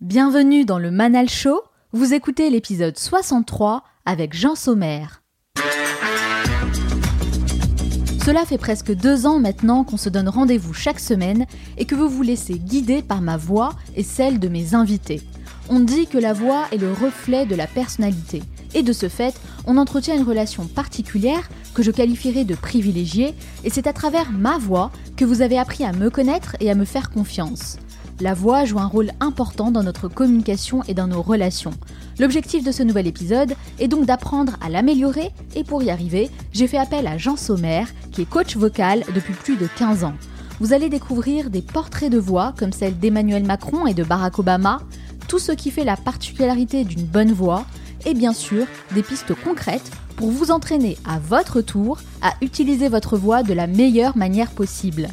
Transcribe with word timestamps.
Bienvenue 0.00 0.64
dans 0.64 0.78
le 0.78 0.90
Manal 0.90 1.28
Show. 1.28 1.60
Vous 1.92 2.14
écoutez 2.14 2.48
l'épisode 2.48 2.98
63 2.98 3.84
avec 4.06 4.34
Jean 4.34 4.54
Sommer. 4.54 5.04
Cela 8.24 8.46
fait 8.46 8.56
presque 8.56 8.94
deux 8.94 9.26
ans 9.26 9.38
maintenant 9.38 9.84
qu'on 9.84 9.98
se 9.98 10.08
donne 10.08 10.30
rendez-vous 10.30 10.72
chaque 10.72 11.00
semaine 11.00 11.44
et 11.76 11.84
que 11.84 11.94
vous 11.94 12.08
vous 12.08 12.22
laissez 12.22 12.54
guider 12.54 13.02
par 13.02 13.20
ma 13.20 13.36
voix 13.36 13.74
et 13.94 14.02
celle 14.02 14.40
de 14.40 14.48
mes 14.48 14.74
invités. 14.74 15.20
On 15.68 15.80
dit 15.80 16.06
que 16.06 16.16
la 16.16 16.32
voix 16.32 16.64
est 16.72 16.78
le 16.78 16.94
reflet 16.94 17.44
de 17.44 17.54
la 17.54 17.66
personnalité. 17.66 18.42
Et 18.72 18.82
de 18.82 18.94
ce 18.94 19.10
fait, 19.10 19.38
on 19.66 19.76
entretient 19.76 20.16
une 20.16 20.26
relation 20.26 20.66
particulière 20.66 21.46
que 21.74 21.82
je 21.82 21.90
qualifierais 21.90 22.44
de 22.44 22.54
privilégiée, 22.54 23.34
et 23.64 23.70
c'est 23.70 23.86
à 23.86 23.92
travers 23.92 24.32
ma 24.32 24.56
voix 24.56 24.92
que 25.18 25.26
vous 25.26 25.42
avez 25.42 25.58
appris 25.58 25.84
à 25.84 25.92
me 25.92 26.08
connaître 26.08 26.56
et 26.60 26.70
à 26.70 26.74
me 26.74 26.86
faire 26.86 27.10
confiance. 27.10 27.76
La 28.22 28.34
voix 28.34 28.66
joue 28.66 28.78
un 28.78 28.86
rôle 28.86 29.12
important 29.20 29.70
dans 29.70 29.82
notre 29.82 30.06
communication 30.06 30.82
et 30.86 30.92
dans 30.92 31.06
nos 31.06 31.22
relations. 31.22 31.72
L'objectif 32.18 32.62
de 32.62 32.70
ce 32.70 32.82
nouvel 32.82 33.06
épisode 33.06 33.54
est 33.78 33.88
donc 33.88 34.04
d'apprendre 34.04 34.56
à 34.60 34.68
l'améliorer 34.68 35.30
et 35.56 35.64
pour 35.64 35.82
y 35.82 35.88
arriver, 35.88 36.28
j'ai 36.52 36.66
fait 36.66 36.76
appel 36.76 37.06
à 37.06 37.16
Jean 37.16 37.36
Sommer, 37.36 37.84
qui 38.12 38.20
est 38.20 38.28
coach 38.28 38.58
vocal 38.58 39.04
depuis 39.14 39.32
plus 39.32 39.56
de 39.56 39.66
15 39.78 40.04
ans. 40.04 40.12
Vous 40.60 40.74
allez 40.74 40.90
découvrir 40.90 41.48
des 41.48 41.62
portraits 41.62 42.12
de 42.12 42.18
voix 42.18 42.52
comme 42.58 42.74
celle 42.74 42.98
d'Emmanuel 42.98 43.44
Macron 43.44 43.86
et 43.86 43.94
de 43.94 44.04
Barack 44.04 44.38
Obama, 44.38 44.82
tout 45.26 45.38
ce 45.38 45.52
qui 45.52 45.70
fait 45.70 45.84
la 45.84 45.96
particularité 45.96 46.84
d'une 46.84 47.06
bonne 47.06 47.32
voix, 47.32 47.64
et 48.04 48.12
bien 48.12 48.34
sûr 48.34 48.66
des 48.94 49.02
pistes 49.02 49.32
concrètes 49.34 49.90
pour 50.16 50.30
vous 50.30 50.50
entraîner 50.50 50.98
à 51.08 51.18
votre 51.18 51.62
tour 51.62 51.98
à 52.20 52.34
utiliser 52.42 52.90
votre 52.90 53.16
voix 53.16 53.42
de 53.42 53.54
la 53.54 53.66
meilleure 53.66 54.18
manière 54.18 54.50
possible. 54.50 55.08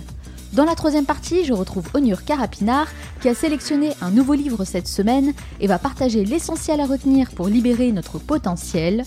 Dans 0.53 0.65
la 0.65 0.75
troisième 0.75 1.05
partie, 1.05 1.43
je 1.43 1.53
retrouve 1.53 1.89
Onur 1.93 2.23
Karapinard 2.23 2.87
qui 3.21 3.29
a 3.29 3.35
sélectionné 3.35 3.91
un 4.01 4.11
nouveau 4.11 4.33
livre 4.33 4.63
cette 4.63 4.87
semaine 4.87 5.33
et 5.59 5.67
va 5.67 5.77
partager 5.77 6.23
l'essentiel 6.23 6.79
à 6.79 6.85
retenir 6.85 7.31
pour 7.31 7.47
libérer 7.47 7.91
notre 7.91 8.17
potentiel. 8.17 9.03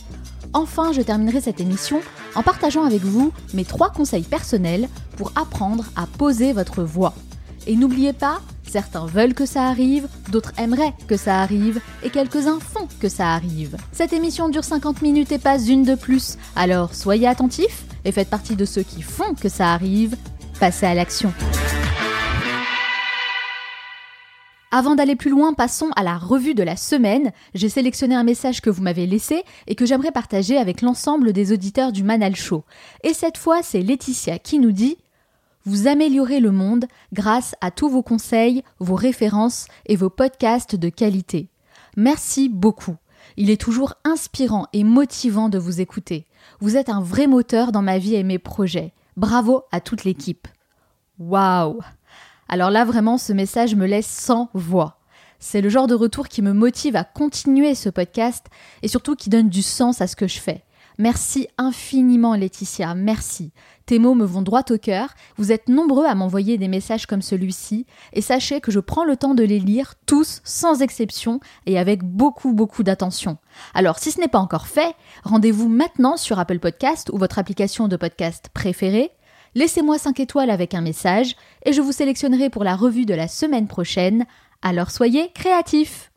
Enfin, 0.52 0.92
je 0.92 1.00
terminerai 1.00 1.41
cette 1.41 1.60
émission 1.60 2.00
en 2.34 2.42
partageant 2.42 2.84
avec 2.84 3.02
vous 3.02 3.32
mes 3.55 3.64
trois 3.64 3.91
conseils 3.91 4.22
personnels 4.22 4.88
pour 5.16 5.32
apprendre 5.34 5.84
à 5.97 6.06
poser 6.06 6.52
votre 6.52 6.82
voix. 6.82 7.14
Et 7.66 7.75
n'oubliez 7.75 8.12
pas, 8.12 8.41
certains 8.66 9.06
veulent 9.06 9.34
que 9.34 9.47
ça 9.47 9.64
arrive, 9.64 10.08
d'autres 10.30 10.52
aimeraient 10.58 10.94
que 11.08 11.16
ça 11.16 11.41
arrive, 11.41 11.80
et 12.02 12.10
quelques-uns 12.10 12.60
font 12.60 12.88
que 13.00 13.08
ça 13.08 13.32
arrive. 13.32 13.77
Cette 13.92 14.12
émission 14.12 14.48
dure 14.48 14.64
50 14.64 15.02
minutes 15.02 15.32
et 15.32 15.38
pas 15.38 15.58
une 15.58 15.84
de 15.84 15.94
plus, 15.94 16.36
alors 16.54 16.94
soyez 16.94 17.27
attentifs 17.27 17.84
et 18.04 18.12
faites 18.12 18.30
partie 18.30 18.56
de 18.56 18.64
ceux 18.64 18.82
qui 18.82 19.02
font 19.02 19.34
que 19.34 19.48
ça 19.48 19.72
arrive 19.72 20.16
passer 20.61 20.84
à 20.84 20.94
l'action. 20.94 21.33
Avant 24.70 24.94
d'aller 24.94 25.16
plus 25.16 25.30
loin, 25.30 25.55
passons 25.55 25.89
à 25.97 26.05
la 26.05 26.16
revue 26.16 26.55
de 26.55 26.62
la 26.62 26.77
semaine. 26.77 27.33
J'ai 27.55 27.70
sélectionné 27.70 28.14
un 28.14 28.22
message 28.22 28.61
que 28.61 28.70
vous 28.70 28.83
m'avez 28.83 29.06
laissé 29.06 29.42
et 29.66 29.75
que 29.75 29.86
j'aimerais 29.86 30.12
partager 30.12 30.58
avec 30.58 30.83
l'ensemble 30.83 31.33
des 31.33 31.53
auditeurs 31.53 31.91
du 31.91 32.05
Manal 32.05 32.36
Show. 32.36 32.64
Et 33.03 33.14
cette 33.14 33.38
fois, 33.38 33.62
c'est 33.62 33.81
Laetitia 33.81 34.38
qui 34.38 34.58
nous 34.58 34.70
dit 34.70 34.98
Vous 35.64 35.88
améliorez 35.88 36.41
le 36.41 36.53
monde 36.53 36.84
grâce 37.12 37.56
à 37.62 37.70
tous 37.70 37.88
vos 37.88 38.03
conseils, 38.03 38.62
vos 38.78 38.94
références 38.94 39.66
et 39.86 39.97
vos 39.97 40.11
podcasts 40.11 40.77
de 40.77 40.91
qualité. 40.91 41.48
Merci 41.97 42.48
beaucoup. 42.48 42.97
Il 43.38 43.50
est 43.50 43.61
toujours 43.61 43.94
inspirant 44.05 44.66
et 44.72 44.84
motivant 44.84 45.48
de 45.48 45.58
vous 45.58 45.81
écouter. 45.81 46.27
Vous 46.61 46.77
êtes 46.77 46.91
un 46.91 47.00
vrai 47.00 47.27
moteur 47.27 47.72
dans 47.72 47.83
ma 47.83 47.98
vie 47.98 48.14
et 48.14 48.22
mes 48.25 48.38
projets. 48.38 48.92
Bravo 49.16 49.64
à 49.72 49.80
toute 49.80 50.05
l'équipe. 50.05 50.48
Waouh 51.19 51.80
Alors 52.48 52.70
là, 52.70 52.84
vraiment, 52.84 53.19
ce 53.19 53.33
message 53.33 53.75
me 53.75 53.86
laisse 53.86 54.06
sans 54.06 54.48
voix. 54.55 54.98
C'est 55.39 55.61
le 55.61 55.69
genre 55.69 55.86
de 55.86 55.94
retour 55.94 56.28
qui 56.28 56.42
me 56.42 56.53
motive 56.53 56.97
à 56.97 57.05
continuer 57.05 57.75
ce 57.75 57.88
podcast 57.88 58.47
et 58.83 58.88
surtout 58.88 59.16
qui 59.16 59.31
donne 59.31 59.48
du 59.48 59.62
sens 59.62 60.00
à 60.00 60.06
ce 60.06 60.16
que 60.16 60.28
je 60.28 60.38
fais. 60.38 60.64
Merci 61.01 61.48
infiniment 61.56 62.34
Laetitia, 62.34 62.95
merci. 62.95 63.53
Tes 63.87 63.99
mots 63.99 64.15
me 64.15 64.27
vont 64.27 64.43
droit 64.43 64.65
au 64.69 64.77
cœur, 64.77 65.15
vous 65.38 65.50
êtes 65.50 65.71
nombreux 65.71 66.05
à 66.05 66.15
m'envoyer 66.15 66.59
des 66.59 66.69
messages 66.69 67.06
comme 67.06 67.22
celui-ci, 67.22 67.87
et 68.12 68.21
sachez 68.21 68.61
que 68.61 68.71
je 68.71 68.81
prends 68.81 69.06
le 69.06 69.16
temps 69.16 69.33
de 69.33 69.43
les 69.43 69.60
lire 69.60 69.94
tous 70.05 70.43
sans 70.44 70.83
exception 70.83 71.41
et 71.65 71.78
avec 71.78 72.05
beaucoup 72.05 72.53
beaucoup 72.53 72.83
d'attention. 72.83 73.39
Alors 73.72 73.99
si 73.99 74.10
ce 74.10 74.21
n'est 74.21 74.28
pas 74.28 74.41
encore 74.41 74.66
fait, 74.66 74.94
rendez-vous 75.25 75.71
maintenant 75.71 76.19
sur 76.19 76.39
Apple 76.39 76.59
Podcast 76.59 77.09
ou 77.15 77.16
votre 77.16 77.39
application 77.39 77.89
de 77.89 77.97
podcast 77.97 78.50
préférée, 78.53 79.10
laissez-moi 79.55 79.97
5 79.97 80.21
étoiles 80.21 80.50
avec 80.50 80.75
un 80.75 80.83
message, 80.83 81.34
et 81.65 81.72
je 81.72 81.81
vous 81.81 81.93
sélectionnerai 81.93 82.50
pour 82.50 82.62
la 82.62 82.77
revue 82.77 83.06
de 83.06 83.15
la 83.15 83.27
semaine 83.27 83.69
prochaine, 83.69 84.27
alors 84.60 84.91
soyez 84.91 85.33
créatifs 85.33 86.10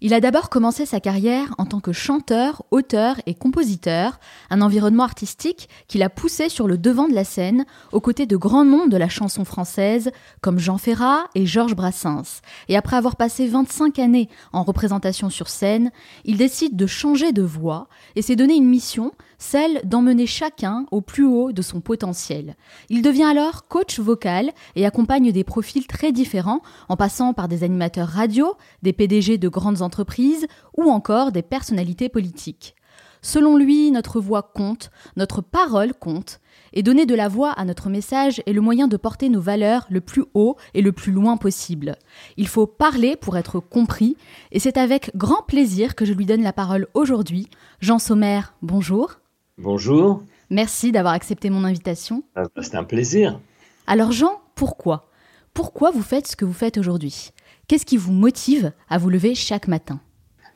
il 0.00 0.14
a 0.14 0.20
d'abord 0.20 0.48
commencé 0.48 0.86
sa 0.86 1.00
carrière 1.00 1.54
en 1.58 1.66
tant 1.66 1.80
que 1.80 1.92
chanteur, 1.92 2.62
auteur 2.70 3.16
et 3.26 3.34
compositeur, 3.34 4.20
un 4.48 4.62
environnement 4.62 5.02
artistique 5.02 5.68
qui 5.88 5.98
l'a 5.98 6.08
poussé 6.08 6.48
sur 6.48 6.68
le 6.68 6.78
devant 6.78 7.08
de 7.08 7.14
la 7.14 7.24
scène, 7.24 7.66
aux 7.90 8.00
côtés 8.00 8.26
de 8.26 8.36
grands 8.36 8.64
noms 8.64 8.86
de 8.86 8.96
la 8.96 9.08
chanson 9.08 9.44
française, 9.44 10.12
comme 10.40 10.60
Jean 10.60 10.78
Ferrat 10.78 11.24
et 11.34 11.46
Georges 11.46 11.74
Brassens. 11.74 12.42
Et 12.68 12.76
après 12.76 12.96
avoir 12.96 13.16
passé 13.16 13.48
25 13.48 13.98
années 13.98 14.28
en 14.52 14.62
représentation 14.62 15.30
sur 15.30 15.48
scène, 15.48 15.90
il 16.24 16.36
décide 16.36 16.76
de 16.76 16.86
changer 16.86 17.32
de 17.32 17.42
voix 17.42 17.88
et 18.14 18.22
s'est 18.22 18.36
donné 18.36 18.54
une 18.54 18.68
mission, 18.68 19.12
celle 19.38 19.80
d'emmener 19.84 20.26
chacun 20.26 20.84
au 20.90 21.00
plus 21.00 21.24
haut 21.24 21.52
de 21.52 21.62
son 21.62 21.80
potentiel. 21.80 22.56
Il 22.90 23.02
devient 23.02 23.24
alors 23.24 23.68
coach 23.68 23.98
vocal 23.98 24.50
et 24.76 24.84
accompagne 24.84 25.32
des 25.32 25.44
profils 25.44 25.86
très 25.86 26.12
différents, 26.12 26.60
en 26.88 26.96
passant 26.96 27.32
par 27.32 27.48
des 27.48 27.64
animateurs 27.64 28.08
radio, 28.08 28.54
des 28.82 28.92
PDG 28.92 29.38
de 29.38 29.48
grandes 29.48 29.82
entreprises 29.82 30.46
ou 30.76 30.90
encore 30.90 31.32
des 31.32 31.42
personnalités 31.42 32.08
politiques. 32.08 32.74
Selon 33.20 33.56
lui, 33.56 33.90
notre 33.90 34.20
voix 34.20 34.42
compte, 34.42 34.90
notre 35.16 35.40
parole 35.40 35.92
compte, 35.92 36.40
et 36.72 36.82
donner 36.82 37.06
de 37.06 37.14
la 37.14 37.28
voix 37.28 37.50
à 37.50 37.64
notre 37.64 37.88
message 37.88 38.42
est 38.46 38.52
le 38.52 38.60
moyen 38.60 38.88
de 38.88 38.96
porter 38.96 39.28
nos 39.28 39.40
valeurs 39.40 39.86
le 39.90 40.00
plus 40.00 40.24
haut 40.34 40.56
et 40.74 40.82
le 40.82 40.92
plus 40.92 41.12
loin 41.12 41.36
possible. 41.36 41.96
Il 42.36 42.46
faut 42.46 42.66
parler 42.66 43.16
pour 43.16 43.36
être 43.36 43.58
compris, 43.60 44.16
et 44.52 44.60
c'est 44.60 44.76
avec 44.76 45.10
grand 45.16 45.42
plaisir 45.42 45.94
que 45.94 46.04
je 46.04 46.12
lui 46.12 46.26
donne 46.26 46.42
la 46.42 46.52
parole 46.52 46.86
aujourd'hui. 46.94 47.48
Jean 47.80 47.98
Sommer, 47.98 48.40
bonjour. 48.62 49.18
Bonjour. 49.58 50.22
Merci 50.50 50.92
d'avoir 50.92 51.14
accepté 51.14 51.50
mon 51.50 51.64
invitation. 51.64 52.22
Ah, 52.36 52.44
bah, 52.54 52.62
c'est 52.62 52.76
un 52.76 52.84
plaisir. 52.84 53.40
Alors 53.88 54.12
Jean, 54.12 54.40
pourquoi? 54.54 55.10
Pourquoi 55.52 55.90
vous 55.90 56.02
faites 56.02 56.28
ce 56.28 56.36
que 56.36 56.44
vous 56.44 56.52
faites 56.52 56.78
aujourd'hui? 56.78 57.30
Qu'est-ce 57.66 57.84
qui 57.84 57.96
vous 57.96 58.12
motive 58.12 58.70
à 58.88 58.98
vous 58.98 59.10
lever 59.10 59.34
chaque 59.34 59.66
matin? 59.66 59.98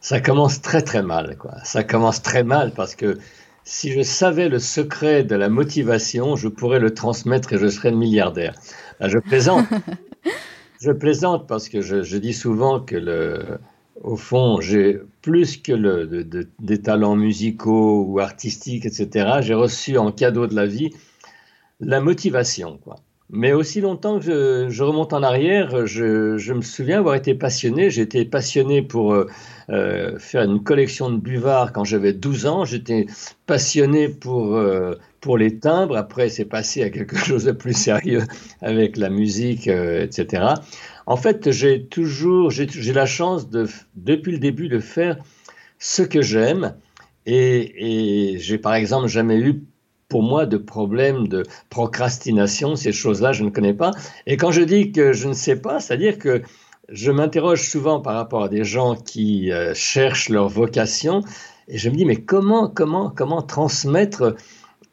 Ça 0.00 0.20
commence 0.20 0.62
très 0.62 0.82
très 0.82 1.02
mal. 1.02 1.36
Quoi. 1.36 1.56
Ça 1.64 1.82
commence 1.82 2.22
très 2.22 2.44
mal 2.44 2.72
parce 2.74 2.94
que 2.94 3.18
si 3.64 3.90
je 3.90 4.02
savais 4.02 4.48
le 4.48 4.60
secret 4.60 5.24
de 5.24 5.34
la 5.34 5.48
motivation, 5.48 6.36
je 6.36 6.46
pourrais 6.46 6.78
le 6.78 6.94
transmettre 6.94 7.52
et 7.54 7.58
je 7.58 7.66
serais 7.66 7.90
milliardaire. 7.90 8.54
je 9.00 9.18
plaisante. 9.18 9.66
je 10.80 10.92
plaisante 10.92 11.48
parce 11.48 11.68
que 11.68 11.80
je 11.80 12.16
dis 12.16 12.34
souvent 12.34 12.78
que 12.78 12.94
le, 12.94 13.58
au 14.02 14.16
fond, 14.16 14.60
j'ai 14.60 15.00
plus 15.22 15.56
que 15.56 16.04
des 16.60 16.82
talents 16.82 17.16
musicaux 17.16 18.04
ou 18.04 18.18
artistiques, 18.18 18.84
etc. 18.84 19.38
J'ai 19.40 19.54
reçu 19.54 19.96
en 19.96 20.12
cadeau 20.12 20.46
de 20.46 20.54
la 20.54 20.66
vie 20.66 20.90
la 21.80 22.00
motivation, 22.00 22.78
quoi. 22.82 22.96
Mais 23.34 23.54
aussi 23.54 23.80
longtemps 23.80 24.18
que 24.18 24.66
je, 24.68 24.82
remonte 24.82 25.14
en 25.14 25.22
arrière, 25.22 25.86
je, 25.86 26.52
me 26.52 26.60
souviens 26.60 26.98
avoir 26.98 27.14
été 27.14 27.34
passionné. 27.34 27.88
J'étais 27.88 28.26
passionné 28.26 28.82
pour 28.82 29.14
euh, 29.14 29.26
euh, 29.70 30.18
faire 30.18 30.42
une 30.42 30.62
collection 30.62 31.08
de 31.08 31.16
buvards 31.16 31.72
quand 31.72 31.82
j'avais 31.82 32.12
12 32.12 32.44
ans. 32.44 32.66
J'étais 32.66 33.06
passionné 33.46 34.14
euh, 34.26 34.96
pour 35.22 35.38
les 35.38 35.58
timbres. 35.58 35.96
Après, 35.96 36.28
c'est 36.28 36.44
passé 36.44 36.82
à 36.82 36.90
quelque 36.90 37.16
chose 37.24 37.44
de 37.44 37.52
plus 37.52 37.72
sérieux 37.72 38.20
avec 38.60 38.98
la 38.98 39.08
musique, 39.08 39.66
etc. 39.66 40.48
En 41.12 41.16
fait, 41.18 41.50
j'ai 41.50 41.84
toujours, 41.84 42.50
j'ai 42.50 42.92
la 42.94 43.04
chance 43.04 43.50
de, 43.50 43.68
depuis 43.96 44.32
le 44.32 44.38
début 44.38 44.68
de 44.68 44.78
faire 44.78 45.18
ce 45.78 46.00
que 46.00 46.22
j'aime. 46.22 46.74
Et, 47.26 48.32
et 48.32 48.38
j'ai 48.38 48.56
par 48.56 48.72
exemple 48.74 49.08
jamais 49.08 49.38
eu 49.38 49.62
pour 50.08 50.22
moi 50.22 50.46
de 50.46 50.56
problème 50.56 51.28
de 51.28 51.42
procrastination, 51.68 52.76
ces 52.76 52.92
choses-là, 52.92 53.32
je 53.32 53.44
ne 53.44 53.50
connais 53.50 53.74
pas. 53.74 53.90
Et 54.26 54.38
quand 54.38 54.52
je 54.52 54.62
dis 54.62 54.90
que 54.90 55.12
je 55.12 55.28
ne 55.28 55.34
sais 55.34 55.56
pas, 55.56 55.80
c'est-à-dire 55.80 56.16
que 56.18 56.40
je 56.88 57.10
m'interroge 57.10 57.68
souvent 57.68 58.00
par 58.00 58.14
rapport 58.14 58.44
à 58.44 58.48
des 58.48 58.64
gens 58.64 58.94
qui 58.94 59.52
euh, 59.52 59.74
cherchent 59.74 60.30
leur 60.30 60.48
vocation, 60.48 61.20
et 61.68 61.76
je 61.76 61.90
me 61.90 61.94
dis 61.94 62.06
mais 62.06 62.16
comment, 62.16 62.68
comment, 62.68 63.10
comment 63.10 63.42
transmettre 63.42 64.34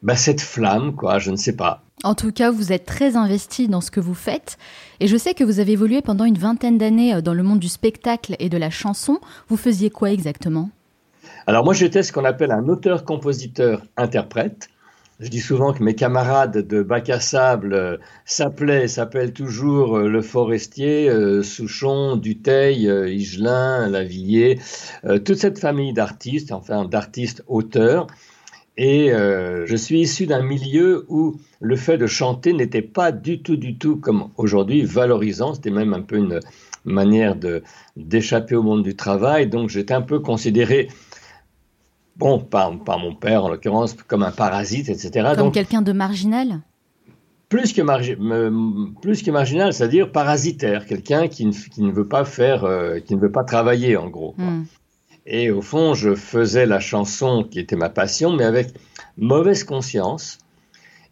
bah, 0.02 0.16
cette 0.16 0.42
flamme, 0.42 0.94
quoi? 0.94 1.18
Je 1.18 1.30
ne 1.30 1.36
sais 1.36 1.56
pas. 1.56 1.82
En 2.02 2.14
tout 2.14 2.32
cas, 2.32 2.50
vous 2.50 2.72
êtes 2.72 2.86
très 2.86 3.16
investi 3.16 3.68
dans 3.68 3.82
ce 3.82 3.90
que 3.90 4.00
vous 4.00 4.14
faites. 4.14 4.56
Et 5.00 5.06
je 5.06 5.18
sais 5.18 5.34
que 5.34 5.44
vous 5.44 5.60
avez 5.60 5.72
évolué 5.72 6.00
pendant 6.00 6.24
une 6.24 6.38
vingtaine 6.38 6.78
d'années 6.78 7.14
euh, 7.14 7.20
dans 7.20 7.34
le 7.34 7.42
monde 7.42 7.58
du 7.58 7.68
spectacle 7.68 8.36
et 8.38 8.48
de 8.48 8.56
la 8.56 8.70
chanson. 8.70 9.18
Vous 9.48 9.58
faisiez 9.58 9.90
quoi 9.90 10.10
exactement? 10.10 10.70
Alors 11.46 11.62
moi, 11.62 11.74
j'étais 11.74 12.02
ce 12.02 12.10
qu'on 12.10 12.24
appelle 12.24 12.52
un 12.52 12.68
auteur-compositeur-interprète. 12.68 14.70
Je 15.18 15.28
dis 15.28 15.40
souvent 15.40 15.74
que 15.74 15.82
mes 15.82 15.94
camarades 15.94 16.66
de 16.66 16.82
bac 16.82 17.10
à 17.10 17.20
sable 17.20 17.74
euh, 17.74 17.98
s'appelaient, 18.24 18.88
s'appellent 18.88 19.34
toujours 19.34 19.98
euh, 19.98 20.08
le 20.08 20.22
forestier, 20.22 21.12
Souchon, 21.42 22.16
Duteil, 22.16 22.86
Higelin, 22.86 23.90
Lavillier, 23.90 24.58
toute 25.02 25.36
cette 25.36 25.58
famille 25.58 25.92
d'artistes, 25.92 26.52
enfin 26.52 26.86
d'artistes 26.86 27.44
auteurs. 27.46 28.06
Et 28.82 29.10
je 29.10 29.76
suis 29.76 30.00
issu 30.00 30.26
d'un 30.26 30.42
milieu 30.42 31.04
où 31.10 31.36
le 31.60 31.76
fait 31.76 31.98
de 31.98 32.06
chanter 32.06 32.54
n'était 32.54 32.80
pas 32.80 33.12
du 33.12 33.42
tout, 33.42 33.56
du 33.56 33.76
tout 33.76 33.96
comme 33.96 34.30
aujourd'hui 34.38 34.82
valorisant. 34.82 35.52
C'était 35.52 35.70
même 35.70 35.92
un 35.92 36.00
peu 36.00 36.16
une 36.16 36.40
manière 36.86 37.36
de 37.36 37.62
d'échapper 37.96 38.56
au 38.56 38.62
monde 38.62 38.82
du 38.82 38.96
travail. 38.96 39.48
Donc 39.48 39.68
j'étais 39.68 39.92
un 39.92 40.00
peu 40.00 40.20
considéré 40.20 40.88
bon, 42.20 42.38
par, 42.38 42.98
mon 42.98 43.14
père 43.14 43.44
en 43.44 43.48
l'occurrence, 43.48 43.94
comme 44.06 44.22
un 44.22 44.30
parasite, 44.30 44.88
etc. 44.88 45.32
Comme 45.36 45.52
quelqu'un 45.52 45.82
de 45.82 45.92
marginal? 45.92 46.60
Plus 47.48 47.72
que, 47.72 47.82
plus 49.00 49.22
que 49.22 49.30
marginal, 49.32 49.72
c'est-à-dire 49.72 50.12
parasitaire, 50.12 50.86
quelqu'un 50.86 51.26
qui, 51.26 51.46
ne 51.46 51.90
veut 51.90 52.06
pas 52.06 52.24
faire, 52.24 52.64
euh, 52.64 53.00
qui 53.00 53.16
ne 53.16 53.20
veut 53.20 53.32
pas 53.32 53.42
travailler 53.42 53.96
en 53.96 54.08
gros. 54.08 54.34
Hmm. 54.38 54.62
Et 55.32 55.52
au 55.52 55.62
fond, 55.62 55.94
je 55.94 56.16
faisais 56.16 56.66
la 56.66 56.80
chanson 56.80 57.44
qui 57.48 57.60
était 57.60 57.76
ma 57.76 57.88
passion, 57.88 58.32
mais 58.32 58.42
avec 58.42 58.74
mauvaise 59.16 59.62
conscience. 59.62 60.38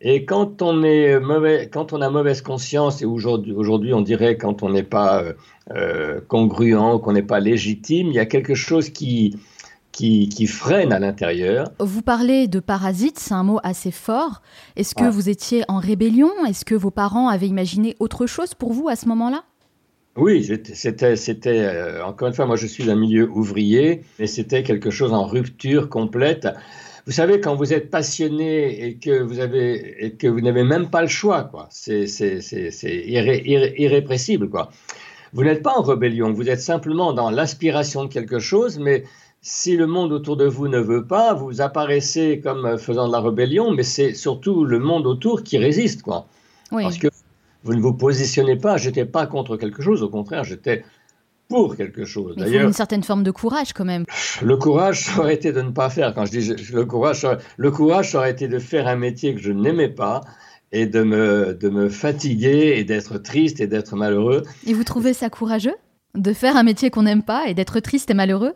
Et 0.00 0.24
quand 0.24 0.60
on, 0.60 0.82
est 0.82 1.20
mauvais, 1.20 1.70
quand 1.72 1.92
on 1.92 2.02
a 2.02 2.10
mauvaise 2.10 2.42
conscience, 2.42 3.00
et 3.00 3.04
aujourd'hui, 3.04 3.52
aujourd'hui 3.52 3.94
on 3.94 4.00
dirait 4.00 4.36
quand 4.36 4.64
on 4.64 4.70
n'est 4.70 4.82
pas 4.82 5.22
euh, 5.22 5.32
euh, 5.70 6.20
congruent, 6.26 7.00
qu'on 7.00 7.12
n'est 7.12 7.22
pas 7.22 7.38
légitime, 7.38 8.08
il 8.08 8.14
y 8.14 8.18
a 8.18 8.26
quelque 8.26 8.54
chose 8.54 8.90
qui, 8.90 9.36
qui, 9.92 10.46
freine 10.48 10.92
à 10.92 10.98
l'intérieur. 10.98 11.70
Vous 11.78 12.02
parlez 12.02 12.48
de 12.48 12.58
parasite, 12.58 13.20
c'est 13.20 13.34
un 13.34 13.44
mot 13.44 13.60
assez 13.62 13.92
fort. 13.92 14.42
Est-ce 14.74 14.96
que 14.96 15.08
vous 15.08 15.28
étiez 15.28 15.64
en 15.68 15.78
rébellion? 15.78 16.30
Est-ce 16.48 16.64
que 16.64 16.74
vos 16.74 16.90
parents 16.90 17.28
avaient 17.28 17.48
imaginé 17.48 17.96
autre 18.00 18.26
chose 18.26 18.54
pour 18.54 18.72
vous 18.72 18.88
à 18.88 18.96
ce 18.96 19.06
moment-là? 19.06 19.44
Oui, 20.18 20.44
c'était, 20.74 21.16
c'était 21.16 21.60
euh, 21.60 22.04
encore 22.04 22.28
une 22.28 22.34
fois, 22.34 22.46
moi 22.46 22.56
je 22.56 22.66
suis 22.66 22.84
d'un 22.84 22.96
milieu 22.96 23.28
ouvrier, 23.30 24.02
mais 24.18 24.26
c'était 24.26 24.62
quelque 24.62 24.90
chose 24.90 25.12
en 25.12 25.24
rupture 25.24 25.88
complète. 25.88 26.48
Vous 27.06 27.12
savez, 27.12 27.40
quand 27.40 27.54
vous 27.54 27.72
êtes 27.72 27.88
passionné 27.88 28.84
et 28.84 28.96
que 28.96 29.22
vous 29.22 29.38
avez 29.38 30.04
et 30.04 30.12
que 30.12 30.26
vous 30.26 30.40
n'avez 30.40 30.64
même 30.64 30.90
pas 30.90 31.02
le 31.02 31.08
choix, 31.08 31.44
quoi, 31.44 31.68
c'est, 31.70 32.06
c'est, 32.06 32.40
irrépressible, 33.06 34.50
quoi. 34.50 34.70
Vous 35.32 35.44
n'êtes 35.44 35.62
pas 35.62 35.78
en 35.78 35.82
rébellion, 35.82 36.32
vous 36.32 36.50
êtes 36.50 36.60
simplement 36.60 37.12
dans 37.12 37.30
l'aspiration 37.30 38.04
de 38.04 38.12
quelque 38.12 38.40
chose, 38.40 38.78
mais 38.78 39.04
si 39.40 39.76
le 39.76 39.86
monde 39.86 40.12
autour 40.12 40.36
de 40.36 40.46
vous 40.46 40.68
ne 40.68 40.80
veut 40.80 41.06
pas, 41.06 41.32
vous 41.32 41.60
apparaissez 41.60 42.40
comme 42.40 42.76
faisant 42.76 43.06
de 43.06 43.12
la 43.12 43.20
rébellion, 43.20 43.70
mais 43.70 43.84
c'est 43.84 44.14
surtout 44.14 44.64
le 44.64 44.78
monde 44.78 45.06
autour 45.06 45.44
qui 45.44 45.58
résiste, 45.58 46.02
quoi. 46.02 46.26
Parce 46.70 46.98
que 46.98 47.08
vous 47.64 47.74
ne 47.74 47.80
vous 47.80 47.92
positionnez 47.92 48.56
pas, 48.56 48.76
j'étais 48.76 49.04
pas 49.04 49.26
contre 49.26 49.56
quelque 49.56 49.82
chose, 49.82 50.02
au 50.02 50.08
contraire, 50.08 50.44
j'étais 50.44 50.84
pour 51.48 51.76
quelque 51.76 52.04
chose. 52.04 52.34
Il 52.38 52.44
faut 52.44 52.66
une 52.66 52.72
certaine 52.72 53.02
forme 53.02 53.22
de 53.22 53.30
courage 53.30 53.72
quand 53.72 53.84
même. 53.84 54.04
Le 54.42 54.56
courage, 54.56 55.04
ça 55.04 55.20
aurait 55.20 55.34
été 55.34 55.52
de 55.52 55.62
ne 55.62 55.70
pas 55.70 55.90
faire. 55.90 56.14
Quand 56.14 56.26
je 56.26 56.30
dis 56.30 56.72
le 56.72 56.84
courage, 56.84 57.26
le 57.56 57.70
courage, 57.70 58.12
ça 58.12 58.18
aurait 58.18 58.30
été 58.30 58.48
de 58.48 58.58
faire 58.58 58.86
un 58.86 58.96
métier 58.96 59.34
que 59.34 59.40
je 59.40 59.52
n'aimais 59.52 59.88
pas 59.88 60.20
et 60.72 60.86
de 60.86 61.02
me, 61.02 61.54
de 61.54 61.68
me 61.70 61.88
fatiguer 61.88 62.74
et 62.76 62.84
d'être 62.84 63.18
triste 63.18 63.60
et 63.60 63.66
d'être 63.66 63.96
malheureux. 63.96 64.42
Et 64.66 64.74
vous 64.74 64.84
trouvez 64.84 65.14
ça 65.14 65.30
courageux 65.30 65.74
De 66.14 66.32
faire 66.34 66.56
un 66.56 66.62
métier 66.62 66.90
qu'on 66.90 67.04
n'aime 67.04 67.22
pas 67.22 67.46
et 67.46 67.54
d'être 67.54 67.80
triste 67.80 68.10
et 68.10 68.14
malheureux? 68.14 68.52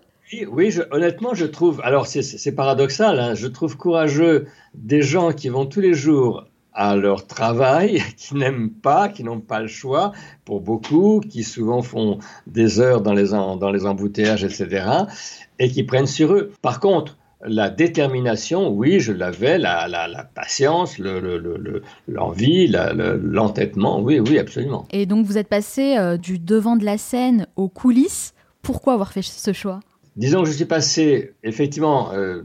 Oui, 0.50 0.75
honnêtement, 0.90 1.34
je 1.34 1.44
trouve, 1.44 1.81
alors 1.84 2.06
c'est 2.06 2.52
paradoxal, 2.52 3.20
hein, 3.20 3.34
je 3.34 3.46
trouve 3.46 3.76
courageux 3.76 4.46
des 4.75 5.02
gens 5.02 5.32
qui 5.32 5.50
vont 5.50 5.66
tous 5.66 5.81
les 5.81 5.93
jours 5.93 6.46
à 6.74 6.96
leur 6.96 7.26
travail, 7.26 8.02
qui 8.16 8.34
n'aiment 8.34 8.70
pas, 8.70 9.08
qui 9.08 9.24
n'ont 9.24 9.40
pas 9.40 9.60
le 9.60 9.69
choix, 9.69 10.12
pour 10.44 10.60
beaucoup, 10.60 11.20
qui 11.20 11.44
souvent 11.44 11.82
font 11.82 12.19
des 12.46 12.80
heures 12.80 13.00
dans 13.00 13.12
les, 13.12 13.30
dans 13.30 13.70
les 13.70 13.86
embouteillages, 13.86 14.44
etc., 14.44 14.86
et 15.58 15.69
qui 15.69 15.84
prennent 15.84 16.06
sur 16.06 16.32
eux. 16.32 16.52
Par 16.62 16.80
contre, 16.80 17.16
la 17.44 17.70
détermination, 17.70 18.70
oui, 18.70 19.00
je 19.00 19.12
l'avais, 19.12 19.58
la, 19.58 19.88
la, 19.88 20.24
patience, 20.24 20.98
l'envie, 20.98 22.69
le, 22.69 23.16
l'entêtement, 23.16 24.00
oui, 24.00 24.20
oui, 24.20 24.38
absolument. 24.38 24.86
Et 24.90 25.06
donc 25.06 25.26
vous 25.26 25.38
êtes 25.38 25.48
passé 25.48 25.96
euh, 25.98 26.16
du 26.16 26.38
devant 26.38 26.76
de 26.76 26.84
la 26.84 26.98
scène 26.98 27.46
aux 27.56 27.69
coulisses. 27.69 28.34
Pourquoi 28.62 28.94
avoir 28.94 29.12
fait 29.12 29.22
ce 29.22 29.52
choix? 29.52 29.80
Disons 30.16 30.42
que 30.42 30.48
je 30.48 30.54
suis 30.54 30.66
passé, 30.66 31.32
effectivement, 31.42 32.12
euh, 32.12 32.42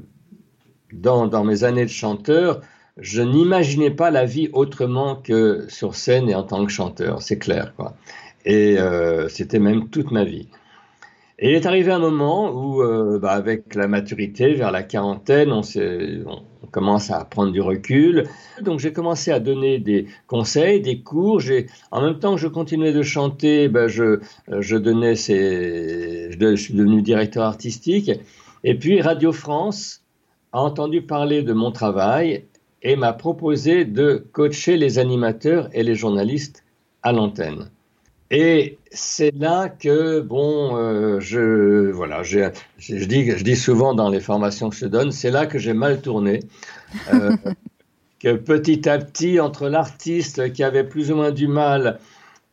dans, 0.94 1.27
dans, 1.27 1.44
mes 1.44 1.63
années 1.63 1.85
de 1.85 1.89
chanteur, 1.89 2.62
je 2.99 3.21
n'imaginais 3.21 3.91
pas 3.91 4.11
la 4.11 4.25
vie 4.25 4.49
autrement 4.53 5.15
que 5.15 5.65
sur 5.69 5.95
scène 5.95 6.29
et 6.29 6.35
en 6.35 6.44
tant 6.44 6.65
que 6.65 6.71
chanteur, 6.71 7.21
c'est 7.21 7.38
clair. 7.38 7.73
Et 8.45 8.77
euh, 8.79 9.27
c'était 9.29 9.59
même 9.59 9.89
toute 9.89 10.11
ma 10.11 10.23
vie. 10.23 10.47
Et 11.39 11.51
il 11.51 11.55
est 11.55 11.67
arrivé 11.67 11.91
un 11.91 11.99
moment 11.99 12.49
où, 12.49 12.81
euh, 12.81 13.19
bah, 13.19 13.33
avec 13.33 13.75
la 13.75 13.88
maturité, 13.88 14.55
vers 14.55 14.71
la 14.71 14.81
quarantaine, 14.81 15.51
on, 15.51 15.61
commence 16.71 17.11
à 17.11 17.23
prendre 17.23 17.51
du 17.51 17.61
recul. 17.61 18.25
Donc 18.61 18.79
j'ai 18.79 18.91
commencé 18.91 19.31
à 19.31 19.39
donner 19.39 19.77
des 19.77 20.07
conseils, 20.25 20.81
des 20.81 21.01
cours. 21.01 21.41
En 21.91 22.01
même 22.01 22.19
temps 22.19 22.35
que 22.35 22.41
je 22.41 22.47
continuais 22.47 22.91
de 22.91 23.03
chanter, 23.03 23.69
bah, 23.69 23.88
je, 23.88 24.75
donnais 24.75 25.15
ces, 25.15 26.31
je, 26.31 26.55
suis 26.55 26.73
devenu 26.73 27.03
directeur 27.03 27.43
artistique. 27.43 28.11
Et 28.63 28.75
puis 28.75 29.00
Radio 29.01 29.31
France 29.31 30.01
a 30.51 30.61
entendu 30.61 31.03
parler 31.03 31.43
de 31.43 31.53
mon 31.53 31.71
travail 31.71 32.45
et 32.81 32.95
m'a 32.95 33.13
proposé 33.13 33.85
de 33.85 34.25
coacher 34.31 34.77
les 34.77 35.00
animateurs 35.00 35.69
et 35.74 35.83
les 35.83 35.95
journalistes 35.95 36.63
à 37.03 37.12
l'antenne. 37.12 37.69
Et 38.29 38.77
c'est 38.91 39.33
là 39.33 39.69
que, 39.69 40.19
bon, 40.19 40.75
euh, 40.75 41.19
je, 41.19 41.89
voilà, 41.91 42.24
je, 42.24 42.50
dis, 43.06 43.31
je 43.31 43.44
dis 43.44 43.56
souvent 43.56 43.94
dans 43.94 44.09
les 44.09 44.19
formations 44.19 44.69
que 44.69 44.75
je 44.75 44.85
donne, 44.85 45.12
c'est 45.12 45.31
là 45.31 45.45
que 45.45 45.57
j'ai 45.57 45.74
mal 45.74 46.01
tourné. 46.01 46.41
Euh, 47.13 47.35
que 48.19 48.35
petit 48.35 48.89
à 48.89 48.97
petit, 48.97 49.39
entre 49.39 49.69
l'artiste 49.69 50.51
qui 50.51 50.63
avait 50.63 50.83
plus 50.83 51.12
ou 51.12 51.15
moins 51.15 51.31
du 51.31 51.47
mal 51.47 52.00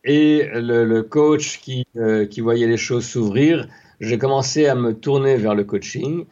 et 0.05 0.47
le, 0.53 1.01
coach 1.01 1.59
qui, 1.59 1.87
euh, 1.97 2.25
qui 2.25 2.39
voyait 2.39 2.67
les 2.67 2.77
choses 2.77 3.05
s'ouvrir, 3.05 3.67
j'ai 3.99 4.17
commencé 4.17 4.67
à 4.67 4.75
me 4.75 4.93
tourner 4.93 5.35
vers 5.35 5.55
le 5.55 5.63
coaching, 5.63 6.25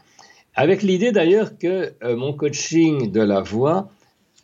avec 0.56 0.84
l'idée 0.84 1.12
d'ailleurs 1.12 1.58
que 1.58 1.94
mon 2.16 2.34
coaching 2.34 3.12
de 3.12 3.22
la 3.22 3.42
voix 3.42 3.90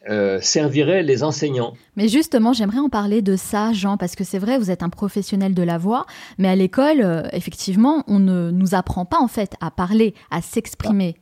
euh, 0.07 0.39
servirait 0.41 1.03
les 1.03 1.23
enseignants. 1.23 1.73
Mais 1.97 2.07
justement, 2.07 2.53
j'aimerais 2.53 2.79
en 2.79 2.87
parler 2.87 3.21
de 3.21 3.35
ça, 3.35 3.73
Jean, 3.73 3.97
parce 3.97 4.15
que 4.15 4.23
c'est 4.23 4.39
vrai, 4.39 4.57
vous 4.57 4.71
êtes 4.71 4.81
un 4.81 4.87
professionnel 4.87 5.53
de 5.53 5.61
la 5.61 5.77
voix, 5.77 6.05
mais 6.37 6.47
à 6.47 6.55
l'école, 6.55 7.01
euh, 7.01 7.23
effectivement, 7.33 8.05
on 8.07 8.17
ne 8.17 8.49
nous 8.49 8.75
apprend 8.75 9.03
pas 9.03 9.19
en 9.19 9.27
fait 9.27 9.55
à 9.59 9.71
parler, 9.71 10.13
à 10.31 10.41
s'exprimer. 10.41 11.17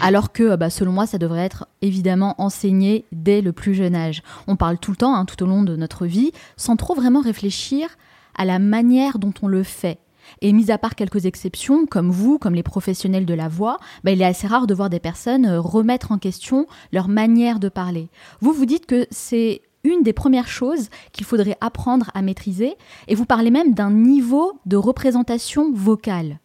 Alors 0.00 0.32
que, 0.32 0.56
bah, 0.56 0.70
selon 0.70 0.90
moi, 0.90 1.06
ça 1.06 1.18
devrait 1.18 1.44
être 1.44 1.68
évidemment 1.82 2.34
enseigné 2.38 3.04
dès 3.12 3.42
le 3.42 3.52
plus 3.52 3.74
jeune 3.74 3.94
âge. 3.94 4.22
On 4.48 4.56
parle 4.56 4.78
tout 4.78 4.90
le 4.90 4.96
temps, 4.96 5.14
hein, 5.14 5.26
tout 5.26 5.42
au 5.42 5.46
long 5.46 5.62
de 5.62 5.76
notre 5.76 6.06
vie, 6.06 6.32
sans 6.56 6.76
trop 6.76 6.94
vraiment 6.94 7.20
réfléchir 7.20 7.90
à 8.36 8.46
la 8.46 8.58
manière 8.58 9.18
dont 9.18 9.34
on 9.42 9.48
le 9.48 9.62
fait. 9.62 9.98
Et 10.40 10.52
mis 10.52 10.70
à 10.70 10.78
part 10.78 10.94
quelques 10.94 11.26
exceptions, 11.26 11.86
comme 11.86 12.10
vous, 12.10 12.38
comme 12.38 12.54
les 12.54 12.62
professionnels 12.62 13.26
de 13.26 13.34
la 13.34 13.48
voix, 13.48 13.78
bah, 14.02 14.10
il 14.10 14.22
est 14.22 14.26
assez 14.26 14.46
rare 14.46 14.66
de 14.66 14.74
voir 14.74 14.90
des 14.90 15.00
personnes 15.00 15.46
euh, 15.46 15.60
remettre 15.60 16.12
en 16.12 16.18
question 16.18 16.66
leur 16.92 17.08
manière 17.08 17.60
de 17.60 17.68
parler. 17.68 18.08
Vous, 18.40 18.52
vous 18.52 18.66
dites 18.66 18.86
que 18.86 19.06
c'est 19.10 19.62
une 19.84 20.02
des 20.02 20.12
premières 20.12 20.48
choses 20.48 20.88
qu'il 21.12 21.26
faudrait 21.26 21.58
apprendre 21.60 22.10
à 22.14 22.22
maîtriser, 22.22 22.74
et 23.06 23.14
vous 23.14 23.26
parlez 23.26 23.50
même 23.50 23.74
d'un 23.74 23.90
niveau 23.90 24.58
de 24.66 24.76
représentation 24.76 25.72
vocale. 25.72 26.38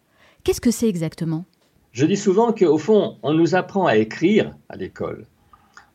Qu'est-ce 0.44 0.60
que 0.60 0.70
c'est 0.70 0.88
exactement? 0.88 1.44
Je 1.92 2.06
dis 2.06 2.16
souvent 2.16 2.52
qu'au 2.52 2.78
fond, 2.78 3.16
on 3.22 3.34
nous 3.34 3.54
apprend 3.54 3.86
à 3.86 3.96
écrire 3.96 4.54
à 4.68 4.76
l'école. 4.76 5.26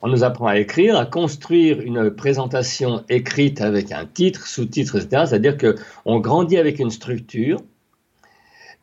On 0.01 0.09
nous 0.09 0.23
apprend 0.23 0.47
à 0.47 0.57
écrire, 0.57 0.97
à 0.97 1.05
construire 1.05 1.79
une 1.79 2.11
présentation 2.11 3.03
écrite 3.09 3.61
avec 3.61 3.91
un 3.91 4.05
titre, 4.05 4.45
sous-titre, 4.45 4.97
etc. 4.97 5.23
C'est-à-dire 5.27 5.57
qu'on 5.57 6.19
grandit 6.19 6.57
avec 6.57 6.79
une 6.79 6.91
structure, 6.91 7.61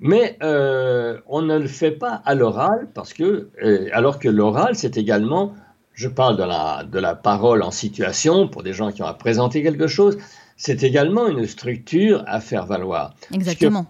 mais 0.02 0.37
euh, 0.42 1.21
on 1.28 1.42
ne 1.42 1.56
le 1.56 1.68
fait 1.68 1.92
pas 1.92 2.21
à 2.25 2.35
l'oral 2.35 2.88
parce 2.92 3.12
que, 3.14 3.50
euh, 3.62 3.88
alors 3.92 4.18
que 4.18 4.28
l'oral, 4.28 4.75
c'est 4.75 4.97
également, 4.97 5.54
je 5.94 6.09
parle 6.09 6.37
de 6.37 6.42
la, 6.42 6.82
de 6.82 6.99
la 6.99 7.14
parole 7.14 7.62
en 7.62 7.71
situation 7.71 8.49
pour 8.49 8.64
des 8.64 8.73
gens 8.73 8.90
qui 8.90 9.00
ont 9.00 9.06
à 9.06 9.14
présenter 9.14 9.62
quelque 9.62 9.87
chose, 9.87 10.18
c'est 10.56 10.82
également 10.82 11.28
une 11.28 11.47
structure 11.47 12.25
à 12.26 12.40
faire 12.40 12.66
valoir. 12.66 13.14
Exactement. 13.32 13.87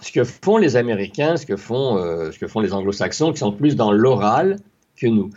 Ce 0.00 0.12
que, 0.12 0.22
font 0.22 0.58
les 0.58 0.76
Américains, 0.76 1.36
ce 1.36 1.44
que 1.44 1.56
font, 1.56 1.98
euh, 1.98 2.30
ce 2.30 2.38
que 2.38 2.46
font 2.46 2.60
les 2.60 2.72
Anglo-Saxons, 2.72 3.32
qui 3.32 3.38
sont 3.38 3.50
plus 3.50 3.74
dans 3.74 3.90
l'oral 3.90 4.60
que 4.96 5.08
nous. 5.08 5.30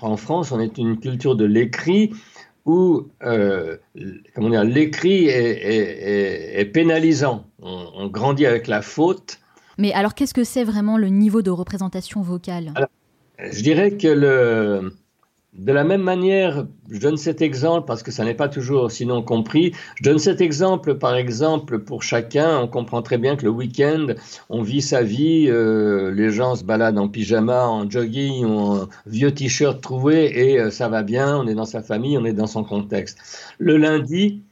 En 0.00 0.16
France, 0.16 0.52
on 0.52 0.60
est 0.60 0.78
une 0.78 1.00
culture 1.00 1.34
de 1.34 1.44
l'écrit 1.44 2.12
où 2.64 3.08
dire, 4.36 4.64
l'écrit 4.64 5.26
est, 5.26 6.60
est, 6.60 6.64
pénalisant. 6.66 7.44
on, 7.60 8.06
grandit 8.06 8.46
avec 8.46 8.68
la 8.68 8.80
faute 8.80 9.40
mais 9.78 9.92
alors, 9.92 10.14
qu'est-ce 10.14 10.34
que 10.34 10.44
c'est 10.44 10.64
vraiment 10.64 10.98
le 10.98 11.08
niveau 11.08 11.42
de 11.42 11.50
représentation 11.50 12.22
vocale? 12.22 12.72
Je 13.38 13.62
dirais 13.62 13.96
que 13.96 14.08
le, 14.08 14.92
de 15.54 15.72
la 15.72 15.84
même 15.84 16.02
manière, 16.02 16.66
je 16.90 16.98
donne 16.98 17.16
cet 17.16 17.40
exemple 17.40 17.86
parce 17.86 18.02
que 18.02 18.10
ça 18.10 18.24
n'est 18.24 18.34
pas 18.34 18.48
toujours 18.48 18.90
sinon 18.90 19.22
compris. 19.22 19.72
Je 19.96 20.02
donne 20.02 20.18
cet 20.18 20.40
exemple, 20.40 20.98
par 20.98 21.14
exemple, 21.14 21.78
pour 21.78 22.02
chacun. 22.02 22.58
On 22.58 22.66
comprend 22.66 23.02
très 23.02 23.18
bien 23.18 23.36
que 23.36 23.44
le 23.44 23.50
week-end, 23.50 24.06
on 24.50 24.62
vit 24.62 24.82
sa 24.82 25.02
vie, 25.02 25.46
euh, 25.48 26.12
les 26.12 26.30
gens 26.30 26.56
se 26.56 26.64
baladent 26.64 26.98
en 26.98 27.08
pyjama, 27.08 27.66
en 27.66 27.88
jogging, 27.88 28.44
en 28.44 28.88
vieux 29.06 29.32
t-shirt 29.32 29.80
trouvé 29.80 30.50
et 30.50 30.60
euh, 30.60 30.70
ça 30.70 30.88
va 30.88 31.02
bien, 31.02 31.38
on 31.38 31.46
est 31.46 31.54
dans 31.54 31.64
sa 31.64 31.82
famille, 31.82 32.18
on 32.18 32.24
est 32.24 32.32
dans 32.32 32.48
son 32.48 32.64
contexte. 32.64 33.18
Le 33.58 33.76
lundi, 33.76 34.42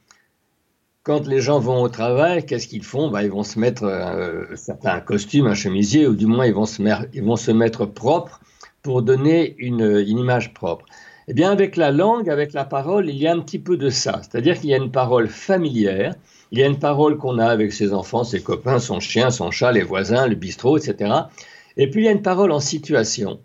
quand 1.03 1.27
les 1.27 1.41
gens 1.41 1.59
vont 1.59 1.81
au 1.81 1.89
travail, 1.89 2.45
qu'est-ce 2.45 2.67
qu'ils 2.67 2.83
font? 2.83 3.09
Bah, 3.09 3.23
Ils 3.23 3.29
vont 3.29 3.43
se 3.43 3.59
mettre 3.59 3.83
euh, 3.83 4.45
un 4.83 4.99
costume, 5.01 5.47
un 5.47 5.53
chemisier, 5.53 6.07
ou 6.07 6.15
du 6.15 6.25
moins 6.25 6.45
ils 6.45 6.53
vont 6.53 6.65
se, 6.65 6.81
ils 7.13 7.23
vont 7.23 7.35
se 7.35 7.51
mettre 7.51 7.85
propres 7.85 8.39
pour 8.81 9.01
donner 9.01 9.55
une, 9.59 10.03
image 10.07 10.53
propre. 10.53 10.85
Eh 11.27 11.33
bien, 11.33 11.51
avec 11.51 11.77
la 11.77 11.91
langue, 11.91 12.29
avec 12.29 12.53
la 12.53 12.65
parole, 12.65 13.09
il 13.09 13.15
y 13.15 13.27
a 13.27 13.33
un 13.33 13.39
petit 13.39 13.59
peu 13.59 13.77
de 13.77 13.89
ça. 13.89 14.21
C'est-à-dire 14.21 14.59
qu'il 14.59 14.69
y 14.69 14.73
a 14.73 14.77
une 14.77 14.91
parole 14.91 15.27
familière, 15.27 16.15
il 16.51 16.59
y 16.59 16.63
a 16.63 16.67
une 16.67 16.79
parole 16.79 17.17
qu'on 17.17 17.39
a 17.39 17.45
avec 17.45 17.71
ses 17.71 17.93
enfants, 17.93 18.23
ses 18.23 18.41
copains, 18.41 18.79
son 18.79 18.99
chien, 18.99 19.29
son 19.29 19.49
chat, 19.49 19.71
les 19.71 19.83
voisins, 19.83 20.27
le 20.27 20.35
bistrot, 20.35 20.77
etc. 20.77 21.13
Et 21.77 21.89
puis, 21.89 22.01
il 22.01 22.05
y 22.05 22.07
a 22.09 22.11
une 22.11 22.21
parole 22.21 22.51
en 22.51 22.59
situation. 22.59 23.39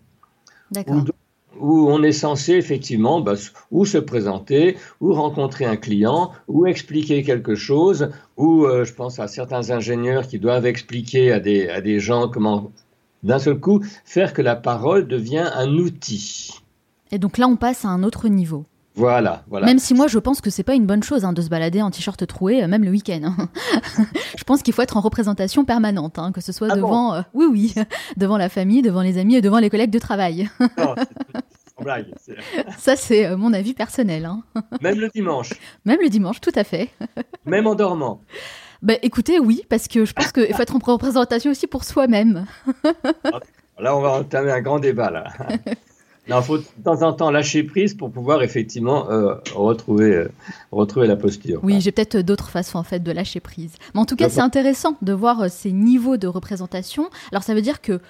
Où, 1.60 1.88
on 1.88 2.02
est 2.02 2.12
censé 2.12 2.54
effectivement 2.54 3.20
bah, 3.20 3.34
ou 3.70 3.84
se 3.84 3.98
présenter, 3.98 4.76
ou 5.00 5.12
rencontrer 5.12 5.64
un 5.64 5.76
client, 5.76 6.32
ou 6.48 6.66
expliquer 6.66 7.22
quelque 7.22 7.54
chose, 7.54 8.10
ou 8.36 8.64
euh, 8.64 8.84
je 8.84 8.94
pense 8.94 9.18
à 9.18 9.28
certains 9.28 9.70
ingénieurs 9.70 10.26
qui 10.26 10.38
doivent 10.38 10.66
expliquer 10.66 11.32
à 11.32 11.40
des, 11.40 11.68
à 11.68 11.80
des 11.80 12.00
gens 12.00 12.28
comment 12.28 12.70
d'un 13.22 13.38
seul 13.38 13.58
coup, 13.58 13.84
faire 14.04 14.32
que 14.32 14.42
la 14.42 14.56
parole 14.56 15.08
devient 15.08 15.50
un 15.54 15.68
outil. 15.76 16.52
Et 17.10 17.18
donc 17.18 17.38
là, 17.38 17.48
on 17.48 17.56
passe 17.56 17.84
à 17.84 17.88
un 17.88 18.02
autre 18.02 18.28
niveau. 18.28 18.64
Voilà, 18.98 19.44
voilà. 19.46 19.66
Même 19.66 19.78
si 19.78 19.94
moi, 19.94 20.08
je 20.08 20.18
pense 20.18 20.40
que 20.40 20.50
c'est 20.50 20.64
pas 20.64 20.74
une 20.74 20.84
bonne 20.84 21.04
chose 21.04 21.24
hein, 21.24 21.32
de 21.32 21.40
se 21.40 21.48
balader 21.48 21.80
en 21.82 21.90
t-shirt 21.90 22.26
troué, 22.26 22.64
euh, 22.64 22.66
même 22.66 22.82
le 22.82 22.90
week-end. 22.90 23.20
Hein. 23.22 23.48
je 24.36 24.42
pense 24.42 24.62
qu'il 24.62 24.74
faut 24.74 24.82
être 24.82 24.96
en 24.96 25.00
représentation 25.00 25.64
permanente, 25.64 26.18
hein, 26.18 26.32
que 26.32 26.40
ce 26.40 26.50
soit 26.50 26.66
ah 26.72 26.74
devant, 26.74 27.14
euh, 27.14 27.20
oui, 27.32 27.46
oui, 27.48 27.74
devant 28.16 28.36
la 28.36 28.48
famille, 28.48 28.82
devant 28.82 29.02
les 29.02 29.16
amis 29.16 29.36
et 29.36 29.40
devant 29.40 29.60
les 29.60 29.70
collègues 29.70 29.92
de 29.92 30.00
travail. 30.00 30.50
non, 30.78 30.96
Ça, 32.76 32.96
c'est 32.96 33.26
euh, 33.26 33.36
mon 33.36 33.52
avis 33.52 33.72
personnel. 33.72 34.28
Même 34.80 34.98
le 34.98 35.08
dimanche. 35.10 35.52
Même 35.84 36.00
le 36.02 36.08
dimanche, 36.08 36.40
tout 36.40 36.52
à 36.56 36.64
fait. 36.64 36.90
Même 37.46 37.68
en 37.68 37.76
dormant. 37.76 38.20
Bah, 38.82 38.94
écoutez, 39.02 39.38
oui, 39.38 39.62
parce 39.68 39.86
que 39.86 40.06
je 40.06 40.12
pense 40.12 40.32
qu'il 40.32 40.52
faut 40.52 40.62
être 40.62 40.74
en 40.74 40.80
représentation 40.80 41.52
aussi 41.52 41.68
pour 41.68 41.84
soi-même. 41.84 42.46
là, 43.78 43.96
on 43.96 44.00
va 44.00 44.10
entamer 44.10 44.50
un 44.50 44.60
grand 44.60 44.80
débat, 44.80 45.10
là. 45.10 45.24
Il 46.28 46.42
faut 46.42 46.58
de 46.58 46.64
temps 46.84 47.02
en 47.02 47.12
temps 47.12 47.30
lâcher 47.30 47.62
prise 47.62 47.94
pour 47.94 48.10
pouvoir 48.10 48.42
effectivement 48.42 49.10
euh, 49.10 49.34
retrouver, 49.54 50.14
euh, 50.14 50.28
retrouver 50.72 51.06
la 51.06 51.16
posture. 51.16 51.60
Oui, 51.62 51.80
j'ai 51.80 51.90
peut-être 51.90 52.18
d'autres 52.18 52.50
façons 52.50 52.78
en 52.78 52.82
fait 52.82 53.00
de 53.00 53.12
lâcher 53.12 53.40
prise. 53.40 53.74
Mais 53.94 54.00
en 54.00 54.04
tout 54.04 54.16
cas, 54.16 54.28
c'est 54.28 54.40
intéressant 54.40 54.96
de 55.00 55.12
voir 55.12 55.42
euh, 55.42 55.48
ces 55.48 55.72
niveaux 55.72 56.18
de 56.18 56.26
représentation. 56.26 57.08
Alors 57.32 57.42
ça 57.42 57.54
veut 57.54 57.62
dire 57.62 57.80
que 57.80 58.00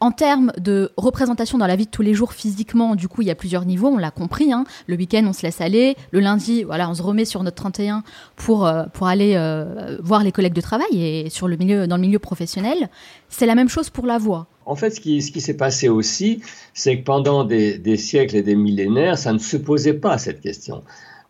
en 0.00 0.12
termes 0.12 0.52
de 0.58 0.92
représentation 0.96 1.58
dans 1.58 1.66
la 1.66 1.76
vie 1.76 1.86
de 1.86 1.90
tous 1.90 2.02
les 2.02 2.14
jours 2.14 2.32
physiquement, 2.32 2.94
du 2.94 3.08
coup, 3.08 3.22
il 3.22 3.28
y 3.28 3.30
a 3.30 3.34
plusieurs 3.34 3.64
niveaux, 3.64 3.88
on 3.88 3.98
l'a 3.98 4.10
compris. 4.10 4.52
Hein. 4.52 4.64
Le 4.86 4.96
week-end, 4.96 5.24
on 5.26 5.32
se 5.32 5.42
laisse 5.42 5.60
aller. 5.60 5.96
Le 6.12 6.20
lundi, 6.20 6.62
voilà, 6.62 6.88
on 6.88 6.94
se 6.94 7.02
remet 7.02 7.24
sur 7.24 7.42
notre 7.42 7.56
31 7.56 8.02
pour, 8.36 8.66
euh, 8.66 8.84
pour 8.92 9.08
aller 9.08 9.34
euh, 9.36 9.98
voir 10.00 10.22
les 10.22 10.32
collègues 10.32 10.54
de 10.54 10.60
travail 10.60 10.88
et 10.92 11.30
sur 11.30 11.48
le 11.48 11.56
milieu, 11.56 11.86
dans 11.86 11.96
le 11.96 12.02
milieu 12.02 12.18
professionnel. 12.18 12.88
C'est 13.28 13.46
la 13.46 13.54
même 13.54 13.68
chose 13.68 13.90
pour 13.90 14.06
la 14.06 14.18
voix. 14.18 14.46
En 14.66 14.76
fait, 14.76 14.90
ce 14.90 15.00
qui, 15.00 15.22
ce 15.22 15.32
qui 15.32 15.40
s'est 15.40 15.56
passé 15.56 15.88
aussi, 15.88 16.42
c'est 16.74 16.98
que 16.98 17.04
pendant 17.04 17.44
des, 17.44 17.78
des 17.78 17.96
siècles 17.96 18.36
et 18.36 18.42
des 18.42 18.54
millénaires, 18.56 19.18
ça 19.18 19.32
ne 19.32 19.38
se 19.38 19.56
posait 19.56 19.94
pas 19.94 20.18
cette 20.18 20.40
question. 20.40 20.84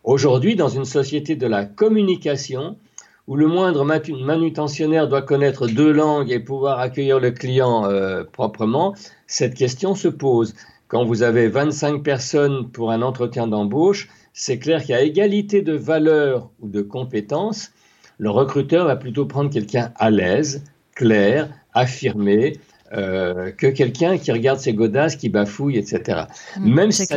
Aujourd'hui, 0.04 0.56
dans 0.56 0.68
une 0.68 0.84
société 0.84 1.36
de 1.36 1.46
la 1.46 1.64
communication, 1.64 2.76
où 3.28 3.36
le 3.36 3.46
moindre 3.46 3.84
manutentionnaire 3.84 5.06
doit 5.06 5.20
connaître 5.20 5.68
deux 5.68 5.92
langues 5.92 6.32
et 6.32 6.40
pouvoir 6.40 6.80
accueillir 6.80 7.20
le 7.20 7.30
client 7.30 7.84
euh, 7.84 8.24
proprement, 8.24 8.94
cette 9.26 9.54
question 9.54 9.94
se 9.94 10.08
pose. 10.08 10.54
Quand 10.88 11.04
vous 11.04 11.22
avez 11.22 11.48
25 11.48 12.02
personnes 12.02 12.70
pour 12.70 12.90
un 12.90 13.02
entretien 13.02 13.46
d'embauche, 13.46 14.08
c'est 14.32 14.58
clair 14.58 14.82
qu'à 14.82 15.02
égalité 15.02 15.60
de 15.60 15.74
valeur 15.74 16.48
ou 16.60 16.68
de 16.68 16.80
compétences, 16.80 17.70
le 18.16 18.30
recruteur 18.30 18.86
va 18.86 18.96
plutôt 18.96 19.26
prendre 19.26 19.50
quelqu'un 19.50 19.92
à 19.96 20.08
l'aise, 20.08 20.64
clair, 20.94 21.50
affirmé, 21.74 22.56
euh, 22.94 23.50
que 23.50 23.66
quelqu'un 23.66 24.16
qui 24.16 24.32
regarde 24.32 24.58
ses 24.58 24.72
godasses, 24.72 25.16
qui 25.16 25.28
bafouille, 25.28 25.76
etc. 25.76 26.22
Mmh, 26.58 26.74
même, 26.74 26.92
si 26.92 27.04
ça 27.04 27.16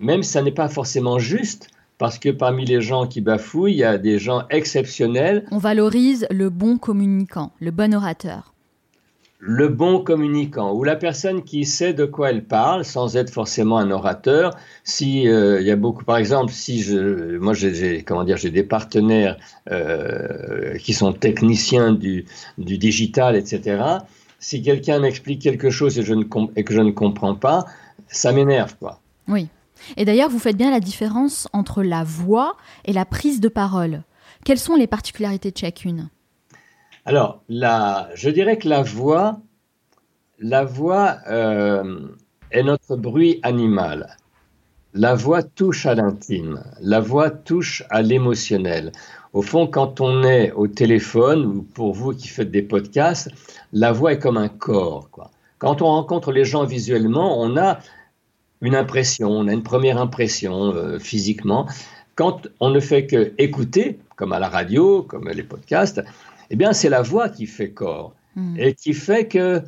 même 0.00 0.24
si 0.24 0.32
ça 0.32 0.42
n'est 0.42 0.50
pas 0.50 0.68
forcément 0.68 1.20
juste, 1.20 1.68
parce 2.02 2.18
que 2.18 2.30
parmi 2.30 2.64
les 2.64 2.80
gens 2.80 3.06
qui 3.06 3.20
bafouillent, 3.20 3.74
il 3.74 3.78
y 3.78 3.84
a 3.84 3.96
des 3.96 4.18
gens 4.18 4.42
exceptionnels. 4.50 5.46
On 5.52 5.58
valorise 5.58 6.26
le 6.32 6.50
bon 6.50 6.76
communicant, 6.76 7.52
le 7.60 7.70
bon 7.70 7.94
orateur. 7.94 8.54
Le 9.38 9.68
bon 9.68 10.02
communicant, 10.02 10.72
ou 10.72 10.82
la 10.82 10.96
personne 10.96 11.44
qui 11.44 11.64
sait 11.64 11.92
de 11.94 12.04
quoi 12.04 12.30
elle 12.30 12.42
parle, 12.42 12.84
sans 12.84 13.16
être 13.16 13.30
forcément 13.30 13.78
un 13.78 13.92
orateur. 13.92 14.50
Si 14.82 15.28
euh, 15.28 15.60
il 15.60 15.66
y 15.68 15.70
a 15.70 15.76
beaucoup, 15.76 16.02
par 16.02 16.16
exemple, 16.16 16.52
si 16.52 16.82
je, 16.82 17.38
moi 17.38 17.54
j'ai, 17.54 18.02
comment 18.02 18.24
dire, 18.24 18.36
j'ai 18.36 18.50
des 18.50 18.64
partenaires 18.64 19.36
euh, 19.70 20.76
qui 20.78 20.94
sont 20.94 21.12
techniciens 21.12 21.92
du, 21.92 22.24
du 22.58 22.78
digital, 22.78 23.36
etc. 23.36 23.80
Si 24.40 24.60
quelqu'un 24.60 24.98
m'explique 24.98 25.40
quelque 25.40 25.70
chose 25.70 26.00
et, 26.00 26.02
je 26.02 26.14
ne 26.14 26.24
et 26.56 26.64
que 26.64 26.74
je 26.74 26.80
ne 26.80 26.90
comprends 26.90 27.36
pas, 27.36 27.64
ça 28.08 28.32
m'énerve, 28.32 28.74
quoi. 28.80 28.98
Oui. 29.28 29.46
Et 29.96 30.04
d'ailleurs, 30.04 30.30
vous 30.30 30.38
faites 30.38 30.56
bien 30.56 30.70
la 30.70 30.80
différence 30.80 31.48
entre 31.52 31.82
la 31.82 32.04
voix 32.04 32.56
et 32.84 32.92
la 32.92 33.04
prise 33.04 33.40
de 33.40 33.48
parole. 33.48 34.02
Quelles 34.44 34.58
sont 34.58 34.74
les 34.74 34.86
particularités 34.86 35.50
de 35.50 35.58
chacune? 35.58 36.08
Alors, 37.04 37.42
je 37.48 38.30
dirais 38.30 38.58
que 38.58 38.68
la 38.68 38.82
voix, 38.82 39.40
la 40.38 40.64
voix 40.64 41.16
euh, 41.28 42.08
est 42.50 42.62
notre 42.62 42.96
bruit 42.96 43.40
animal. 43.42 44.16
La 44.94 45.14
voix 45.14 45.42
touche 45.42 45.86
à 45.86 45.94
l'intime, 45.94 46.62
la 46.80 47.00
voix 47.00 47.30
touche 47.30 47.82
à 47.88 48.02
l'émotionnel. 48.02 48.92
Au 49.32 49.40
fond, 49.40 49.66
quand 49.66 50.02
on 50.02 50.22
est 50.22 50.52
au 50.52 50.68
téléphone, 50.68 51.46
ou 51.46 51.62
pour 51.62 51.94
vous 51.94 52.12
qui 52.12 52.28
faites 52.28 52.50
des 52.50 52.60
podcasts, 52.60 53.30
la 53.72 53.90
voix 53.90 54.12
est 54.12 54.18
comme 54.18 54.36
un 54.36 54.50
corps. 54.50 55.08
Quand 55.58 55.80
on 55.80 55.86
rencontre 55.86 56.30
les 56.30 56.44
gens 56.44 56.64
visuellement, 56.64 57.40
on 57.40 57.56
a 57.56 57.78
une 58.62 58.76
impression, 58.76 59.28
on 59.28 59.48
a 59.48 59.52
une 59.52 59.64
première 59.64 59.98
impression 59.98 60.74
euh, 60.74 60.98
physiquement. 60.98 61.68
Quand 62.14 62.48
on 62.60 62.70
ne 62.70 62.80
fait 62.80 63.06
que 63.06 63.32
écouter, 63.36 63.98
comme 64.16 64.32
à 64.32 64.38
la 64.38 64.48
radio, 64.48 65.02
comme 65.02 65.28
les 65.28 65.42
podcasts, 65.42 66.02
eh 66.48 66.56
bien 66.56 66.72
c'est 66.72 66.88
la 66.88 67.02
voix 67.02 67.28
qui 67.28 67.46
fait 67.46 67.70
corps 67.70 68.14
hmm. 68.36 68.56
et 68.58 68.74
qui 68.74 68.94
fait 68.94 69.26
que 69.26 69.62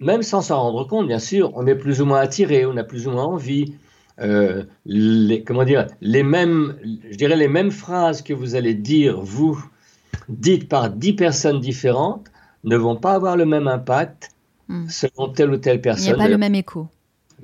même 0.00 0.22
sans 0.22 0.40
s'en 0.40 0.60
rendre 0.60 0.84
compte, 0.86 1.06
bien 1.06 1.18
sûr, 1.18 1.52
on 1.54 1.66
est 1.66 1.74
plus 1.74 2.00
ou 2.00 2.06
moins 2.06 2.20
attiré, 2.20 2.66
on 2.66 2.76
a 2.76 2.84
plus 2.84 3.06
ou 3.06 3.12
moins 3.12 3.24
envie. 3.24 3.74
Euh, 4.20 4.64
les, 4.86 5.42
comment 5.42 5.64
dire, 5.64 5.86
les 6.00 6.22
mêmes, 6.22 6.76
je 7.10 7.16
dirais 7.16 7.36
les 7.36 7.48
mêmes 7.48 7.72
phrases 7.72 8.22
que 8.22 8.32
vous 8.32 8.54
allez 8.54 8.74
dire 8.74 9.20
vous, 9.20 9.62
dites 10.28 10.68
par 10.68 10.90
dix 10.90 11.12
personnes 11.12 11.60
différentes, 11.60 12.30
ne 12.62 12.76
vont 12.76 12.96
pas 12.96 13.12
avoir 13.12 13.36
le 13.36 13.44
même 13.44 13.68
impact 13.68 14.30
hmm. 14.68 14.88
selon 14.88 15.28
telle 15.28 15.50
ou 15.50 15.56
telle 15.58 15.80
personne. 15.80 16.14
Il 16.14 16.16
n'y 16.16 16.20
a 16.20 16.24
pas 16.24 16.28
le 16.28 16.38
même 16.38 16.54
écho 16.54 16.88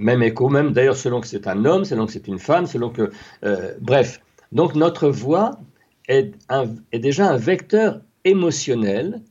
même 0.01 0.23
écho, 0.23 0.49
même 0.49 0.73
d'ailleurs 0.73 0.97
selon 0.97 1.21
que 1.21 1.27
c'est 1.27 1.47
un 1.47 1.65
homme, 1.65 1.85
selon 1.85 2.07
que 2.07 2.13
c'est 2.13 2.27
une 2.27 2.39
femme, 2.39 2.67
selon 2.67 2.91
que... 2.91 3.11
Euh, 3.45 3.75
bref, 3.81 4.21
donc 4.51 4.75
notre 4.75 5.09
voix 5.09 5.53
est, 6.09 6.35
est, 6.93 6.99
déjà 6.99 7.31
un 7.31 7.37
vecteur 7.37 8.01
émotionnel, 8.25 9.23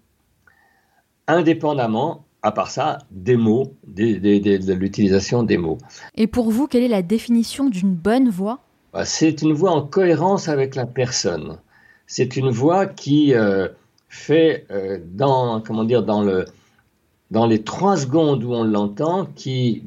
indépendamment, 1.28 2.26
à 2.44 2.52
part 2.52 2.70
ça, 2.72 3.00
des 3.12 3.36
mots, 3.36 3.74
de 3.88 4.74
l'utilisation 4.74 5.44
des 5.44 5.58
mots. 5.58 5.80
Et 6.16 6.28
pour 6.28 6.52
vous, 6.52 6.68
quelle 6.68 6.84
est 6.84 6.88
la 6.88 7.02
définition 7.02 7.70
d'une 7.70 7.94
bonne 7.94 8.30
voix? 8.30 8.60
Bah, 8.94 9.06
C'est 9.06 9.42
une 9.42 9.54
voix 9.54 9.72
en 9.72 9.82
cohérence 9.82 10.48
avec 10.48 10.76
la 10.76 10.86
personne. 10.86 11.58
C'est 12.08 12.38
une 12.38 12.50
voix 12.50 12.86
qui 12.86 13.34
euh, 13.34 13.68
fait 14.08 14.66
euh, 14.72 15.00
dans, 15.04 15.62
comment 15.62 15.84
dire, 15.84 16.04
dans, 16.04 16.24
le, 16.24 16.46
dans 17.32 17.46
les 17.46 17.64
trois 17.64 17.98
secondes 17.98 18.44
où 18.44 18.54
on 18.54 18.64
l'entend, 18.64 19.26
qui 19.36 19.84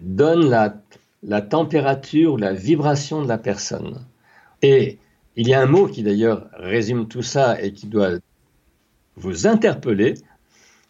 donne 0.00 0.48
la, 0.48 0.74
la 1.22 1.42
température, 1.42 2.38
la 2.38 2.52
vibration 2.52 3.22
de 3.22 3.28
la 3.28 3.38
personne. 3.38 4.04
Et 4.62 4.98
il 5.36 5.48
y 5.48 5.54
a 5.54 5.60
un 5.60 5.66
mot 5.66 5.86
qui 5.86 6.02
d'ailleurs 6.02 6.48
résume 6.54 7.08
tout 7.08 7.22
ça 7.22 7.60
et 7.62 7.72
qui 7.72 7.86
doit 7.86 8.18
vous 9.16 9.46
interpeller, 9.46 10.14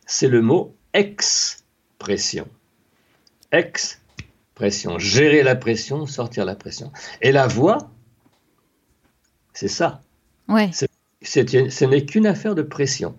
c'est 0.07 0.29
le 0.29 0.43
mot 0.43 0.75
expression. 0.93 2.49
Expression. 3.53 4.99
Gérer 4.99 5.43
la 5.43 5.57
pression, 5.57 6.07
sortir 6.07 6.45
la 6.45 6.55
pression. 6.55 6.93
Et 7.21 7.33
la 7.33 7.47
voix, 7.47 7.91
c'est 9.53 9.69
ça. 9.69 10.01
Ouais. 10.49 10.71
ce 11.23 11.85
n'est 11.85 12.05
qu'une 12.05 12.27
affaire 12.27 12.55
de 12.55 12.63
pression. 12.63 13.17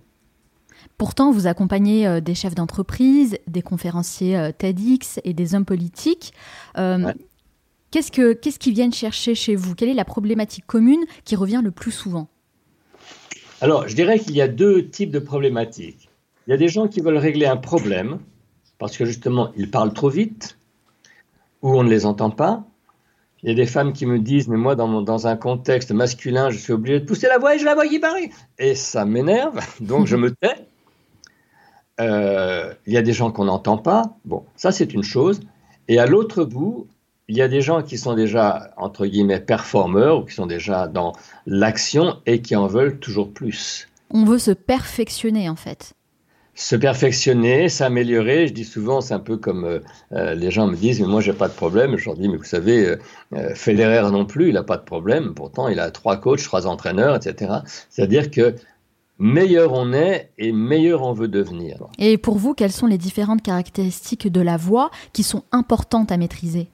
Pourtant, 1.02 1.32
vous 1.32 1.48
accompagnez 1.48 2.06
euh, 2.06 2.22
des 2.22 2.36
chefs 2.36 2.54
d'entreprise, 2.54 3.40
des 3.48 3.64
conférenciers 3.64 4.38
euh, 4.38 4.52
TEDx 4.56 5.20
et 5.24 5.34
des 5.34 5.56
hommes 5.56 5.66
politiques. 5.66 6.32
Euh, 6.78 7.12
Qu'est-ce 7.90 8.12
que 8.12 8.34
qu'est-ce 8.34 8.60
qu'ils 8.60 8.76
viennent 8.76 8.94
chercher 8.94 9.34
chez 9.34 9.56
vous? 9.56 9.74
Quelle 9.74 9.90
est 9.90 9.96
la 9.96 10.06
problématique 10.06 10.68
commune 10.68 11.04
qui 11.26 11.36
revient 11.36 11.62
le 11.64 11.72
plus 11.72 11.90
souvent? 11.90 12.28
Alors, 13.62 13.88
je 13.88 13.96
dirais 13.96 14.20
qu'il 14.20 14.36
y 14.36 14.44
a 14.44 14.48
deux 14.48 14.90
types 14.90 15.10
de 15.10 15.18
problématiques. 15.18 16.12
Il 16.46 16.52
y 16.52 16.54
a 16.54 16.58
des 16.58 16.68
gens 16.68 16.88
qui 16.88 17.02
veulent 17.02 17.18
régler 17.18 17.48
un 17.48 17.58
problème 17.58 18.20
parce 18.78 18.96
que 18.96 19.04
justement, 19.04 19.50
ils 19.58 19.72
parlent 19.72 19.94
trop 19.94 20.10
vite 20.10 20.60
ou 21.64 21.72
on 21.72 21.84
ne 21.84 21.90
les 21.90 22.06
entend 22.06 22.30
pas. 22.30 22.64
Il 23.42 23.50
y 23.50 23.52
a 23.52 23.56
des 23.56 23.66
femmes 23.66 23.94
qui 23.94 24.06
me 24.06 24.20
disent, 24.20 24.48
mais 24.48 24.58
moi, 24.58 24.76
dans, 24.76 25.02
dans 25.02 25.26
un 25.26 25.36
contexte 25.36 25.92
masculin, 25.92 26.52
je 26.52 26.60
suis 26.60 26.74
obligé 26.74 27.00
de 27.00 27.06
pousser 27.06 27.26
la 27.26 27.40
voix 27.40 27.56
et 27.56 27.58
je 27.58 27.66
la 27.66 27.74
vois 27.74 27.88
qui 27.88 27.98
parle. 27.98 28.20
Et 28.60 28.76
ça 28.76 29.04
m'énerve, 29.04 29.60
donc 29.80 30.06
je 30.06 30.16
me 30.16 30.30
tais. 30.30 30.54
Euh, 32.02 32.74
il 32.88 32.94
y 32.94 32.98
a 32.98 33.02
des 33.02 33.14
gens 33.14 33.32
qu'on 33.32 33.46
n'entend 33.46 33.78
pas. 33.78 34.18
Bon, 34.26 34.44
ça, 34.56 34.72
c'est 34.72 34.94
une 34.94 35.04
chose. 35.04 35.42
Et 35.88 36.00
à 36.00 36.06
l'autre 36.06 36.44
bout, 36.44 36.88
il 37.28 37.38
y 37.38 37.42
a 37.42 37.48
des 37.48 37.62
gens 37.62 37.82
qui 37.82 37.98
sont 37.98 38.14
déjà, 38.14 38.72
entre 38.78 39.06
guillemets, 39.06 39.40
performeurs 39.40 40.20
ou 40.20 40.26
qui 40.26 40.34
sont 40.34 40.48
déjà 40.48 40.88
dans 40.88 41.14
l'action 41.46 42.18
et 42.26 42.42
qui 42.42 42.56
en 42.56 42.68
veulent 42.68 43.00
toujours 43.00 43.32
plus. 43.32 43.88
On 44.10 44.26
veut 44.26 44.40
se 44.40 44.52
perfectionner, 44.52 45.50
en 45.50 45.56
fait 45.56 45.96
se 46.54 46.76
perfectionner, 46.76 47.70
s'améliorer. 47.70 48.48
Je 48.48 48.54
dis 48.54 48.66
souvent, 48.66 49.02
c'est 49.02 49.14
un 49.14 49.20
peu 49.20 49.38
comme 49.38 49.66
euh, 49.66 49.80
euh, 50.14 50.36
les 50.36 50.52
gens 50.52 50.68
me 50.68 50.76
disent, 50.76 51.00
mais 51.00 51.08
moi 51.08 51.22
j'ai 51.22 51.34
pas 51.34 51.48
de 51.48 51.54
problème. 51.54 51.98
Je 51.98 52.06
leur 52.06 52.16
dis, 52.16 52.28
mais 52.28 52.38
vous 52.38 52.44
savez, 52.44 52.86
euh, 52.86 52.98
euh 53.34 53.56
Federer 53.56 54.12
non 54.12 54.26
plus, 54.26 54.50
il 54.50 54.54
n'a 54.54 54.64
pas 54.64 54.78
de 54.78 54.84
problème. 54.84 55.34
Pourtant, 55.34 55.68
il 55.68 55.80
a 55.80 55.92
trois 55.92 56.18
coachs, 56.18 56.44
trois 56.44 56.68
entraîneurs, 56.68 57.16
etc. 57.16 57.52
C'est-à-dire 57.90 58.32
que 58.32 58.56
meilleur 59.22 59.74
on 59.74 59.94
est 59.94 60.32
et 60.40 60.52
meilleur 60.52 61.04
on 61.04 61.14
veut 61.14 61.28
devenir. 61.28 61.78
Et 62.00 62.18
pour 62.18 62.38
vous, 62.40 62.56
quelles 62.56 62.72
sont 62.72 62.88
les 62.88 62.98
différentes 62.98 63.44
caractéristiques 63.44 64.28
de 64.28 64.42
la 64.42 64.58
voix 64.58 64.90
qui 65.14 65.22
sont 65.22 65.44
importantes 65.52 66.12
à 66.12 66.18
maîtriser? 66.18 66.68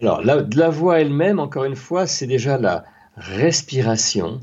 Alors, 0.00 0.22
la, 0.22 0.42
la 0.56 0.70
voix 0.70 1.00
elle-même, 1.00 1.38
encore 1.38 1.64
une 1.64 1.76
fois, 1.76 2.06
c'est 2.06 2.26
déjà 2.26 2.56
la 2.56 2.84
respiration, 3.16 4.40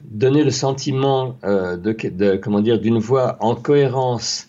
donner 0.00 0.44
le 0.44 0.50
sentiment 0.50 1.36
euh, 1.44 1.76
de, 1.76 2.36
comment 2.36 2.60
dire 2.60 2.78
d'une 2.78 2.98
voix 2.98 3.36
en 3.40 3.56
cohérence 3.56 4.48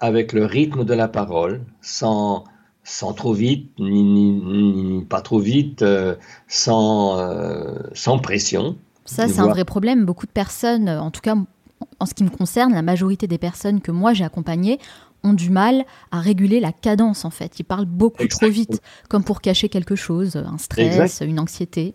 avec 0.00 0.32
le 0.32 0.46
rythme 0.46 0.84
de 0.84 0.94
la 0.94 1.08
parole, 1.08 1.60
sans 1.82 2.44
sans 2.86 3.14
trop 3.14 3.32
vite 3.32 3.70
ni, 3.78 5.04
pas 5.08 5.22
trop 5.22 5.38
vite, 5.38 5.82
euh, 5.82 6.16
sans 6.48 7.18
euh, 7.18 7.74
sans 7.92 8.18
pression. 8.18 8.76
Ça, 9.04 9.28
c'est 9.28 9.40
un 9.40 9.48
vrai 9.48 9.64
problème. 9.64 10.04
Beaucoup 10.04 10.26
de 10.26 10.32
personnes, 10.32 10.88
en 10.88 11.10
tout 11.10 11.20
cas 11.20 11.36
en 12.00 12.06
ce 12.06 12.14
qui 12.14 12.24
me 12.24 12.30
concerne, 12.30 12.72
la 12.72 12.82
majorité 12.82 13.26
des 13.26 13.38
personnes 13.38 13.80
que 13.80 13.90
moi 13.90 14.14
j'ai 14.14 14.24
accompagnées 14.24 14.78
ont 15.22 15.32
du 15.32 15.50
mal 15.50 15.84
à 16.10 16.20
réguler 16.20 16.60
la 16.60 16.72
cadence 16.72 17.24
en 17.24 17.30
fait. 17.30 17.58
Ils 17.58 17.64
parlent 17.64 17.86
beaucoup 17.86 18.26
trop 18.26 18.48
vite, 18.48 18.80
comme 19.08 19.24
pour 19.24 19.40
cacher 19.40 19.68
quelque 19.68 19.96
chose, 19.96 20.36
un 20.36 20.58
stress, 20.58 21.20
une 21.20 21.40
anxiété. 21.40 21.94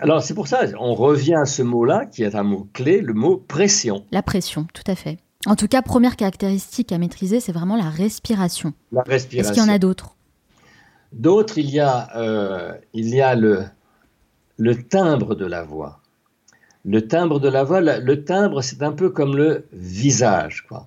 Alors 0.00 0.22
c'est 0.22 0.34
pour 0.34 0.48
ça, 0.48 0.62
on 0.78 0.94
revient 0.94 1.34
à 1.34 1.44
ce 1.44 1.62
mot-là, 1.62 2.06
qui 2.06 2.22
est 2.22 2.34
un 2.34 2.42
mot 2.42 2.68
clé, 2.72 3.00
le 3.00 3.14
mot 3.14 3.36
pression. 3.36 4.04
La 4.10 4.22
pression, 4.22 4.66
tout 4.72 4.84
à 4.86 4.94
fait. 4.94 5.18
En 5.44 5.54
tout 5.54 5.68
cas, 5.68 5.82
première 5.82 6.16
caractéristique 6.16 6.90
à 6.92 6.98
maîtriser, 6.98 7.40
c'est 7.40 7.52
vraiment 7.52 7.76
la 7.76 7.88
respiration. 7.88 8.72
La 8.90 9.02
respiration. 9.02 9.52
Est-ce 9.52 9.60
qu'il 9.60 9.68
y 9.68 9.70
en 9.70 9.74
a 9.74 9.78
d'autres? 9.78 10.16
D'autres, 11.12 11.58
il 11.58 11.70
y 11.70 11.78
a, 11.78 12.08
euh, 12.16 12.72
il 12.94 13.08
y 13.14 13.20
a 13.20 13.36
le, 13.36 13.64
le 14.56 14.82
timbre 14.82 15.34
de 15.34 15.46
la 15.46 15.62
voix. 15.62 16.00
Le 16.86 17.06
timbre 17.06 17.40
de 17.40 17.48
la 17.48 17.64
voix, 17.64 17.80
le 17.80 18.24
timbre, 18.24 18.62
c'est 18.62 18.82
un 18.82 18.92
peu 18.92 19.10
comme 19.10 19.36
le 19.36 19.66
visage 19.72 20.64
quoi, 20.68 20.86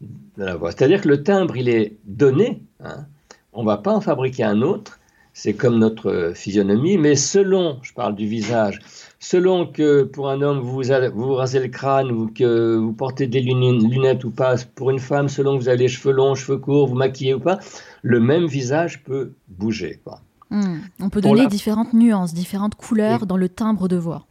de 0.00 0.44
la 0.44 0.56
voix. 0.56 0.70
C'est-à-dire 0.70 1.00
que 1.00 1.08
le 1.08 1.22
timbre, 1.22 1.56
il 1.56 1.68
est 1.68 1.96
donné. 2.04 2.62
Hein. 2.82 3.06
On 3.52 3.62
ne 3.62 3.66
va 3.66 3.78
pas 3.78 3.92
en 3.92 4.00
fabriquer 4.00 4.44
un 4.44 4.62
autre 4.62 4.98
c'est 5.34 5.54
comme 5.54 5.78
notre 5.78 6.32
physionomie, 6.34 6.96
mais 6.96 7.16
selon, 7.16 7.78
je 7.82 7.92
parle 7.92 8.14
du 8.14 8.26
visage, 8.26 8.78
selon 9.18 9.66
que 9.66 10.04
pour 10.04 10.30
un 10.30 10.40
homme 10.40 10.60
vous 10.60 10.80
vous, 10.80 11.34
rasez 11.34 11.58
le 11.58 11.68
crâne 11.68 12.12
ou 12.12 12.28
que 12.28 12.76
vous 12.76 12.92
portez 12.92 13.26
des 13.26 13.40
lunettes 13.40 14.22
ou 14.22 14.30
pas, 14.30 14.54
pour 14.76 14.90
une 14.90 15.00
femme, 15.00 15.28
selon 15.28 15.58
que 15.58 15.62
vous 15.62 15.68
avez 15.68 15.78
les 15.78 15.88
cheveux 15.88 16.14
longs, 16.14 16.36
cheveux 16.36 16.58
courts, 16.58 16.86
vous 16.86 16.94
maquillez 16.94 17.34
ou 17.34 17.40
pas, 17.40 17.58
le 18.02 18.20
même 18.20 18.46
visage 18.46 19.02
peut 19.02 19.32
bouger. 19.48 20.00
Quoi. 20.04 20.20
Hmm. 20.50 20.78
On 21.00 21.10
peut 21.10 21.20
donner 21.20 21.48
différentes 21.48 21.92
nuances, 21.92 22.32
différentes 22.32 22.76
couleurs 22.76 23.26
dans 23.26 23.36
le 23.36 23.48
timbre 23.48 23.88
de 23.88 23.96
voix. 23.96 24.26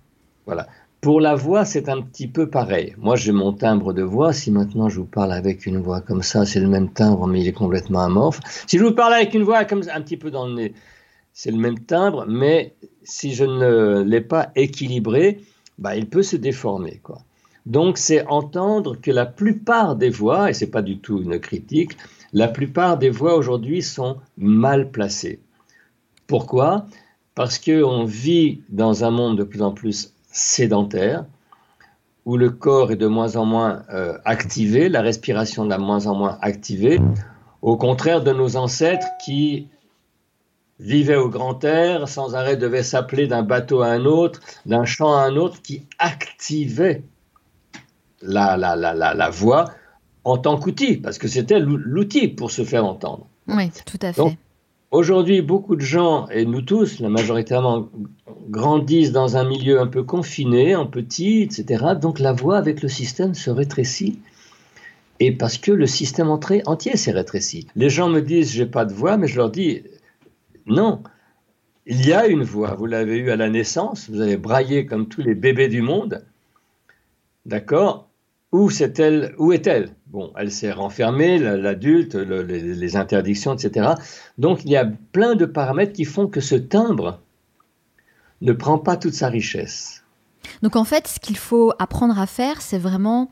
Voilà. 0.46 0.68
Pour 1.04 1.20
la 1.20 1.36
voix, 1.36 1.66
c'est 1.66 1.90
un 1.90 2.02
petit 2.02 2.30
peu 2.30 2.50
pareil. 2.50 2.96
Moi, 2.98 3.18
j'ai 3.18 3.34
mon 3.34 3.52
timbre 3.52 3.92
de 3.92 4.04
voix. 4.04 4.32
Si 4.32 4.52
maintenant 4.52 4.88
je 4.88 5.02
vous 5.02 5.06
parle 5.06 5.34
avec 5.34 5.66
une 5.66 5.80
voix 5.80 6.00
comme 6.00 6.24
ça, 6.24 6.46
c'est 6.46 6.62
le 6.62 6.70
même 6.70 6.94
timbre, 6.94 7.28
mais 7.28 7.42
il 7.42 7.48
est 7.50 7.52
complètement 7.52 8.00
amorphe. 8.00 8.40
Si 8.68 8.78
je 8.78 8.86
vous 8.86 8.94
parle 8.94 9.16
avec 9.16 9.34
une 9.34 9.44
voix 9.44 9.66
comme 9.66 9.82
un 9.94 10.00
petit 10.00 10.16
peu 10.16 10.32
dans 10.32 10.48
le 10.48 10.54
nez, 10.54 10.74
c'est 11.34 11.52
le 11.52 11.58
même 11.58 11.78
timbre, 11.78 12.24
mais 12.30 12.74
si 13.04 13.34
je 13.34 13.44
ne 13.44 14.02
l'ai 14.02 14.22
pas 14.22 14.52
équilibré, 14.56 15.42
bah, 15.78 15.98
il 15.98 16.08
peut 16.08 16.24
se 16.24 16.38
déformer. 16.38 17.02
Donc 17.66 17.98
c'est 17.98 18.26
entendre 18.28 18.96
que 18.96 19.12
la 19.12 19.26
plupart 19.26 19.98
des 19.98 20.10
voix, 20.10 20.52
et 20.52 20.54
ce 20.54 20.64
n'est 20.64 20.72
pas 20.72 20.82
du 20.82 21.00
tout 21.00 21.22
une 21.22 21.38
critique, 21.38 21.98
la 22.32 22.48
plupart 22.48 22.98
des 22.98 23.10
voix 23.10 23.36
aujourd'hui 23.36 23.82
sont 23.82 24.20
mal 24.38 24.90
placées. 24.90 25.42
Pourquoi? 26.28 26.86
Parce 27.36 27.60
qu'on 27.60 28.06
vit 28.06 28.62
dans 28.70 29.04
un 29.04 29.12
monde 29.12 29.38
de 29.38 29.44
plus 29.44 29.64
en 29.64 29.74
plus 29.74 30.13
sédentaire, 30.34 31.26
où 32.26 32.36
le 32.36 32.50
corps 32.50 32.92
est 32.92 32.98
de 32.98 33.08
moins 33.08 33.38
en 33.38 33.46
moins 33.46 33.84
euh, 33.94 34.18
activé, 34.26 34.90
la 34.90 35.02
respiration 35.02 35.66
de 35.66 35.76
moins 35.76 36.08
en 36.08 36.16
moins 36.16 36.38
activée, 36.42 37.00
au 37.62 37.78
contraire 37.78 38.24
de 38.24 38.34
nos 38.34 38.58
ancêtres 38.58 39.08
qui 39.24 39.70
vivait 40.80 41.16
au 41.16 41.30
grand 41.30 41.64
air, 41.64 42.10
sans 42.10 42.36
arrêt 42.36 42.58
devait 42.58 42.84
s'appeler 42.84 43.28
d'un 43.28 43.44
bateau 43.44 43.82
à 43.82 43.88
un 43.88 44.06
autre, 44.06 44.42
d'un 44.66 44.86
champ 44.86 45.16
à 45.16 45.22
un 45.22 45.36
autre, 45.36 45.62
qui 45.62 45.86
activait 46.00 47.04
la, 48.22 48.58
la, 48.58 48.76
la, 48.76 48.94
la, 48.94 49.30
voix 49.30 49.66
en 50.24 50.38
tant 50.38 50.58
qu'outil, 50.58 50.98
parce 50.98 51.18
que 51.18 51.28
c'était 51.28 51.60
l'outil 51.60 52.28
pour 52.28 52.52
se 52.52 52.64
faire 52.64 52.86
entendre. 52.86 53.28
Oui, 53.48 53.70
tout 53.86 54.00
à 54.02 54.14
fait. 54.14 54.38
Aujourd'hui, 54.94 55.42
beaucoup 55.42 55.76
de 55.76 55.82
gens, 55.82 56.28
et 56.30 56.46
nous 56.46 56.62
tous, 56.62 57.00
la 57.00 57.10
majoritairement, 57.10 57.90
grandissent 58.48 59.12
dans 59.12 59.38
un 59.38 59.44
milieu 59.44 59.80
un 59.80 59.88
peu 59.88 60.04
confiné, 60.04 60.76
en 60.76 60.86
petit, 60.86 61.42
etc. 61.42 61.96
Donc 62.00 62.20
la 62.20 62.32
voix 62.32 62.58
avec 62.58 62.84
le 62.84 62.90
système 62.90 63.34
se 63.34 63.50
rétrécit. 63.50 64.20
Et 65.20 65.32
parce 65.32 65.58
que 65.58 65.72
le 65.72 65.88
système 65.88 66.30
entier 66.30 66.96
s'est 66.96 67.12
rétréci. 67.12 67.66
Les 67.76 67.90
gens 67.90 68.08
me 68.08 68.22
disent, 68.22 68.52
j'ai 68.52 68.68
pas 68.68 68.86
de 68.86 68.94
voix, 68.94 69.18
mais 69.18 69.26
je 69.26 69.38
leur 69.38 69.50
dis, 69.50 69.82
non, 70.68 71.02
il 71.88 72.06
y 72.06 72.14
a 72.14 72.28
une 72.28 72.44
voix. 72.44 72.76
Vous 72.76 72.86
l'avez 72.86 73.18
eue 73.18 73.32
à 73.32 73.36
la 73.36 73.50
naissance, 73.50 74.12
vous 74.12 74.22
avez 74.22 74.38
braillé 74.38 74.86
comme 74.86 75.08
tous 75.08 75.24
les 75.24 75.34
bébés 75.34 75.70
du 75.70 75.82
monde. 75.82 76.24
D'accord? 77.48 78.10
Où, 78.54 78.70
est-elle, 78.70 79.36
est-elle? 79.52 79.90
Bon, 80.08 80.32
elle 80.38 80.52
s'est 80.52 80.72
renfermée, 80.72 81.40
l'adulte, 81.40 82.14
les, 82.14 82.96
interdictions, 82.96 83.56
etc. 83.56 83.94
Donc 84.38 84.64
il 84.64 84.70
y 84.70 84.78
a 84.78 84.86
plein 85.12 85.34
de 85.34 85.46
paramètres 85.46 85.94
qui 85.94 86.06
font 86.06 86.28
que 86.28 86.40
ce 86.40 86.54
timbre 86.54 87.20
ne 88.42 88.54
prend 88.54 88.78
pas 88.78 88.96
toute 88.96 89.16
sa 89.16 89.28
richesse. 89.28 90.04
Donc 90.62 90.76
en 90.76 90.84
fait, 90.84 91.08
ce 91.08 91.20
qu'il 91.20 91.38
faut 91.38 91.74
apprendre 91.80 92.20
à 92.20 92.28
faire, 92.28 92.62
c'est 92.62 92.78
vraiment 92.78 93.32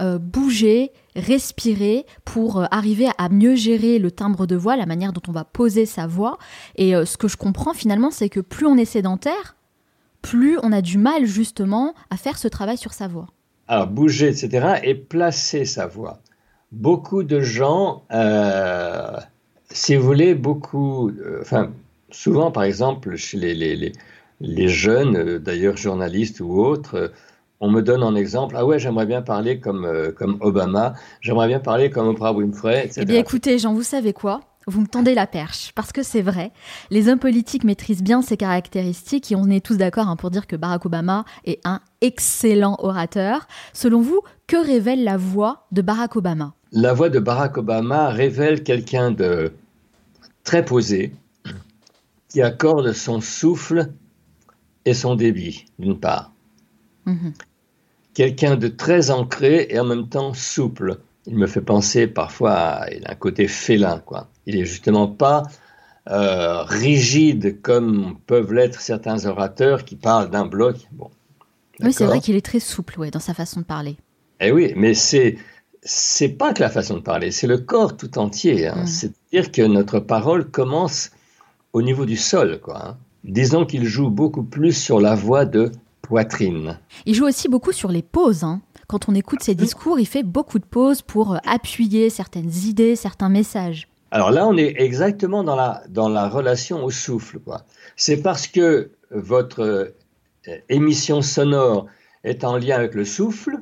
euh, 0.00 0.18
bouger, 0.18 0.92
respirer 1.16 2.06
pour 2.24 2.60
euh, 2.60 2.66
arriver 2.70 3.08
à 3.18 3.28
mieux 3.28 3.56
gérer 3.56 3.98
le 3.98 4.12
timbre 4.12 4.46
de 4.46 4.54
voix, 4.54 4.76
la 4.76 4.86
manière 4.86 5.12
dont 5.12 5.22
on 5.26 5.32
va 5.32 5.44
poser 5.44 5.86
sa 5.86 6.06
voix. 6.06 6.38
Et 6.76 6.94
euh, 6.94 7.04
ce 7.04 7.16
que 7.16 7.26
je 7.26 7.36
comprends 7.36 7.74
finalement, 7.74 8.12
c'est 8.12 8.28
que 8.28 8.38
plus 8.38 8.66
on 8.66 8.76
est 8.76 8.84
sédentaire, 8.84 9.56
plus 10.20 10.56
on 10.62 10.70
a 10.70 10.82
du 10.82 10.98
mal 10.98 11.26
justement 11.26 11.94
à 12.10 12.16
faire 12.16 12.38
ce 12.38 12.46
travail 12.46 12.78
sur 12.78 12.92
sa 12.92 13.08
voix. 13.08 13.26
Alors 13.68 13.86
bouger, 13.86 14.28
etc. 14.28 14.80
et 14.82 14.94
placer 14.94 15.64
sa 15.64 15.86
voix. 15.86 16.18
Beaucoup 16.72 17.22
de 17.22 17.40
gens, 17.40 18.04
si 19.70 19.94
vous 19.96 20.04
voulez, 20.04 20.34
beaucoup, 20.34 21.12
enfin 21.40 21.70
souvent 22.10 22.50
par 22.50 22.64
exemple 22.64 23.16
chez 23.16 23.38
les, 23.38 23.54
les, 23.54 23.92
les 24.40 24.68
jeunes, 24.68 25.38
d'ailleurs 25.38 25.76
journalistes 25.76 26.40
ou 26.40 26.60
autres, 26.60 27.12
on 27.62 27.70
me 27.70 27.80
donne 27.80 28.02
en 28.02 28.16
exemple, 28.16 28.56
ah 28.58 28.66
ouais, 28.66 28.80
j'aimerais 28.80 29.06
bien 29.06 29.22
parler 29.22 29.60
comme, 29.60 29.84
euh, 29.84 30.10
comme 30.10 30.36
Obama, 30.40 30.94
j'aimerais 31.20 31.46
bien 31.46 31.60
parler 31.60 31.90
comme 31.90 32.08
Oprah 32.08 32.32
Winfrey, 32.32 32.86
etc. 32.86 33.02
Eh 33.02 33.04
bien 33.04 33.20
écoutez, 33.20 33.56
Jean, 33.58 33.72
vous 33.72 33.84
savez 33.84 34.12
quoi? 34.12 34.40
Vous 34.66 34.80
me 34.80 34.86
tendez 34.86 35.14
la 35.14 35.26
perche, 35.26 35.72
parce 35.74 35.92
que 35.92 36.02
c'est 36.02 36.22
vrai, 36.22 36.52
les 36.90 37.08
hommes 37.08 37.18
politiques 37.18 37.64
maîtrisent 37.64 38.02
bien 38.02 38.22
ces 38.22 38.36
caractéristiques 38.36 39.32
et 39.32 39.36
on 39.36 39.48
est 39.48 39.64
tous 39.64 39.76
d'accord 39.76 40.08
hein, 40.08 40.16
pour 40.16 40.30
dire 40.30 40.46
que 40.46 40.56
Barack 40.56 40.86
Obama 40.86 41.24
est 41.44 41.60
un 41.64 41.80
excellent 42.00 42.76
orateur. 42.80 43.46
Selon 43.72 44.00
vous, 44.00 44.20
que 44.46 44.56
révèle 44.56 45.04
la 45.04 45.16
voix 45.16 45.66
de 45.72 45.82
Barack 45.82 46.16
Obama? 46.16 46.54
La 46.72 46.92
voix 46.92 47.10
de 47.10 47.18
Barack 47.18 47.58
Obama 47.58 48.08
révèle 48.10 48.62
quelqu'un 48.62 49.10
de 49.10 49.52
très 50.44 50.64
posé, 50.64 51.14
qui 52.28 52.42
accorde 52.42 52.92
son 52.92 53.20
souffle 53.20 53.92
et 54.84 54.94
son 54.94 55.14
débit, 55.14 55.66
d'une 55.78 55.98
part. 55.98 56.32
Mhm 57.06 57.32
quelqu'un 58.14 58.56
de 58.56 58.68
très 58.68 59.10
ancré 59.10 59.66
et 59.70 59.78
en 59.78 59.84
même 59.84 60.08
temps 60.08 60.34
souple. 60.34 60.98
Il 61.26 61.36
me 61.36 61.46
fait 61.46 61.60
penser 61.60 62.06
parfois 62.06 62.52
à 62.52 62.86
un 63.06 63.14
côté 63.14 63.48
félin, 63.48 63.98
quoi. 64.04 64.28
Il 64.46 64.56
est 64.56 64.64
justement 64.64 65.08
pas 65.08 65.44
euh, 66.10 66.62
rigide 66.62 67.60
comme 67.62 68.16
peuvent 68.26 68.52
l'être 68.52 68.80
certains 68.80 69.26
orateurs 69.26 69.84
qui 69.84 69.96
parlent 69.96 70.30
d'un 70.30 70.46
bloc. 70.46 70.76
Bon, 70.92 71.10
oui, 71.80 71.92
c'est 71.92 72.06
vrai 72.06 72.20
qu'il 72.20 72.36
est 72.36 72.44
très 72.44 72.60
souple 72.60 72.98
ouais, 72.98 73.10
dans 73.10 73.20
sa 73.20 73.34
façon 73.34 73.60
de 73.60 73.64
parler. 73.64 73.96
Eh 74.40 74.50
oui, 74.50 74.72
mais 74.76 74.94
c'est 74.94 75.38
c'est 75.84 76.28
pas 76.28 76.52
que 76.52 76.60
la 76.60 76.70
façon 76.70 76.96
de 76.96 77.02
parler, 77.02 77.30
c'est 77.30 77.46
le 77.46 77.58
corps 77.58 77.96
tout 77.96 78.18
entier. 78.18 78.68
Hein. 78.68 78.82
Mm. 78.82 78.86
C'est-à-dire 78.86 79.52
que 79.52 79.62
notre 79.62 79.98
parole 80.00 80.48
commence 80.50 81.10
au 81.72 81.82
niveau 81.82 82.06
du 82.06 82.16
sol, 82.16 82.60
quoi. 82.60 82.88
Hein. 82.88 82.96
Disons 83.24 83.64
qu'il 83.64 83.84
joue 83.84 84.10
beaucoup 84.10 84.42
plus 84.42 84.72
sur 84.72 85.00
la 85.00 85.14
voix 85.14 85.44
de 85.44 85.70
poitrine. 86.02 86.78
Il 87.06 87.14
joue 87.14 87.26
aussi 87.26 87.48
beaucoup 87.48 87.72
sur 87.72 87.90
les 87.90 88.02
pauses. 88.02 88.42
Hein. 88.42 88.60
Quand 88.88 89.08
on 89.08 89.14
écoute 89.14 89.42
ses 89.42 89.54
discours, 89.54 90.00
il 90.00 90.06
fait 90.06 90.24
beaucoup 90.24 90.58
de 90.58 90.64
pauses 90.64 91.02
pour 91.02 91.38
appuyer 91.46 92.10
certaines 92.10 92.52
idées, 92.66 92.96
certains 92.96 93.28
messages. 93.28 93.88
Alors 94.12 94.30
là, 94.30 94.46
on 94.46 94.58
est 94.58 94.74
exactement 94.76 95.42
dans 95.42 95.56
la, 95.56 95.82
dans 95.88 96.10
la 96.10 96.28
relation 96.28 96.84
au 96.84 96.90
souffle. 96.90 97.38
C'est 97.96 98.20
parce 98.20 98.46
que 98.46 98.90
votre 99.10 99.62
euh, 99.62 100.58
émission 100.68 101.22
sonore 101.22 101.86
est 102.22 102.44
en 102.44 102.58
lien 102.58 102.76
avec 102.76 102.94
le 102.94 103.06
souffle, 103.06 103.56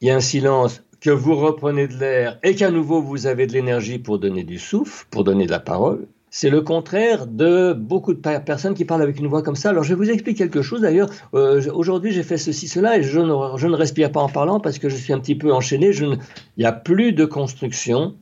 il 0.00 0.08
y 0.08 0.10
a 0.10 0.16
un 0.16 0.20
silence, 0.20 0.82
que 1.02 1.10
vous 1.10 1.36
reprenez 1.36 1.88
de 1.88 1.98
l'air 1.98 2.38
et 2.42 2.54
qu'à 2.54 2.70
nouveau 2.70 3.02
vous 3.02 3.26
avez 3.26 3.46
de 3.46 3.52
l'énergie 3.52 3.98
pour 3.98 4.18
donner 4.18 4.44
du 4.44 4.58
souffle, 4.58 5.06
pour 5.10 5.24
donner 5.24 5.44
de 5.44 5.50
la 5.50 5.60
parole. 5.60 6.06
C'est 6.30 6.50
le 6.50 6.62
contraire 6.62 7.26
de 7.26 7.74
beaucoup 7.74 8.14
de 8.14 8.20
personnes 8.20 8.74
qui 8.74 8.86
parlent 8.86 9.02
avec 9.02 9.18
une 9.18 9.26
voix 9.26 9.42
comme 9.42 9.56
ça. 9.56 9.70
Alors 9.70 9.84
je 9.84 9.90
vais 9.90 9.94
vous 9.94 10.10
expliquer 10.10 10.38
quelque 10.38 10.62
chose 10.62 10.80
d'ailleurs. 10.80 11.10
Euh, 11.34 11.62
aujourd'hui 11.72 12.12
j'ai 12.12 12.22
fait 12.22 12.38
ceci, 12.38 12.66
cela 12.66 12.96
et 12.96 13.02
je 13.02 13.20
ne, 13.20 13.58
je 13.58 13.66
ne, 13.66 13.76
respire 13.76 14.10
pas 14.10 14.20
en 14.20 14.30
parlant 14.30 14.58
parce 14.58 14.78
que 14.78 14.88
je 14.88 14.96
suis 14.96 15.12
un 15.12 15.20
petit 15.20 15.34
peu 15.34 15.52
enchaîné. 15.52 15.92
Je 15.92 16.06
il 16.06 16.18
n'y 16.56 16.64
a 16.64 16.72
plus 16.72 17.12
de 17.12 17.26
construction. 17.26 18.16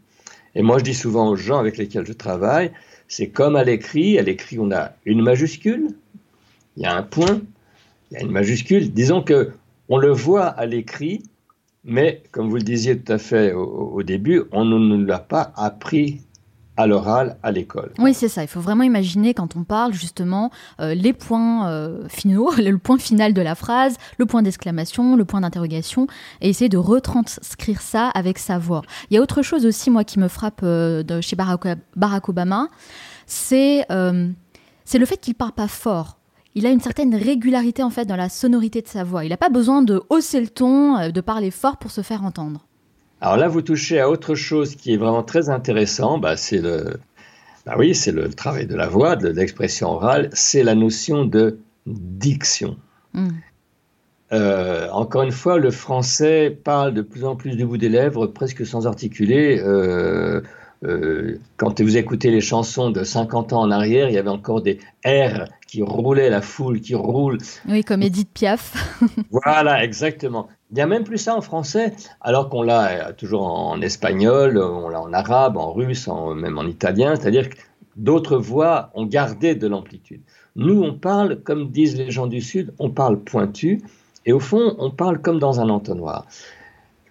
Et 0.57 0.63
moi 0.63 0.79
je 0.79 0.85
dis 0.85 0.95
souvent 0.95 1.29
aux 1.29 1.37
gens 1.37 1.59
avec 1.59 1.77
lesquels 1.77 2.07
je 2.07 2.15
travaille, 2.15 2.73
c'est 3.09 3.29
comme 3.29 3.57
à 3.57 3.63
l'écrit. 3.63 4.19
À 4.19 4.23
l'écrit 4.23 4.59
on 4.59 4.73
a 4.73 4.93
une 5.05 5.23
majuscule, 5.23 5.91
il 6.77 6.83
y 6.83 6.87
a 6.87 6.97
un 6.97 7.03
point, 7.03 7.43
il 8.11 8.15
y 8.15 8.17
a 8.17 8.23
une 8.23 8.33
majuscule. 8.33 8.91
Disons 8.93 9.23
que 9.23 9.53
on 9.91 9.99
le 9.99 10.11
voit 10.11 10.47
à 10.47 10.65
l'écrit, 10.65 11.23
mais 11.85 12.23
comme 12.33 12.49
vous 12.49 12.57
le 12.57 12.63
disiez 12.63 12.99
tout 12.99 13.13
à 13.13 13.19
fait 13.19 13.53
au, 13.53 14.03
début, 14.03 14.45
on 14.51 14.65
ne 14.65 14.79
nous 14.79 15.05
l'a 15.05 15.19
pas 15.19 15.53
appris 15.57 16.23
à 16.77 16.87
l'oral 16.87 17.37
à 17.43 17.53
l'école. 17.53 17.93
Oui, 17.99 18.15
c'est 18.15 18.29
ça. 18.29 18.43
Il 18.43 18.49
faut 18.49 18.61
vraiment 18.61 18.85
imaginer 18.85 19.35
quand 19.35 19.57
on 19.57 19.65
parle 19.65 19.93
justement 19.93 20.51
euh, 20.81 20.95
les 20.95 21.13
points 21.13 21.69
euh, 21.69 22.07
finaux, 22.09 22.51
le 22.59 22.79
point 22.79 22.99
final 22.99 23.33
de 23.35 23.43
la 23.43 23.55
phrase, 23.55 23.97
le 24.19 24.27
point 24.27 24.43
d'exclamation, 24.43 25.17
le 25.17 25.25
point 25.25 25.41
d'interrogation, 25.41 26.07
et 26.41 26.49
essayer 26.49 26.69
de 26.69 26.79
retranscrire 26.79 27.81
ça 27.81 28.09
avec 28.09 28.39
sa 28.39 28.59
voix. 28.59 28.83
Il 29.11 29.15
y 29.15 29.19
a 29.19 29.23
autre 29.23 29.43
chose 29.43 29.67
aussi, 29.67 29.91
moi, 29.91 30.05
qui 30.05 30.19
me 30.19 30.29
frappe 30.29 30.61
euh, 30.63 31.03
chez 31.21 31.37
Barack, 31.37 32.29
Obama, 32.29 32.69
c'est 33.27 33.87
c'est 34.85 34.99
le 34.99 35.07
fait 35.07 35.17
qu'il 35.17 35.35
parle 35.35 35.53
pas 35.53 35.69
fort 35.69 36.19
il 36.55 36.65
a 36.65 36.71
une 36.71 36.81
certaine 36.81 37.15
régularité 37.15 37.83
en 37.83 37.91
fait 37.91 38.07
dans 38.07 38.17
la 38.17 38.31
sonorité 38.31 38.81
de 38.81 38.89
sa 38.89 39.05
voix. 39.05 39.27
Il 39.27 39.29
n'a 39.29 39.37
pas 39.37 39.51
besoin 39.51 39.83
de 39.83 40.03
hausser 40.09 40.41
le 40.41 40.49
ton, 40.49 41.11
de 41.11 41.21
parler 41.21 41.51
fort 41.51 41.77
pour 41.77 41.91
se 41.91 42.01
faire 42.01 42.25
entendre. 42.25 42.67
Alors 43.27 43.39
là, 43.39 43.49
vous 43.49 43.61
touchez 43.61 43.99
à 43.99 44.09
autre 44.09 44.37
chose 44.37 44.77
qui 44.77 44.95
est 44.95 44.97
vraiment 44.97 45.25
très 45.25 45.49
intéressant. 45.51 46.17
Bah, 46.19 46.37
c'est 46.37 46.61
le, 46.61 47.01
bah 47.67 47.75
oui, 47.77 47.93
c'est 47.93 48.13
le, 48.13 48.29
travail 48.33 48.67
de 48.69 48.77
la 48.77 48.87
voix, 48.87 49.17
de 49.17 49.27
l'expression 49.27 49.89
orale. 49.89 50.31
C'est 50.33 50.63
la 50.63 50.77
notion 50.77 51.25
de 51.25 51.59
diction. 51.87 52.77
Hmm. 53.15 53.31
Euh, 54.33 54.89
encore 54.93 55.23
une 55.23 55.33
fois, 55.33 55.59
le 55.59 55.73
français 55.73 56.57
parle 56.63 56.95
de 56.95 57.03
plus 57.03 57.25
en 57.25 57.35
plus 57.35 57.57
du 57.57 57.67
bout 57.67 57.79
des 57.79 57.89
lèvres, 57.89 58.29
presque 58.29 58.65
sans 58.65 58.87
articuler. 58.87 59.61
Euh, 59.61 60.41
euh, 60.85 61.41
quand 61.57 61.81
vous 61.81 61.97
écoutez 61.97 62.31
les 62.31 62.41
chansons 62.41 62.91
de 62.91 63.03
50 63.03 63.55
ans 63.55 63.63
en 63.63 63.73
arrière, 63.73 64.09
il 64.09 64.15
y 64.15 64.19
avait 64.19 64.31
encore 64.31 64.63
des 64.63 64.79
R 65.05 65.47
qui 65.67 65.83
roulaient, 65.83 66.31
la 66.31 66.43
foule 66.43 66.81
qui 66.81 66.95
roule. 66.95 67.39
Oui, 67.69 67.83
comme 67.83 68.03
Edith 68.03 68.31
Piaf. 68.33 69.01
voilà, 69.33 69.83
exactement. 69.83 70.49
Il 70.71 70.75
n'y 70.75 70.83
a 70.83 70.87
même 70.87 71.05
plus 71.05 71.19
ça 71.19 71.37
en 71.37 71.41
français, 71.41 71.95
alors 72.21 72.49
qu'on 72.49 72.63
l'a 72.63 73.09
euh, 73.09 73.13
toujours 73.13 73.47
en 73.47 73.81
espagnol, 73.81 74.59
on 74.59 74.89
l'a 74.89 75.01
en 75.01 75.13
arabe, 75.13 75.57
en 75.57 75.73
russe, 75.73 76.09
même 76.35 76.59
en 76.59 76.65
italien, 76.65 77.15
c'est-à-dire 77.15 77.49
que 77.51 77.57
d'autres 77.95 78.37
voix 78.37 78.91
ont 78.95 79.07
gardé 79.07 79.55
de 79.55 79.69
l'amplitude. 79.69 80.23
Nous, 80.57 80.83
on 80.83 80.93
parle, 80.93 81.41
comme 81.43 81.71
disent 81.71 81.97
les 81.97 82.11
gens 82.11 82.27
du 82.27 82.41
Sud, 82.41 82.75
on 82.81 82.91
parle 82.91 83.21
pointu, 83.21 83.81
et 84.25 84.33
au 84.33 84.41
fond, 84.41 84.75
on 84.79 84.91
parle 84.91 85.21
comme 85.21 85.39
dans 85.39 85.61
un 85.61 85.69
entonnoir. 85.69 86.27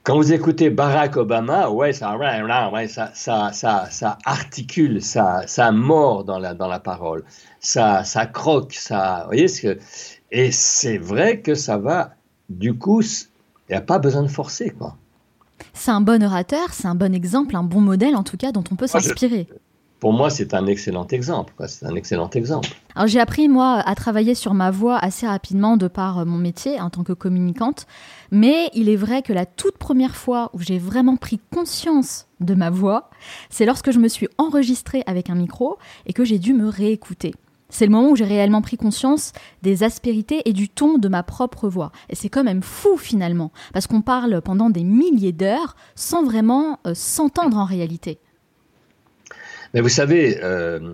Quand 0.04 0.18
vous 0.18 0.34
écoutez 0.34 0.70
Barack 0.70 1.16
Obama, 1.16 1.70
ouais, 1.70 1.94
ça, 1.94 2.16
ouais, 2.18 2.88
ça, 2.88 3.12
ça, 3.16 3.52
ça, 3.54 3.88
ça 3.90 4.18
articule, 4.26 5.02
ça, 5.02 5.44
ça 5.48 5.72
mord 5.72 6.26
dans 6.26 6.40
la, 6.40 6.54
dans 6.54 6.68
la 6.68 6.80
parole, 6.80 7.24
ça, 7.62 8.04
ça 8.04 8.26
croque, 8.26 8.74
ça, 8.74 9.22
vous 9.22 9.28
voyez 9.28 9.48
ce 9.48 9.62
que, 9.62 9.80
et 10.32 10.52
c'est 10.52 10.98
vrai 10.98 11.40
que 11.40 11.56
ça 11.56 11.78
va, 11.78 12.12
du 12.50 12.78
coup, 12.78 13.02
il 13.70 13.74
n'y 13.74 13.78
a 13.78 13.82
pas 13.82 14.00
besoin 14.00 14.24
de 14.24 14.28
forcer, 14.28 14.70
quoi. 14.70 14.96
C'est 15.74 15.92
un 15.92 16.02
bon 16.02 16.22
orateur, 16.24 16.74
c'est 16.74 16.88
un 16.88 16.96
bon 16.96 17.14
exemple, 17.14 17.56
un 17.56 17.64
bon 17.64 17.82
modèle 17.82 18.16
en 18.16 18.24
tout 18.24 18.38
cas 18.38 18.52
dont 18.52 18.64
on 18.72 18.76
peut 18.76 18.88
s'inspirer 18.88 19.48
pour 20.06 20.14
moi, 20.14 20.30
c'est 20.30 20.54
un 20.54 20.68
excellent 20.68 21.08
exemple. 21.08 21.54
C'est 21.68 21.86
un 21.86 21.96
excellent 21.96 22.30
exemple. 22.30 22.70
Alors 22.96 23.08
j'ai 23.08 23.20
appris 23.20 23.48
moi 23.48 23.82
à 23.84 23.96
travailler 23.96 24.36
sur 24.36 24.54
ma 24.54 24.70
voix 24.70 24.98
assez 24.98 25.26
rapidement 25.26 25.78
de 25.78 25.88
par 25.88 26.20
euh, 26.20 26.26
mon 26.26 26.38
métier 26.38 26.80
en 26.80 26.92
tant 26.92 27.04
que 27.04 27.14
communicante, 27.14 27.88
mais 28.30 28.70
il 28.76 28.88
est 28.88 28.96
vrai 28.96 29.24
que 29.24 29.34
la 29.34 29.48
toute 29.48 29.80
première 29.80 30.16
fois 30.16 30.52
où 30.54 30.60
j'ai 30.60 30.78
vraiment 30.78 31.16
pris 31.16 31.40
conscience 31.52 32.28
de 32.40 32.54
ma 32.54 32.70
voix, 32.70 33.10
c'est 33.50 33.66
lorsque 33.66 33.90
je 33.90 33.98
me 33.98 34.08
suis 34.08 34.28
enregistrée 34.38 35.02
avec 35.08 35.32
un 35.32 35.36
micro 35.36 35.80
et 36.06 36.14
que 36.14 36.24
j'ai 36.24 36.38
dû 36.38 36.54
me 36.54 36.68
réécouter. 36.68 37.34
C'est 37.76 37.86
le 37.86 37.92
moment 37.92 38.12
où 38.12 38.16
j'ai 38.16 38.24
réellement 38.24 38.62
pris 38.62 38.78
conscience 38.78 39.34
des 39.62 39.84
aspérités 39.84 40.44
et 40.46 40.54
du 40.54 40.70
ton 40.70 40.98
de 40.98 41.10
ma 41.10 41.24
propre 41.24 41.68
voix. 41.68 41.92
Et 42.10 42.16
c'est 42.16 42.30
quand 42.30 42.46
même 42.46 42.64
fou 42.64 42.96
finalement, 42.96 43.52
parce 43.74 43.86
qu'on 43.86 44.02
parle 44.02 44.42
pendant 44.42 44.70
des 44.70 44.86
milliers 44.86 45.34
d'heures 45.34 45.76
sans 45.94 46.24
vraiment 46.24 46.80
euh, 46.88 46.94
s'entendre 46.94 47.58
en 47.58 47.66
réalité. 47.66 48.18
Mais 49.74 49.82
vous 49.82 49.90
savez, 49.90 50.40
euh, 50.42 50.94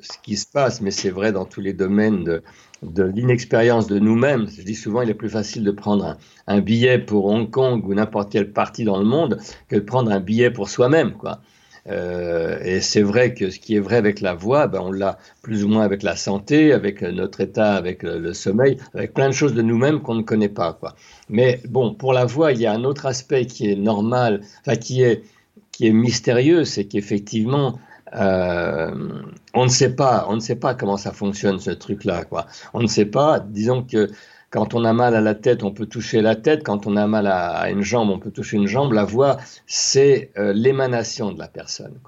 ce 0.00 0.16
qui 0.22 0.38
se 0.38 0.46
passe, 0.46 0.80
mais 0.80 0.92
c'est 0.92 1.10
vrai 1.10 1.30
dans 1.30 1.44
tous 1.44 1.60
les 1.60 1.74
domaines 1.74 2.40
de, 2.82 3.04
l'inexpérience 3.04 3.86
de 3.86 3.98
nous-mêmes. 3.98 4.48
Je 4.48 4.62
dis 4.62 4.74
souvent, 4.74 5.02
il 5.02 5.10
est 5.10 5.14
plus 5.14 5.28
facile 5.28 5.62
de 5.62 5.72
prendre 5.72 6.16
un, 6.46 6.60
billet 6.62 6.98
pour 6.98 7.26
Hong 7.26 7.50
Kong 7.50 7.86
ou 7.86 7.92
n'importe 7.92 8.32
quelle 8.32 8.50
partie 8.50 8.84
dans 8.84 8.98
le 8.98 9.04
monde 9.04 9.38
que 9.68 9.76
de 9.76 9.80
prendre 9.80 10.10
un 10.10 10.20
billet 10.20 10.50
pour 10.50 10.70
soi-même, 10.70 11.12
quoi. 11.12 11.42
Euh, 11.86 12.58
et 12.62 12.80
c'est 12.80 13.02
vrai 13.02 13.34
que 13.34 13.50
ce 13.50 13.58
qui 13.58 13.76
est 13.76 13.80
vrai 13.80 13.96
avec 13.96 14.20
la 14.20 14.34
voix, 14.34 14.66
ben 14.66 14.80
on 14.80 14.92
l'a 14.92 15.18
plus 15.42 15.64
ou 15.64 15.68
moins 15.68 15.84
avec 15.84 16.02
la 16.02 16.16
santé, 16.16 16.72
avec 16.72 17.02
notre 17.02 17.40
état, 17.40 17.74
avec 17.74 18.02
le, 18.02 18.32
sommeil, 18.32 18.78
avec 18.94 19.12
plein 19.12 19.28
de 19.28 19.34
choses 19.34 19.54
de 19.54 19.62
nous-mêmes 19.62 20.00
qu'on 20.00 20.14
ne 20.14 20.22
connaît 20.22 20.48
pas. 20.48 20.72
Quoi. 20.72 20.94
Mais 21.28 21.60
bon, 21.68 21.94
pour 21.94 22.12
la 22.12 22.24
voix, 22.24 22.52
il 22.52 22.60
y 22.60 22.66
a 22.66 22.72
un 22.72 22.84
autre 22.84 23.06
aspect 23.06 23.46
qui 23.46 23.70
est 23.70 23.76
normal, 23.76 24.40
enfin 24.60 24.76
qui 24.76 25.02
est, 25.02 25.24
qui 25.72 25.86
est 25.86 25.92
mystérieux, 25.92 26.64
c'est 26.64 26.86
qu'effectivement, 26.86 27.78
euh, 28.14 29.22
on 29.54 29.64
ne 29.64 29.70
sait 29.70 29.94
pas, 29.94 30.26
on 30.28 30.36
ne 30.36 30.40
sait 30.40 30.56
pas 30.56 30.74
comment 30.74 30.96
ça 30.96 31.12
fonctionne 31.12 31.58
ce 31.58 31.70
truc-là, 31.70 32.24
quoi. 32.24 32.46
On 32.72 32.80
ne 32.80 32.86
sait 32.86 33.06
pas. 33.06 33.40
Disons 33.40 33.82
que 33.82 34.08
quand 34.54 34.72
on 34.72 34.84
a 34.84 34.92
mal 34.92 35.16
à 35.16 35.20
la 35.20 35.34
tête, 35.34 35.64
on 35.64 35.72
peut 35.72 35.86
toucher 35.86 36.22
la 36.22 36.36
tête. 36.36 36.62
Quand 36.62 36.86
on 36.86 36.94
a 36.94 37.08
mal 37.08 37.26
à, 37.26 37.68
une 37.70 37.82
jambe, 37.82 38.08
on 38.10 38.20
peut 38.20 38.30
toucher 38.30 38.56
une 38.56 38.68
jambe. 38.68 38.92
La 38.92 39.04
voix, 39.04 39.36
c'est 39.66 40.30
euh, 40.38 40.52
l'émanation 40.52 41.32
de 41.32 41.40
la 41.40 41.48
personne. 41.48 41.98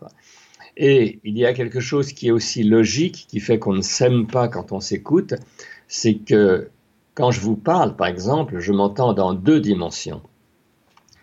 Et 0.77 1.19
il 1.25 1.37
y 1.37 1.45
a 1.45 1.53
quelque 1.55 1.81
chose 1.81 2.13
qui 2.13 2.29
est 2.29 2.31
aussi 2.31 2.63
logique, 2.63 3.27
qui 3.29 3.41
fait 3.41 3.59
qu'on 3.59 3.73
ne 3.73 3.83
s'aime 3.83 4.29
pas 4.29 4.47
quand 4.47 4.71
on 4.71 4.79
s'écoute, 4.79 5.35
c'est 5.89 6.15
que 6.15 6.71
quand 7.15 7.33
je 7.33 7.41
vous 7.41 7.57
parle, 7.57 7.97
par 7.97 8.07
exemple, 8.07 8.61
je 8.61 8.71
m'entends 8.71 9.13
dans 9.13 9.35
deux 9.35 9.59
dimensions. 9.59 10.23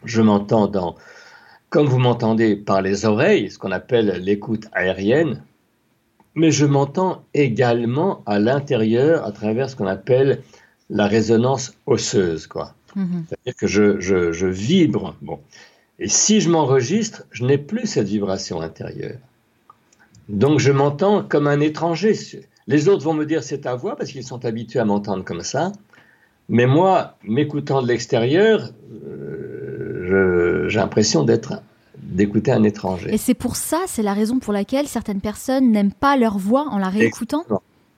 Je 0.03 0.21
m'entends 0.21 0.67
dans 0.67 0.97
comme 1.69 1.87
vous 1.87 1.99
m'entendez 1.99 2.57
par 2.57 2.81
les 2.81 3.05
oreilles, 3.05 3.49
ce 3.49 3.57
qu'on 3.57 3.71
appelle 3.71 4.21
l'écoute 4.21 4.67
aérienne, 4.73 5.41
mais 6.35 6.51
je 6.51 6.65
m'entends 6.65 7.23
également 7.33 8.23
à 8.25 8.39
l'intérieur 8.39 9.25
à 9.25 9.31
travers 9.31 9.69
ce 9.69 9.77
qu'on 9.77 9.87
appelle 9.87 10.41
la 10.89 11.07
résonance 11.07 11.73
osseuse, 11.85 12.47
quoi. 12.47 12.73
Mhm. 12.95 13.25
C'est-à-dire 13.27 13.55
que 13.55 13.67
je, 13.67 13.99
je, 14.31 14.45
vibre. 14.45 15.15
Bon. 15.21 15.39
Et 15.99 16.07
si 16.07 16.41
je 16.41 16.49
m'enregistre, 16.49 17.23
je 17.31 17.45
n'ai 17.45 17.57
plus 17.57 17.87
cette 17.87 18.07
vibration 18.07 18.61
intérieure. 18.61 19.17
Donc 20.29 20.59
je 20.59 20.71
m'entends 20.71 21.23
comme 21.23 21.47
un 21.47 21.59
étranger. 21.59 22.17
Les 22.67 22.87
autres 22.87 23.03
vont 23.03 23.13
me 23.13 23.25
dire 23.25 23.43
c'est 23.43 23.61
ta 23.61 23.75
voix 23.75 23.95
parce 23.95 24.11
qu'ils 24.11 24.23
sont 24.23 24.45
habitués 24.45 24.79
à 24.79 24.85
m'entendre 24.85 25.23
comme 25.23 25.41
ça. 25.41 25.71
Mais 26.49 26.65
moi, 26.65 27.17
m'écoutant 27.23 27.81
de 27.81 27.87
l'extérieur, 27.87 28.71
j'ai 30.67 30.79
l'impression 30.79 31.23
d'être 31.23 31.61
d'écouter 31.97 32.51
un 32.51 32.63
étranger. 32.63 33.13
Et 33.13 33.17
c'est 33.17 33.33
pour 33.33 33.55
ça, 33.55 33.83
c'est 33.87 34.03
la 34.03 34.13
raison 34.13 34.39
pour 34.39 34.53
laquelle 34.53 34.87
certaines 34.87 35.21
personnes 35.21 35.71
n'aiment 35.71 35.93
pas 35.93 36.17
leur 36.17 36.37
voix 36.37 36.67
en 36.69 36.77
la 36.77 36.89
réécoutant? 36.89 37.45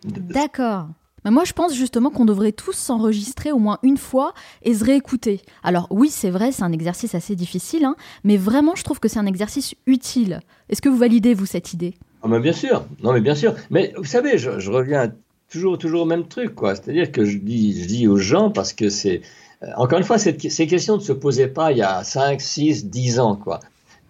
D'accord. 0.03 0.87
Mais 1.25 1.31
moi, 1.31 1.43
je 1.43 1.53
pense 1.53 1.73
justement 1.73 2.11
qu'on 2.11 2.23
devrait 2.23 2.51
tous 2.51 2.73
s'enregistrer 2.73 3.51
au 3.51 3.57
moins 3.57 3.79
une 3.81 3.97
fois 3.97 4.33
et 4.61 4.75
se 4.75 4.85
réécouter. 4.85 5.41
Alors 5.63 5.87
oui, 5.89 6.09
c'est 6.09 6.29
vrai, 6.29 6.51
c'est 6.51 6.61
un 6.61 6.71
exercice 6.71 7.15
assez 7.15 7.35
difficile, 7.35 7.83
hein, 7.83 7.95
mais 8.23 8.37
vraiment, 8.37 8.75
je 8.75 8.83
trouve 8.83 8.99
que 8.99 9.07
c'est 9.07 9.17
un 9.17 9.25
exercice 9.25 9.73
utile. 9.87 10.41
Est-ce 10.69 10.83
que 10.83 10.89
vous 10.89 10.97
validez, 10.97 11.33
vous, 11.33 11.47
cette 11.47 11.73
idée? 11.73 11.95
Mais 12.27 12.39
bien 12.39 12.53
sûr, 12.53 12.85
non 13.03 13.11
mais 13.11 13.21
bien 13.21 13.35
sûr. 13.35 13.55
Mais 13.71 13.93
vous 13.97 14.05
savez, 14.05 14.37
je, 14.37 14.69
reviens 14.69 15.11
toujours, 15.49 15.77
toujours 15.79 16.03
au 16.03 16.05
même 16.05 16.27
truc, 16.27 16.53
quoi. 16.53 16.75
C'est-à-dire 16.75 17.11
que 17.11 17.25
je 17.25 17.37
dis, 17.37 17.81
je 17.81 17.87
dis 17.87 18.07
aux 18.07 18.17
gens 18.17 18.51
parce 18.51 18.73
que 18.73 18.89
c'est, 18.89 19.21
euh, 19.63 19.67
encore 19.77 19.97
une 19.97 20.05
fois, 20.05 20.19
cette, 20.19 20.41
ces 20.51 20.67
questions 20.67 20.97
ne 20.97 21.01
se 21.01 21.11
posaient 21.11 21.47
pas 21.47 21.71
il 21.71 21.79
y 21.79 21.83
a 21.83 22.03
5, 22.03 22.39
6, 22.39 22.85
10 22.85 23.19
ans, 23.19 23.35
quoi. 23.35 23.59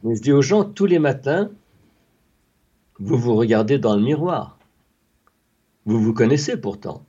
Mais 0.04 0.15
je 0.15 0.21
dis 0.21 0.34
aux 0.34 0.41
gens 0.41 0.65
tous 0.65 0.86
les 0.86 0.99
matins, 0.99 1.49
vous 2.99 3.17
vous 3.17 3.36
regardez 3.36 3.78
dans 3.80 3.95
le 3.95 4.01
miroir. 4.01 4.55
Vous 5.86 6.00
vous 6.02 6.13
connaissez 6.13 6.58
pourtant. 6.58 7.04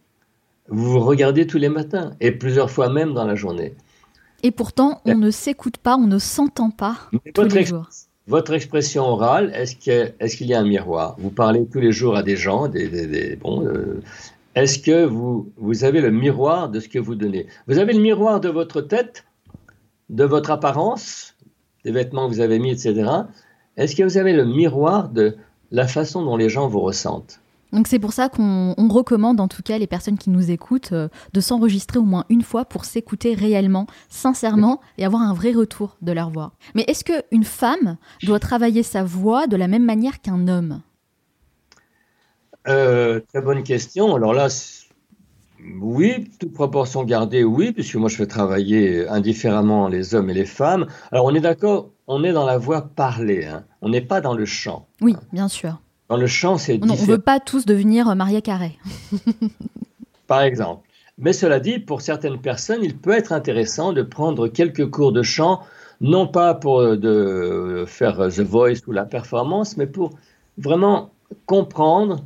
Vous 0.69 0.91
vous 0.91 1.01
regardez 1.01 1.47
tous 1.47 1.59
les 1.59 1.69
matins 1.69 2.15
et 2.21 2.33
plusieurs 2.33 2.71
fois 2.71 2.89
même 2.91 3.15
dans 3.15 3.25
la 3.25 3.35
journée. 3.35 3.75
Et 4.43 4.51
pourtant, 4.51 5.01
on 5.05 5.17
ne 5.17 5.31
s'écoute 5.31 5.79
pas, 5.79 5.97
on 5.97 6.07
ne 6.07 6.19
s'entend 6.19 6.71
pas 6.71 6.97
tous 7.35 7.43
les 7.43 7.65
jours. 7.65 7.89
Votre 8.27 8.55
expression 8.55 9.05
orale, 9.05 9.53
est-ce 9.55 9.77
qu'il 9.77 10.47
y 10.47 10.55
a 10.55 10.59
un 10.59 10.65
miroir? 10.65 11.15
Vous 11.19 11.31
parlez 11.31 11.65
tous 11.67 11.79
les 11.79 11.93
jours 11.93 12.17
à 12.17 12.23
des 12.23 12.37
gens, 12.37 12.67
des, 12.67 13.37
bon, 13.37 13.65
euh, 13.65 14.03
est-ce 14.57 14.81
que 14.81 15.05
vous, 15.05 15.53
vous 15.57 15.85
avez 15.85 16.01
le 16.01 16.11
miroir 16.11 16.69
de 16.69 16.81
ce 16.81 16.89
que 16.89 16.99
vous 16.99 17.15
donnez? 17.15 17.47
Vous 17.69 17.79
avez 17.79 17.93
le 17.93 18.01
miroir 18.01 18.41
de 18.41 18.49
votre 18.49 18.81
tête, 18.81 19.25
de 20.11 20.25
votre 20.25 20.51
apparence, 20.51 21.37
des 21.85 21.93
vêtements 21.93 22.29
que 22.29 22.35
vous 22.35 22.41
avez 22.41 22.59
mis, 22.59 22.71
etc. 22.71 23.11
Est-ce 23.77 23.95
que 23.95 24.03
vous 24.03 24.19
avez 24.19 24.33
le 24.33 24.45
miroir 24.45 25.09
de 25.09 25.37
la 25.71 25.87
façon 25.87 26.25
dont 26.25 26.37
les 26.37 26.49
gens 26.49 26.67
vous 26.67 26.81
ressentent? 26.81 27.41
Donc 27.77 27.89
c'est 27.89 27.99
pour 27.99 28.15
ça 28.15 28.31
qu'on 28.31 28.75
recommande 28.89 29.39
en 29.39 29.49
tout 29.49 29.63
cas 29.63 29.77
les 29.77 29.87
personnes 29.87 30.17
qui 30.17 30.31
nous 30.31 30.51
écoutent 30.51 30.93
euh, 30.93 31.09
de 31.35 31.41
s'enregistrer 31.43 31.99
au 31.99 32.05
moins 32.05 32.25
une 32.31 32.41
fois 32.41 32.65
pour 32.65 32.87
s'écouter 32.87 33.35
réellement, 33.35 33.87
sincèrement 34.09 34.81
et 34.97 35.05
avoir 35.05 35.21
un 35.21 35.35
vrai 35.35 35.53
retour 35.53 35.99
de 36.01 36.11
leur 36.11 36.31
voix. 36.31 36.53
Mais 36.75 36.87
est-ce 36.89 37.05
qu'une 37.05 37.45
femme 37.45 37.99
doit 38.23 38.39
travailler 38.39 38.83
sa 38.83 39.05
voix 39.05 39.47
de 39.47 39.57
la 39.57 39.69
même 39.69 39.85
manière 39.85 40.23
qu'un 40.23 40.49
homme? 40.49 40.81
Euh, 42.67 43.21
Très 43.29 43.43
bonne 43.43 43.63
question. 43.63 44.15
Alors 44.15 44.33
là, 44.33 44.49
oui, 45.79 46.31
toute 46.41 46.55
proportion 46.55 47.05
gardée, 47.05 47.45
oui, 47.45 47.73
puisque 47.73 47.97
moi 47.97 48.09
je 48.09 48.17
fais 48.17 48.27
travailler 48.27 49.07
indifféremment 49.07 49.89
les 49.89 50.15
hommes 50.15 50.31
et 50.31 50.35
les 50.35 50.47
femmes. 50.47 50.87
Alors 51.13 51.27
on 51.27 51.35
est 51.35 51.41
d'accord, 51.41 51.91
on 52.07 52.25
est 52.25 52.33
dans 52.33 52.47
la 52.47 52.57
voix 52.57 52.89
parlée, 52.89 53.45
hein. 53.45 53.67
on 53.83 53.91
n'est 53.91 54.01
pas 54.01 54.23
dans 54.23 54.35
le 54.35 54.47
chant. 54.47 54.89
Oui, 55.03 55.15
bien 55.31 55.49
sûr. 55.49 55.79
Dans 56.09 56.17
le 56.17 56.27
chant, 56.27 56.59
c'est 56.59 56.79
On 56.83 56.87
ne 56.87 56.95
veut 56.95 57.19
pas 57.19 57.41
tous 57.41 57.67
devenir 57.67 58.15
Maria 58.15 58.41
Carré. 58.41 58.79
Par 60.27 60.43
exemple. 60.43 60.87
Mais 61.19 61.33
cela 61.33 61.61
dit, 61.61 61.79
pour 61.79 62.03
certaines 62.03 62.39
personnes, 62.39 62.85
il 62.85 62.97
peut 62.97 63.13
être 63.13 63.33
intéressant 63.33 63.93
de 63.93 64.03
prendre 64.03 64.49
quelques 64.49 64.89
cours 64.91 65.13
de 65.13 65.23
chant, 65.23 65.63
non 66.01 66.27
pas 66.27 66.55
pour 66.55 66.81
euh, 66.81 66.97
de 66.97 67.85
faire 67.87 68.19
The 68.29 68.41
Voice 68.41 68.87
ou 68.87 68.93
la 68.93 69.05
performance, 69.05 69.77
mais 69.77 69.87
pour 69.87 70.11
vraiment 70.59 71.11
comprendre, 71.47 72.25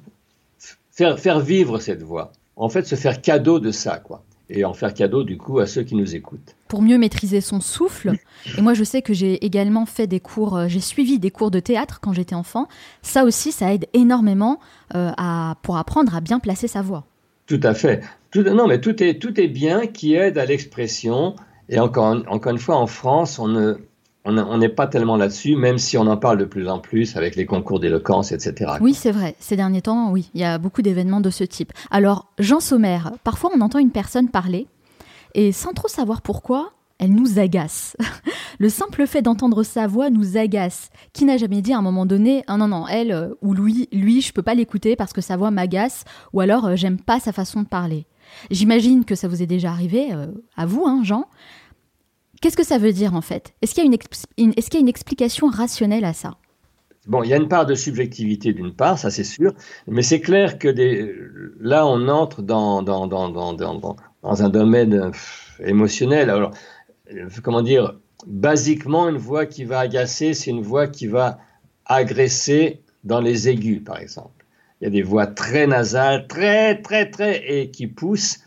faire, 0.91 1.19
faire 1.19 1.41
vivre 1.41 1.79
cette 1.79 2.03
voix. 2.03 2.33
En 2.57 2.69
fait, 2.69 2.87
se 2.87 2.97
faire 2.97 3.23
cadeau 3.23 3.61
de 3.61 3.71
ça, 3.71 3.99
quoi 3.99 4.25
et 4.51 4.65
en 4.65 4.75
faire 4.75 4.93
cadeau 4.93 5.23
du 5.23 5.37
coup 5.39 5.59
à 5.59 5.67
ceux 5.67 5.83
qui 5.83 5.95
nous 5.95 6.15
écoutent. 6.15 6.57
Pour 6.69 6.83
mieux 6.83 6.99
maîtriser 6.99 7.41
son 7.41 7.61
souffle, 7.61 8.13
et 8.57 8.61
moi 8.61 8.75
je 8.75 8.85
sais 8.85 9.03
que 9.03 9.15
j'ai 9.15 9.45
également 9.45 9.87
fait 9.87 10.07
des 10.07 10.21
cours, 10.21 10.57
euh, 10.57 10.69
j'ai 10.69 10.81
suivi 10.81 11.19
des 11.19 11.31
cours 11.31 11.51
de 11.51 11.61
théâtre 11.61 12.01
quand 12.01 12.13
j'étais 12.13 12.35
enfant, 12.35 12.69
ça 13.03 13.25
aussi 13.25 13.53
ça 13.53 13.73
aide 13.73 13.87
énormément 13.95 14.61
euh, 14.95 15.11
à, 15.17 15.57
pour 15.63 15.77
apprendre 15.77 16.15
à 16.15 16.21
bien 16.21 16.41
placer 16.41 16.69
sa 16.69 16.83
voix. 16.83 17.05
Tout 17.47 17.61
à 17.63 17.75
fait. 17.75 18.03
Tout, 18.31 18.43
non 18.43 18.67
mais 18.67 18.81
tout 18.81 19.03
est, 19.03 19.19
tout 19.21 19.41
est 19.41 19.49
bien 19.49 19.87
qui 19.87 20.15
aide 20.15 20.39
à 20.39 20.45
l'expression, 20.45 21.37
et 21.69 21.79
encore, 21.79 22.23
encore 22.29 22.53
une 22.53 22.59
fois 22.59 22.77
en 22.77 22.87
France 22.87 23.39
on 23.39 23.49
ne, 23.49 23.77
on 24.25 24.59
n'est 24.59 24.69
pas 24.69 24.87
tellement 24.87 25.17
là-dessus, 25.17 25.57
même 25.57 25.79
si 25.79 25.97
on 25.97 26.07
en 26.07 26.17
parle 26.17 26.39
de 26.39 26.45
plus 26.45 26.69
en 26.69 26.79
plus 26.79 27.17
avec 27.17 27.37
les 27.37 27.47
concours 27.47 27.81
d'éloquence, 27.81 28.33
etc. 28.33 28.73
Oui, 28.81 28.93
c'est 28.93 29.13
vrai. 29.13 29.35
Ces 29.39 29.57
derniers 29.57 29.83
temps, 29.83 30.11
oui, 30.11 30.31
il 30.35 30.41
y 30.41 30.45
a 30.45 30.59
beaucoup 30.59 30.83
d'événements 30.83 31.21
de 31.21 31.31
ce 31.31 31.45
type. 31.45 31.73
Alors, 31.91 32.27
Jean 32.39 32.61
Sommer, 32.61 32.99
parfois 33.25 33.51
on 33.55 33.61
entend 33.61 33.79
une 33.79 33.91
personne 33.91 34.29
parler, 34.29 34.67
et 35.35 35.53
sans 35.53 35.73
trop 35.73 35.89
savoir 35.89 36.23
pourquoi, 36.23 36.73
elle 36.99 37.15
nous 37.15 37.39
agace. 37.39 37.97
Le 38.59 38.69
simple 38.69 39.07
fait 39.07 39.23
d'entendre 39.23 39.63
sa 39.63 39.87
voix 39.87 40.11
nous 40.11 40.37
agace. 40.37 40.91
Qui 41.15 41.25
n'a 41.25 41.39
jamais 41.39 41.63
dit 41.63 41.73
à 41.73 41.79
un 41.79 41.83
moment 41.83 42.05
donné, 42.05 42.45
ah 42.47 42.59
non, 42.59 42.69
non, 42.69 42.87
elle 42.87 43.13
euh, 43.13 43.29
ou 43.41 43.55
lui, 43.55 43.89
lui, 43.91 44.21
je 44.21 44.35
peux 44.35 44.43
pas 44.43 44.55
l'écouter 44.55 44.97
parce 44.97 45.15
que 45.15 45.23
sa 45.23 45.39
voix 45.39 45.51
m'agace, 45.51 46.05
ou 46.35 46.41
alors 46.41 46.67
euh, 46.67 46.77
j'aime 46.77 46.99
pas 46.99 47.21
sa 47.21 47.33
façon 47.33 47.63
de 47.63 47.69
parler. 47.69 48.07
J'imagine 48.51 49.07
que 49.07 49.15
ça 49.15 49.29
vous 49.29 49.43
est 49.43 49.47
déjà 49.47 49.71
arrivé, 49.71 50.13
euh, 50.13 50.27
à 50.57 50.67
vous, 50.67 50.85
hein, 50.87 51.01
Jean. 51.03 51.27
Qu'est-ce 52.41 52.57
que 52.57 52.65
ça 52.65 52.79
veut 52.79 52.93
dire 52.93 53.15
en 53.15 53.21
fait? 53.21 53.55
Est-ce 53.61 53.75
qu'il 53.75 53.85
y, 53.85 53.87
a 53.87 54.81
une 54.81 54.89
explication 54.89 55.49
rationnelle 55.49 56.05
à 56.05 56.15
ça? 56.15 56.37
Bon, 57.07 57.23
il 57.23 57.31
y 57.31 57.35
a 57.35 57.37
une 57.37 57.49
part 57.49 57.67
de 57.67 57.75
subjectivité 57.75 58.53
d'une 58.53 58.75
part, 58.75 58.99
ça 58.99 59.11
c'est 59.11 59.25
sûr, 59.25 59.53
mais 59.87 60.03
c'est 60.03 60.21
clair 60.21 60.59
que 60.59 60.69
là 61.59 61.87
on 61.87 62.09
entre 62.09 62.43
dans, 62.43 62.83
dans, 62.83 64.43
un 64.43 64.49
domaine 64.49 65.11
émotionnel. 65.65 66.31
Alors, 66.31 66.53
comment 67.43 67.63
dire, 67.63 67.95
basiquement, 68.27 69.09
une 69.09 69.19
voix 69.19 69.47
qui 69.47 69.65
va 69.65 69.81
agacer, 69.81 70.35
c'est 70.35 70.51
une 70.51 70.63
voix 70.63 70.87
qui 70.87 71.07
va 71.07 71.39
agresser 71.87 72.83
dans 73.05 73.21
les 73.21 73.49
aigus, 73.49 73.83
par 73.85 73.99
exemple. 73.99 74.45
Il 74.81 74.85
y 74.85 74.87
a 74.87 74.91
des 74.91 75.03
voix 75.03 75.27
très 75.27 75.67
nasales, 75.67 76.27
très, 76.27 76.81
très, 76.81 77.11
très, 77.11 77.43
et 77.51 77.71
qui 77.71 77.87
poussent. 77.87 78.41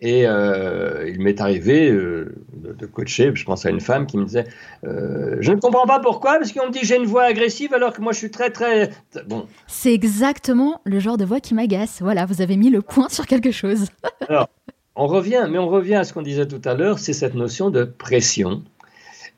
Et 0.00 0.26
euh, 0.26 1.08
il 1.08 1.20
m'est 1.20 1.40
arrivé 1.40 1.90
euh, 1.90 2.32
de, 2.52 2.86
coacher, 2.86 3.32
je 3.34 3.44
pense 3.44 3.66
à 3.66 3.70
une 3.70 3.80
femme 3.80 4.06
qui 4.06 4.16
me 4.16 4.24
disait 4.24 4.46
euh, 4.84 5.36
Je 5.40 5.52
ne 5.52 5.58
comprends 5.58 5.86
pas 5.86 5.98
pourquoi, 5.98 6.38
parce 6.38 6.52
qu'on 6.52 6.66
me 6.66 6.72
dit 6.72 6.80
j'ai 6.82 6.96
une 6.96 7.06
voix 7.06 7.24
agressive 7.24 7.74
alors 7.74 7.92
que 7.92 8.00
moi 8.00 8.12
je 8.12 8.18
suis 8.18 8.30
très 8.30 8.50
très. 8.50 8.90
Bon. 9.26 9.46
C'est 9.66 9.92
exactement 9.92 10.80
le 10.84 11.00
genre 11.00 11.16
de 11.16 11.24
voix 11.24 11.40
qui 11.40 11.54
m'agace. 11.54 11.98
Voilà, 12.00 12.26
vous 12.26 12.40
avez 12.42 12.56
mis 12.56 12.70
le 12.70 12.80
point 12.80 13.08
sur 13.08 13.26
quelque 13.26 13.50
chose. 13.50 13.88
alors, 14.28 14.48
on 14.94 15.08
revient, 15.08 15.48
mais 15.50 15.58
on 15.58 15.68
revient 15.68 15.96
à 15.96 16.04
ce 16.04 16.12
qu'on 16.12 16.22
disait 16.22 16.46
tout 16.46 16.62
à 16.64 16.74
l'heure 16.74 17.00
c'est 17.00 17.12
cette 17.12 17.34
notion 17.34 17.70
de 17.70 17.82
pression 17.82 18.62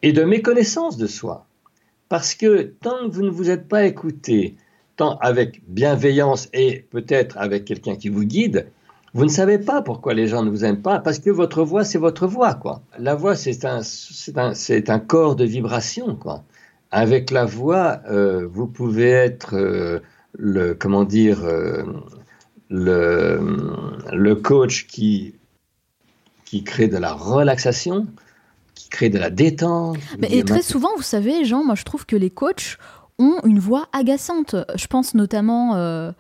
et 0.03 0.13
de 0.13 0.25
méconnaissance 0.25 0.99
de 0.99 1.07
soi. 1.07 1.47
Parce 2.11 2.35
que 2.35 2.75
tant 2.83 3.09
que 3.09 3.15
vous 3.15 3.23
ne 3.23 3.31
vous 3.31 3.49
êtes 3.49 3.67
pas 3.67 3.87
écouté, 3.87 4.57
tant 4.97 5.17
avec 5.19 5.63
bienveillance 5.69 6.51
et 6.53 6.85
peut-être 6.91 7.39
avec 7.39 7.65
quelqu'un 7.65 7.97
qui 7.97 8.11
vous 8.11 8.25
guide, 8.25 8.67
vous 9.13 9.25
ne 9.25 9.31
savez 9.31 9.59
pas 9.59 9.83
pourquoi 9.83 10.15
les 10.15 10.29
gens 10.29 10.45
ne 10.45 10.51
vous 10.51 10.65
aiment 10.65 10.83
pas, 10.83 11.01
parce 11.01 11.19
que 11.19 11.31
votre 11.31 11.65
voix, 11.65 11.85
c'est 11.85 11.99
votre 11.99 12.27
voix, 12.27 12.55
quoi. 12.55 12.83
La 12.99 13.15
voix, 13.17 13.35
c'est 13.35 13.65
un, 13.65 13.83
c'est 13.83 14.91
un, 14.91 14.99
corps 15.01 15.35
de 15.35 15.45
vibration, 15.45 16.15
quoi. 16.15 16.45
Avec 16.93 17.31
la 17.31 17.45
voix, 17.45 18.01
euh, 18.09 18.47
vous 18.51 18.67
pouvez 18.67 19.11
être 19.11 19.57
euh, 19.57 20.01
le, 20.39 20.75
comment 20.75 21.05
dire, 21.05 21.45
euh, 21.45 21.83
le, 22.69 23.41
le 24.13 24.35
coach 24.37 24.87
qui, 24.87 25.35
qui 26.45 26.63
crée 26.63 26.89
de 26.89 26.97
la 26.97 27.13
relaxation, 27.13 28.07
qui 28.75 28.89
crée 28.89 29.09
de 29.09 29.19
la 29.19 29.31
détente. 29.31 29.99
et 30.23 30.45
très 30.45 30.63
souvent, 30.63 30.91
vous 30.97 31.03
savez, 31.03 31.45
Jean, 31.45 31.65
moi 31.65 31.75
je 31.75 31.85
trouve 31.85 32.07
que 32.07 32.17
les 32.17 32.31
coachs 32.31 32.79
ont 33.19 33.41
une 33.45 33.59
voix 33.59 33.89
agaçante. 33.93 34.57
Je 34.75 34.87
pense 34.87 35.15
notamment 35.15 36.13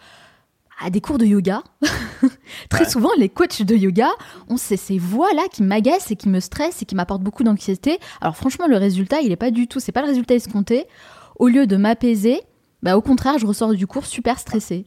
à 0.82 0.90
des 0.90 1.00
cours 1.00 1.18
de 1.18 1.26
yoga. 1.26 1.62
Très 2.70 2.88
souvent, 2.88 3.10
les 3.18 3.28
coachs 3.28 3.62
de 3.62 3.74
yoga 3.74 4.08
ont 4.48 4.56
ces, 4.56 4.76
ces 4.76 4.98
voix-là 4.98 5.42
qui 5.52 5.62
m'agacent 5.62 6.10
et 6.10 6.16
qui 6.16 6.28
me 6.28 6.40
stressent 6.40 6.82
et 6.82 6.84
qui 6.84 6.94
m'apportent 6.94 7.22
beaucoup 7.22 7.44
d'anxiété. 7.44 7.98
Alors 8.20 8.36
franchement, 8.36 8.66
le 8.66 8.76
résultat, 8.76 9.20
il 9.20 9.28
n'est 9.28 9.36
pas 9.36 9.50
du 9.50 9.66
tout, 9.66 9.80
c'est 9.80 9.92
pas 9.92 10.02
le 10.02 10.08
résultat 10.08 10.34
escompté. 10.34 10.86
Au 11.38 11.48
lieu 11.48 11.66
de 11.66 11.76
m'apaiser, 11.76 12.40
bah, 12.82 12.96
au 12.96 13.02
contraire, 13.02 13.38
je 13.38 13.46
ressors 13.46 13.74
du 13.74 13.86
cours 13.86 14.06
super 14.06 14.38
stressé. 14.38 14.86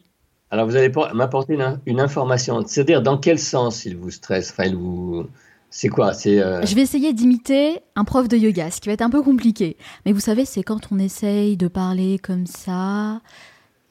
Alors 0.49 0.67
vous 0.67 0.75
allez 0.75 0.91
m'apporter 1.15 1.57
une, 1.87 1.99
information, 1.99 2.63
c'est-à-dire 2.65 3.01
dans 3.01 3.17
quel 3.17 3.39
sens 3.39 3.85
il 3.85 3.97
vous 3.97 4.11
stresse? 4.11 4.51
Enfin, 4.51 4.65
il 4.65 4.75
vous... 4.75 5.25
C'est 5.71 5.89
quoi? 5.89 6.13
C'est 6.13 6.39
euh, 6.39 6.63
Je 6.63 6.75
vais 6.75 6.81
essayer 6.81 7.13
d'imiter 7.13 7.79
un 7.95 8.03
prof 8.03 8.27
de 8.27 8.37
yoga, 8.37 8.69
ce 8.69 8.79
qui 8.79 8.89
va 8.89 8.93
être 8.93 9.01
un 9.01 9.09
peu 9.09 9.23
compliqué. 9.23 9.77
Mais 10.05 10.11
vous 10.11 10.19
savez, 10.19 10.45
c'est 10.45 10.61
quand 10.61 10.91
on 10.91 10.99
essaye 10.99 11.57
de 11.57 11.67
parler 11.67 12.19
comme 12.19 12.45
ça, 12.45 13.21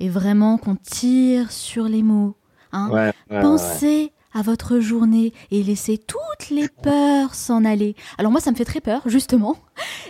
et 0.02 0.08
vraiment 0.08 0.58
qu'on 0.58 0.74
tire 0.74 1.52
sur 1.52 1.84
les 1.84 2.02
mots. 2.02 2.34
Hein. 2.72 3.12
Pensez 3.30 4.12
à 4.34 4.42
votre 4.42 4.80
journée 4.80 5.32
et 5.52 5.62
laissez 5.62 5.96
toutes 5.96 6.50
les 6.50 6.68
peurs 6.68 7.34
s'en 7.34 7.64
aller. 7.64 7.94
Alors 8.18 8.32
moi, 8.32 8.40
ça 8.40 8.50
me 8.50 8.56
fait 8.56 8.64
très 8.64 8.80
peur, 8.80 9.02
justement, 9.06 9.56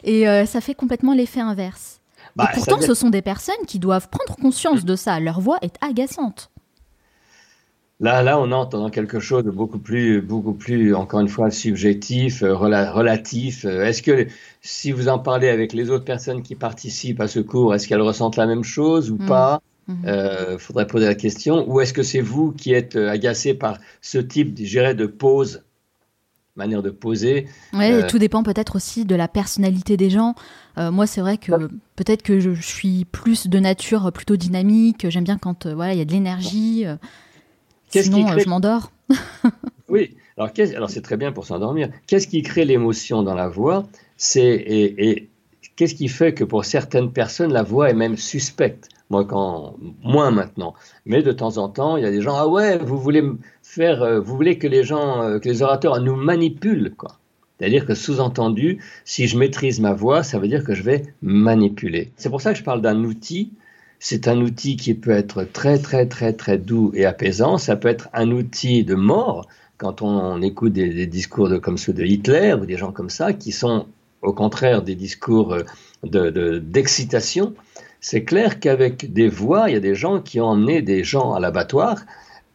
et 0.03 0.27
euh, 0.27 0.47
ça 0.47 0.63
fait 0.63 0.75
complètement 0.75 1.13
l'effet 1.13 1.41
inverse. 1.41 2.01
Bah, 2.37 2.49
et 2.51 2.55
pourtant, 2.55 2.81
ce 2.81 2.95
sont 2.95 3.11
des 3.11 3.21
personnes 3.21 3.67
qui 3.67 3.79
doivent 3.79 4.09
prendre 4.09 4.35
conscience 4.37 4.87
de 4.87 4.97
ça. 4.97 5.21
Leur 5.21 5.41
voix 5.41 5.59
est 5.61 5.77
agaçante. 5.83 6.51
Là, 8.01 8.23
là, 8.23 8.41
on 8.41 8.51
entre 8.51 8.79
dans 8.79 8.89
quelque 8.89 9.21
chose 9.21 9.45
de 9.45 9.51
beaucoup 9.51 9.79
plus, 9.79 10.23
beaucoup 10.23 10.55
plus, 10.55 10.95
encore 10.95 11.21
une 11.21 11.29
fois, 11.29 11.51
subjectif, 11.51 12.43
euh, 12.43 12.57
relatif. 12.57 13.67
Euh, 13.67 13.85
est-ce 13.85 14.03
que 14.03 14.27
si 14.63 14.91
vous 14.91 15.09
en 15.09 15.19
parlez 15.19 15.51
avec 15.51 15.75
les 15.75 15.91
autres 15.91 16.05
personnes 16.05 16.43
qui 16.43 16.55
participent 16.55 17.21
à 17.21 17.29
ce 17.29 17.41
cours, 17.41 17.75
est-ce 17.75 17.87
qu'elles 17.87 18.01
ressentent 18.01 18.37
la 18.37 18.47
même 18.47 18.65
chose 18.65 19.11
ou 19.11 19.17
hmm. 19.17 19.27
pas? 19.27 19.61
Il 19.88 19.95
mhm. 19.95 20.05
euh, 20.07 20.59
faudrait 20.59 20.87
poser 20.87 21.07
la 21.07 21.14
question. 21.14 21.68
Ou 21.68 21.81
est-ce 21.81 21.92
que 21.92 22.03
c'est 22.03 22.21
vous 22.21 22.53
qui 22.53 22.73
êtes 22.73 22.97
euh, 22.97 23.11
agacé 23.11 23.55
par 23.55 23.79
ce 24.01 24.18
type, 24.18 24.55
de 24.55 25.07
pause 25.07 25.62
manière 26.55 26.83
de 26.83 26.90
poser. 26.90 27.47
Oui, 27.73 27.90
euh, 27.90 28.07
tout 28.07 28.18
dépend 28.18 28.42
peut-être 28.42 28.77
aussi 28.77 29.07
de 29.07 29.14
la 29.14 29.27
personnalité 29.27 29.97
des 29.97 30.11
gens. 30.11 30.35
Euh, 30.77 30.90
moi, 30.90 31.07
c'est 31.07 31.23
vrai 31.23 31.38
que 31.38 31.51
peut-être 31.97 32.23
que 32.23 32.40
je, 32.40 32.53
suis 32.53 33.07
plus 33.07 33.47
de 33.47 33.59
nature 33.59 34.12
plutôt 34.12 34.37
dynamique. 34.37 35.09
J'aime 35.09 35.25
bien 35.25 35.38
quand 35.38 35.66
voilà, 35.66 35.95
il 35.95 35.99
y 35.99 36.03
a 36.03 36.05
de 36.05 36.12
l'énergie. 36.12 36.85
Sinon, 37.88 38.38
je 38.38 38.49
m'endors. 38.49 38.92
oui, 39.88 40.14
alors, 40.37 40.51
alors 40.77 40.90
c'est 40.90 41.03
très 41.03 41.16
bien 41.16 41.33
pour 41.33 41.47
s'endormir. 41.47 41.88
Qu'est-ce 42.07 42.27
qui 42.27 42.42
crée 42.42 42.64
l'émotion 42.64 43.23
dans 43.23 43.35
la 43.35 43.49
voix? 43.49 43.87
C'est 44.16 44.42
et, 44.45 45.31
qu'est-ce 45.77 45.95
qui 45.95 46.09
fait 46.09 46.35
que 46.35 46.45
pour 46.45 46.65
certaines 46.65 47.13
personnes, 47.13 47.53
la 47.53 47.63
voix 47.63 47.91
est 47.91 47.95
même 47.95 48.17
suspecte? 48.17 48.89
Moi, 49.11 49.25
quand 49.25 49.77
moins 50.03 50.31
maintenant, 50.31 50.75
mais 51.05 51.23
de 51.23 51.33
temps 51.33 51.59
en 51.59 51.69
temps, 51.69 51.97
il 51.97 52.03
y 52.03 52.07
a 52.07 52.11
des 52.11 52.23
gens 52.23 52.37
ah 52.37 52.49
ouais, 52.49 52.79
vous 52.79 52.99
voulez 52.99 53.23
faire, 53.63 54.03
euh, 54.03 54.21
vous 54.21 54.35
voulez 54.37 54.59
que 54.59 54.67
les 54.67 54.85
gens, 54.85 55.23
euh, 55.23 55.39
que 55.39 55.49
les 55.49 55.63
orateurs 55.63 56.01
nous 56.01 56.17
manipulent, 56.17 56.95
quoi. 56.97 57.19
C'est-à-dire 57.59 57.87
que 57.87 57.95
sous-entendu, 57.95 58.83
si 59.05 59.29
je 59.29 59.39
maîtrise 59.39 59.79
ma 59.81 59.93
voix, 59.93 60.25
ça 60.25 60.39
veut 60.39 60.49
dire 60.49 60.65
que 60.65 60.75
je 60.75 60.83
vais 60.83 61.03
manipuler. 61.23 62.11
C'est 62.17 62.29
pour 62.29 62.41
ça 62.41 62.53
que 62.53 62.59
je 62.59 62.65
parle 62.65 62.83
d'un 62.83 63.05
outil. 63.05 63.53
C'est 64.01 64.27
un 64.27 64.41
outil 64.41 64.77
qui 64.77 64.95
peut 64.95 65.13
être 65.13 65.45
très 65.45 65.79
très 65.79 66.07
très 66.07 66.33
très 66.33 66.59
doux 66.59 66.91
et 66.95 67.05
apaisant. 67.05 67.59
Ça 67.59 67.77
peut 67.77 67.87
être 67.87 68.09
un 68.15 68.33
outil 68.33 68.83
de 68.83 68.97
mort 68.97 69.47
quand 69.77 70.03
on, 70.03 70.43
écoute 70.43 70.73
des, 70.73 71.07
discours 71.07 71.49
comme 71.61 71.77
ceux 71.77 71.93
de 71.93 72.05
Hitler 72.05 72.55
ou 72.55 72.67
des 72.67 72.77
gens 72.77 72.93
comme 72.93 73.11
ça, 73.11 73.33
qui 73.33 73.53
sont 73.53 73.87
au 74.23 74.33
contraire 74.33 74.83
des 74.83 74.95
discours 74.95 75.55
euh, 75.55 76.61
d'excitation. 76.61 77.47
De, 77.47 77.57
c'est 78.01 78.25
clair 78.25 78.61
qu'avec 78.61 79.13
des 79.13 79.29
voix, 79.29 79.69
il 79.69 79.75
y 79.75 79.77
a 79.77 79.81
des 79.81 79.95
gens 79.95 80.21
qui 80.21 80.41
ont 80.41 80.47
emmené 80.47 80.83
des 80.83 81.05
gens 81.05 81.35
à 81.35 81.41
l'abattoir 81.41 81.99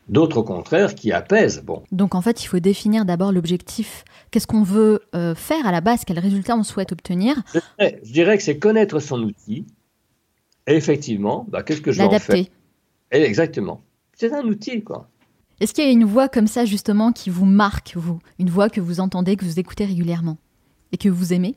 d'autres 0.10 0.38
au 0.38 0.43
contraire 0.43 0.95
qui 0.95 1.12
apaisent. 1.12 1.62
Bon. 1.63 1.84
Donc 1.91 2.15
en 2.15 2.21
fait, 2.21 2.43
il 2.43 2.47
faut 2.47 2.60
définir 2.60 3.06
d'abord 3.06 3.32
l'objectif. 3.32 4.06
Qu'est-ce 4.32 4.47
qu'on 4.47 4.63
veut 4.63 5.01
euh, 5.15 5.36
faire 5.36 5.65
à 5.65 5.71
la 5.71 5.82
base? 5.82 6.03
Quel 6.06 6.19
résultat 6.19 6.56
on 6.56 6.63
souhaite 6.63 6.91
obtenir? 6.91 7.36
Je 7.80 8.12
dirais, 8.12 8.38
que 8.38 8.43
c'est 8.43 8.58
connaître 8.58 8.99
son 8.99 9.21
outil. 9.21 9.65
Et 10.65 10.75
effectivement, 10.75 11.45
bah, 11.49 11.63
qu'est-ce 11.63 11.82
que 11.82 11.91
je 11.91 11.99
vais 11.99 12.06
en 12.06 12.19
faire? 12.19 12.45
Exactement. 13.12 13.82
C'est 14.13 14.34
un 14.34 14.43
outil, 14.43 14.84
quoi. 14.84 15.08
Est-ce 15.60 15.73
qu'il 15.73 15.86
y 15.86 15.88
a 15.88 15.91
une 15.91 16.06
voix 16.06 16.27
comme 16.27 16.47
ça, 16.47 16.65
justement, 16.65 17.12
qui 17.12 17.30
vous 17.30 17.45
marque, 17.45 17.93
vous? 17.95 18.19
Une 18.38 18.49
voix 18.49 18.69
que 18.69 18.82
vous 18.82 18.99
entendez, 18.99 19.36
que 19.36 19.45
vous 19.45 19.60
écoutez 19.60 19.86
régulièrement? 19.86 20.38
Et 20.91 20.97
que 20.97 21.10
vous 21.10 21.34
aimez? 21.34 21.56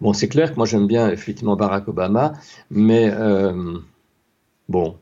Bon, 0.00 0.12
c'est 0.12 0.28
clair 0.28 0.52
que 0.52 0.56
moi 0.56 0.66
j'aime 0.66 0.86
bien 0.86 1.10
effectivement 1.10 1.56
Barack 1.56 1.88
Obama, 1.88 2.34
mais 2.70 3.10
euh, 3.12 3.78
bon, 4.68 4.96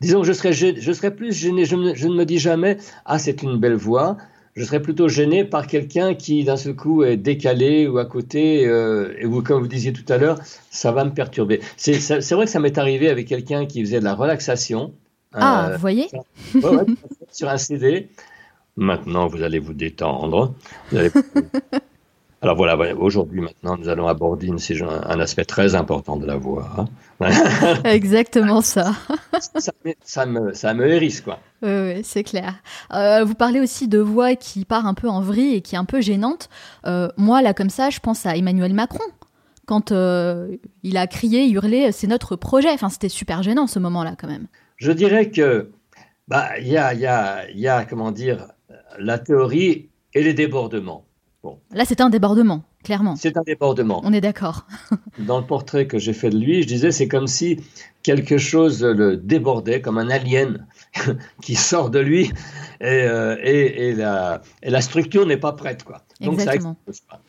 Disons 0.00 0.22
que 0.22 0.26
je 0.26 0.32
serais, 0.32 0.52
je 0.54 0.92
serais 0.92 1.14
plus 1.14 1.32
gêné, 1.32 1.66
je, 1.66 1.76
ne 1.76 2.14
me 2.14 2.24
dis 2.24 2.38
jamais, 2.38 2.78
ah 3.04 3.18
c'est 3.18 3.42
une 3.42 3.58
belle 3.58 3.74
voix, 3.74 4.16
je 4.56 4.64
serais 4.64 4.80
plutôt 4.80 5.08
gêné 5.08 5.44
par 5.44 5.66
quelqu'un 5.66 6.14
qui 6.14 6.42
d'un 6.42 6.56
seul 6.56 6.74
coup 6.74 7.04
est 7.04 7.18
décalé 7.18 7.86
ou 7.86 7.98
à 7.98 8.06
côté, 8.06 8.66
euh, 8.66 9.12
et 9.18 9.26
vous, 9.26 9.42
comme 9.42 9.60
vous 9.60 9.68
disiez 9.68 9.92
tout 9.92 10.10
à 10.10 10.16
l'heure, 10.16 10.38
ça 10.70 10.90
va 10.90 11.04
me 11.04 11.10
perturber. 11.10 11.60
C'est 11.76 11.98
vrai 12.30 12.46
que 12.46 12.50
ça 12.50 12.60
m'est 12.60 12.78
arrivé 12.78 13.10
avec 13.10 13.28
quelqu'un 13.28 13.66
qui 13.66 13.82
faisait 13.82 14.00
de 14.00 14.04
la 14.04 14.14
relaxation. 14.14 14.94
Ah, 15.34 15.68
euh, 15.68 15.74
vous 15.74 15.80
voyez? 15.80 16.08
Sur 17.30 17.50
un 17.50 17.58
CD. 17.58 18.08
Maintenant, 18.76 19.26
vous 19.26 19.42
allez 19.42 19.58
vous 19.58 19.74
détendre. 19.74 20.54
Vous 20.90 20.96
allez... 20.96 21.10
Alors 22.42 22.56
voilà, 22.56 22.94
aujourd'hui 22.94 23.40
maintenant, 23.40 23.76
nous 23.76 23.90
allons 23.90 24.08
aborder 24.08 24.46
une, 24.46 24.58
un 24.82 25.20
aspect 25.20 25.44
très 25.44 25.74
important 25.74 26.16
de 26.16 26.26
la 26.26 26.36
voix. 26.36 26.70
Hein. 26.78 26.86
Exactement 27.84 28.62
ça. 28.62 28.94
ça, 30.02 30.24
me, 30.24 30.54
ça, 30.54 30.72
me, 30.72 30.88
hérisse, 30.88 31.20
quoi. 31.20 31.38
Oui, 31.60 32.02
c'est 32.02 32.24
clair. 32.24 32.54
Euh, 32.94 33.24
vous 33.24 33.34
parlez 33.34 33.60
aussi 33.60 33.88
de 33.88 33.98
voix 33.98 34.36
qui 34.36 34.64
part 34.64 34.86
un 34.86 34.94
peu 34.94 35.06
en 35.06 35.20
vrille 35.20 35.56
et 35.56 35.60
qui 35.60 35.74
est 35.74 35.78
un 35.78 35.84
peu 35.84 36.00
gênante. 36.00 36.48
Euh, 36.86 37.10
moi, 37.18 37.42
là, 37.42 37.52
comme 37.52 37.68
ça, 37.68 37.90
je 37.90 38.00
pense 38.00 38.24
à 38.24 38.34
Emmanuel 38.34 38.72
Macron. 38.72 39.04
Quand 39.66 39.92
euh, 39.92 40.56
il 40.82 40.96
a 40.96 41.06
crié, 41.06 41.46
hurlé, 41.50 41.92
c'est 41.92 42.06
notre 42.06 42.36
projet. 42.36 42.70
Enfin, 42.70 42.88
c'était 42.88 43.10
super 43.10 43.42
gênant 43.42 43.66
ce 43.66 43.78
moment-là, 43.80 44.16
quand 44.18 44.28
même. 44.28 44.46
Je 44.76 44.92
dirais 44.92 45.30
que, 45.30 45.70
bah, 46.26 46.58
il 46.58 46.68
y 46.68 46.78
a, 46.78 46.94
y, 46.94 47.04
a, 47.04 47.50
y 47.50 47.68
a, 47.68 47.84
comment 47.84 48.12
dire, 48.12 48.46
la 48.98 49.18
théorie 49.18 49.90
et 50.14 50.22
les 50.22 50.32
débordements. 50.32 51.04
Là, 51.72 51.84
c'est 51.86 52.00
un 52.00 52.10
débordement, 52.10 52.64
clairement. 52.84 53.16
C'est 53.16 53.36
un 53.36 53.42
débordement. 53.42 54.00
On 54.04 54.12
est 54.12 54.20
d'accord. 54.20 54.66
Dans 55.18 55.38
le 55.38 55.46
portrait 55.46 55.86
que 55.86 55.98
j'ai 55.98 56.12
fait 56.12 56.30
de 56.30 56.38
lui, 56.38 56.62
je 56.62 56.66
disais, 56.66 56.90
c'est 56.90 57.08
comme 57.08 57.26
si 57.26 57.60
quelque 58.02 58.36
chose 58.36 58.82
le 58.82 59.16
débordait, 59.16 59.80
comme 59.80 59.98
un 59.98 60.10
alien 60.10 60.66
qui 61.42 61.54
sort 61.54 61.90
de 61.90 61.98
lui, 61.98 62.30
et, 62.80 62.84
euh, 62.84 63.36
et, 63.42 63.94
la, 63.94 64.42
et 64.62 64.70
la, 64.70 64.80
structure 64.80 65.26
n'est 65.26 65.38
pas 65.38 65.52
prête. 65.52 65.84
Quoi. 65.84 66.02
Donc 66.20 66.34
Exactement. 66.34 66.76
ça 66.90 67.02
pas. 67.08 67.22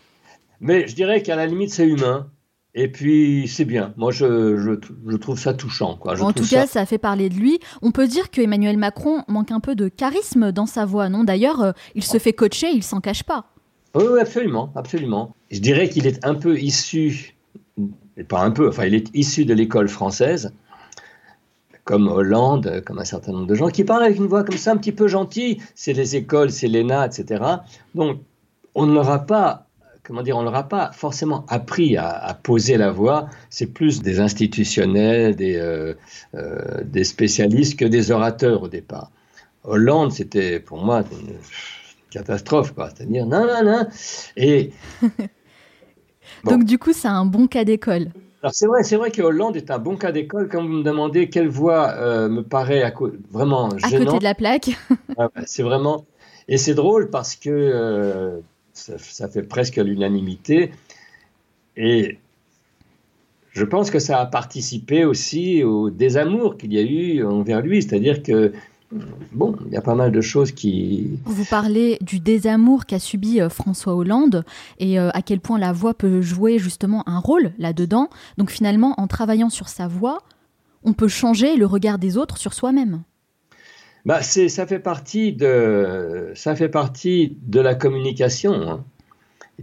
Mais 0.59 0.87
je 0.87 0.95
dirais 0.95 1.21
qu'à 1.21 1.35
la 1.35 1.45
limite, 1.45 1.71
c'est 1.71 1.87
humain. 1.87 2.29
Et 2.73 2.89
puis, 2.89 3.49
c'est 3.49 3.65
bien. 3.65 3.93
Moi, 3.97 4.11
je, 4.11 4.57
je, 4.57 5.17
trouve 5.17 5.37
ça 5.37 5.53
touchant. 5.53 5.97
Quoi. 5.97 6.21
en 6.21 6.31
tout 6.31 6.47
cas, 6.47 6.67
ça... 6.67 6.85
fait 6.85 6.97
parler 6.97 7.27
de 7.27 7.35
lui. 7.35 7.59
On 7.81 7.91
peut 7.91 8.07
dire 8.07 8.31
que 8.31 8.39
Emmanuel 8.39 8.77
Macron 8.77 9.23
manque 9.27 9.51
un 9.51 9.59
peu 9.59 9.75
de 9.75 9.89
charisme 9.89 10.53
dans 10.53 10.65
sa 10.65 10.85
voix, 10.85 11.09
non? 11.09 11.25
D'ailleurs, 11.25 11.61
euh, 11.61 11.71
il 11.95 12.03
se 12.03 12.17
fait 12.17 12.31
coacher, 12.31 12.69
il 12.73 12.83
s'en 12.83 13.01
cache 13.01 13.23
pas. 13.23 13.51
Oui, 13.93 14.19
absolument, 14.19 14.71
absolument. 14.75 15.35
Je 15.51 15.59
dirais 15.59 15.89
qu'il 15.89 16.07
est 16.07 16.25
un 16.25 16.35
peu 16.35 16.57
issu, 16.57 17.35
pas 18.27 18.41
un 18.41 18.51
peu, 18.51 18.69
enfin, 18.69 18.85
il 18.85 18.95
est 18.95 19.13
issu 19.13 19.45
de 19.45 19.53
l'école 19.53 19.89
française, 19.89 20.53
comme 21.83 22.07
Hollande, 22.07 22.83
comme 22.85 22.99
un 22.99 23.05
certain 23.05 23.33
nombre 23.33 23.47
de 23.47 23.55
gens, 23.55 23.67
qui 23.69 23.83
parlent 23.83 24.03
avec 24.03 24.17
une 24.17 24.27
voix 24.27 24.43
comme 24.43 24.57
ça, 24.57 24.71
un 24.71 24.77
petit 24.77 24.91
peu 24.93 25.07
gentille. 25.07 25.61
C'est 25.75 25.93
les 25.93 26.15
écoles, 26.15 26.51
c'est 26.51 26.67
l'ENA, 26.67 27.07
etc. 27.07 27.43
Donc, 27.95 28.19
on 28.75 28.85
ne 28.85 28.93
l'aura 28.93 29.25
pas, 29.25 29.67
comment 30.03 30.21
dire, 30.21 30.37
on 30.37 30.43
n'aura 30.43 30.69
pas 30.69 30.91
forcément 30.93 31.45
appris 31.49 31.97
à, 31.97 32.37
poser 32.41 32.77
la 32.77 32.91
voix. 32.91 33.27
C'est 33.49 33.67
plus 33.67 34.01
des 34.01 34.21
institutionnels, 34.21 35.35
euh, 35.41 35.95
euh, 36.35 36.83
des 36.85 37.03
spécialistes 37.03 37.77
que 37.77 37.85
des 37.85 38.11
orateurs 38.11 38.63
au 38.63 38.67
départ. 38.69 39.11
Hollande, 39.63 40.11
c'était 40.11 40.59
pour 40.59 40.77
moi 40.83 41.03
catastrophe, 42.11 42.73
quoi. 42.73 42.89
C'est-à-dire, 42.95 43.25
non, 43.25 43.47
non, 43.47 43.63
non. 43.63 43.87
Et. 44.37 44.71
Donc, 46.43 46.65
du 46.65 46.77
coup, 46.77 46.93
c'est 46.93 47.07
un 47.07 47.25
bon 47.25 47.47
cas 47.47 47.63
d'école. 47.63 48.09
Alors, 48.43 48.53
c'est 48.53 48.65
vrai, 48.65 48.83
c'est 48.83 48.95
vrai 48.95 49.11
que 49.11 49.21
Hollande 49.21 49.55
est 49.55 49.69
un 49.71 49.79
bon 49.79 49.97
cas 49.97 50.11
d'école. 50.11 50.49
Quand 50.49 50.61
vous 50.61 50.69
me 50.69 50.83
demandez 50.83 51.29
quelle 51.29 51.47
voix 51.47 51.91
euh, 51.91 52.27
me 52.27 52.41
paraît 52.41 52.83
à 52.83 52.93
vraiment 53.31 53.69
gênante. 53.77 53.93
À 53.93 54.05
côté 54.05 54.19
de 54.19 54.23
la 54.23 54.35
plaque. 54.35 54.71
c'est 55.45 55.63
vraiment. 55.63 56.05
Et 56.47 56.57
c'est 56.57 56.73
drôle 56.73 57.09
parce 57.09 57.35
que 57.35 57.49
euh, 57.49 58.39
ça, 58.73 58.93
ça, 58.97 59.27
fait 59.27 59.43
presque 59.43 59.77
l'unanimité. 59.77 60.71
Et 61.77 62.17
je 63.51 63.63
pense 63.63 63.91
que 63.91 63.99
ça 63.99 64.19
a 64.19 64.25
participé 64.25 65.05
aussi 65.05 65.63
au 65.63 65.91
désamour 65.91 66.57
qu'il 66.57 66.73
y 66.73 66.79
a 66.79 66.81
eu 66.81 67.23
envers 67.23 67.61
lui. 67.61 67.83
C'est-à-dire 67.83 68.23
que 68.23 68.53
bon, 69.31 69.55
il 69.65 69.73
y 69.73 69.77
a 69.77 69.81
pas 69.81 69.95
mal 69.95 70.11
de 70.11 70.21
choses 70.21 70.51
qui... 70.51 71.19
Vous 71.25 71.45
parlez 71.45 71.97
du 72.01 72.19
désamour 72.19 72.85
qu'a 72.85 72.99
subi 72.99 73.41
euh, 73.41 73.49
François 73.49 73.95
Hollande 73.95 74.43
et 74.79 74.99
euh, 74.99 75.09
à 75.13 75.21
quel 75.21 75.39
point 75.39 75.59
la 75.59 75.71
voix 75.71 75.93
peut 75.93 76.21
jouer 76.21 76.59
justement 76.59 77.07
un 77.07 77.19
rôle 77.19 77.51
là-dedans. 77.57 78.09
Donc 78.37 78.49
finalement, 78.51 78.93
en 78.97 79.07
travaillant 79.07 79.49
sur 79.49 79.69
sa 79.69 79.87
voix, 79.87 80.19
on 80.83 80.93
peut 80.93 81.07
changer 81.07 81.57
le 81.57 81.65
regard 81.65 81.99
des 81.99 82.17
autres 82.17 82.37
sur 82.37 82.53
soi-même. 82.53 83.03
Bah, 84.05 84.23
ça 84.23 84.65
fait 84.65 84.79
partie 84.79 85.31
de 85.31 86.31
ça 86.33 86.55
fait 86.55 86.69
partie 86.69 87.37
de 87.43 87.59
la 87.59 87.75
communication. 87.75 88.53
Hein. 88.53 88.83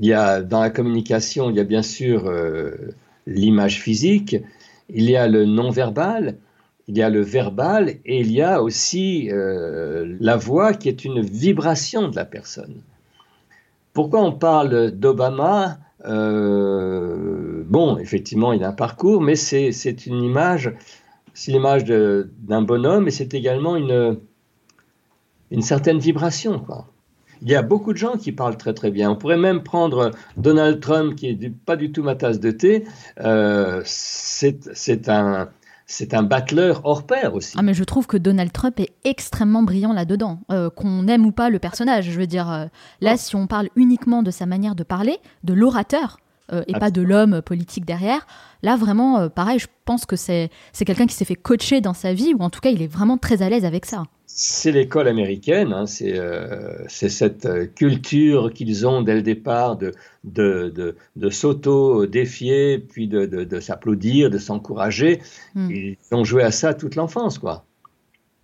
Il 0.00 0.06
y 0.06 0.12
a 0.12 0.42
dans 0.42 0.60
la 0.60 0.70
communication, 0.70 1.50
il 1.50 1.56
y 1.56 1.60
a 1.60 1.64
bien 1.64 1.82
sûr 1.82 2.26
euh, 2.26 2.94
l'image 3.26 3.80
physique, 3.80 4.36
il 4.88 5.10
y 5.10 5.16
a 5.16 5.26
le 5.26 5.44
non 5.44 5.70
verbal, 5.70 6.36
il 6.88 6.96
y 6.96 7.02
a 7.02 7.10
le 7.10 7.20
verbal 7.20 7.90
et 8.06 8.20
il 8.20 8.32
y 8.32 8.40
a 8.40 8.62
aussi 8.62 9.28
euh, 9.30 10.16
la 10.20 10.36
voix 10.36 10.72
qui 10.72 10.88
est 10.88 11.04
une 11.04 11.20
vibration 11.20 12.08
de 12.08 12.16
la 12.16 12.24
personne. 12.24 12.80
Pourquoi 13.92 14.22
on 14.22 14.32
parle 14.32 14.92
d'Obama 14.92 15.78
euh, 16.06 17.62
Bon, 17.66 17.98
effectivement, 17.98 18.54
il 18.54 18.64
a 18.64 18.68
un 18.68 18.72
parcours, 18.72 19.20
mais 19.20 19.36
c'est 19.36 20.06
une 20.06 20.22
image, 20.22 20.72
c'est 21.34 21.52
l'image 21.52 21.84
d'un 21.84 22.62
bonhomme 22.62 23.06
et 23.06 23.10
c'est 23.10 23.34
également 23.34 23.76
une, 23.76 24.18
une 25.50 25.62
certaine 25.62 25.98
vibration. 25.98 26.64
Il 27.42 27.50
y 27.50 27.54
a 27.54 27.62
beaucoup 27.62 27.92
de 27.92 27.98
gens 27.98 28.16
qui 28.16 28.32
parlent 28.32 28.56
très 28.56 28.72
très 28.72 28.90
bien. 28.90 29.10
On 29.10 29.16
pourrait 29.16 29.36
même 29.36 29.62
prendre 29.62 30.10
Donald 30.38 30.80
Trump, 30.80 31.16
qui 31.16 31.28
est 31.28 31.52
pas 31.66 31.76
du 31.76 31.92
tout 31.92 32.02
ma 32.02 32.14
tasse 32.14 32.40
de 32.40 32.50
thé. 32.50 32.84
Euh, 33.20 33.82
c'est 33.84 35.08
un, 35.08 35.50
c'est 35.88 36.12
un 36.12 36.22
battleur 36.22 36.82
hors 36.84 37.04
pair 37.04 37.34
aussi. 37.34 37.56
Ah 37.58 37.62
mais 37.62 37.72
je 37.72 37.82
trouve 37.82 38.06
que 38.06 38.18
Donald 38.18 38.52
Trump 38.52 38.78
est 38.78 38.90
extrêmement 39.04 39.62
brillant 39.62 39.94
là-dedans, 39.94 40.40
euh, 40.52 40.68
qu'on 40.68 41.08
aime 41.08 41.24
ou 41.24 41.32
pas 41.32 41.48
le 41.48 41.58
personnage. 41.58 42.10
Je 42.10 42.20
veux 42.20 42.26
dire, 42.26 42.52
euh, 42.52 42.66
là, 43.00 43.16
si 43.16 43.34
on 43.34 43.46
parle 43.46 43.70
uniquement 43.74 44.22
de 44.22 44.30
sa 44.30 44.44
manière 44.44 44.74
de 44.74 44.84
parler, 44.84 45.16
de 45.44 45.54
l'orateur, 45.54 46.18
euh, 46.52 46.62
et 46.66 46.72
pas 46.74 46.90
de 46.90 47.02
l'homme 47.02 47.40
politique 47.42 47.86
derrière, 47.86 48.26
là 48.62 48.76
vraiment, 48.76 49.28
pareil, 49.30 49.58
je 49.58 49.66
pense 49.86 50.04
que 50.04 50.16
c'est 50.16 50.50
quelqu'un 50.86 51.06
qui 51.06 51.14
s'est 51.14 51.24
fait 51.24 51.34
coacher 51.34 51.80
dans 51.80 51.94
sa 51.94 52.12
vie, 52.12 52.34
ou 52.38 52.42
en 52.42 52.50
tout 52.50 52.60
cas, 52.60 52.70
il 52.70 52.82
est 52.82 52.86
vraiment 52.86 53.16
très 53.16 53.40
à 53.42 53.48
l'aise 53.48 53.64
avec 53.64 53.86
ça. 53.86 54.04
C'est 54.30 54.72
l'école 54.72 55.08
américaine, 55.08 55.72
hein, 55.72 55.86
euh, 56.02 56.84
c'est 56.86 57.08
cette 57.08 57.46
euh, 57.46 57.66
culture 57.66 58.52
qu'ils 58.52 58.86
ont 58.86 59.00
dès 59.00 59.14
le 59.14 59.22
départ 59.22 59.76
de, 59.76 59.94
de, 60.22 60.94
de, 61.16 61.30
s'auto-défier, 61.30 62.78
puis 62.78 63.08
de, 63.08 63.24
de 63.24 63.60
s'applaudir, 63.60 64.28
de 64.28 64.36
s'encourager. 64.36 65.22
Hmm. 65.54 65.70
Ils 65.70 65.96
ont 66.12 66.24
joué 66.24 66.42
à 66.42 66.50
ça 66.50 66.74
toute 66.74 66.94
l'enfance, 66.94 67.38
quoi. 67.38 67.64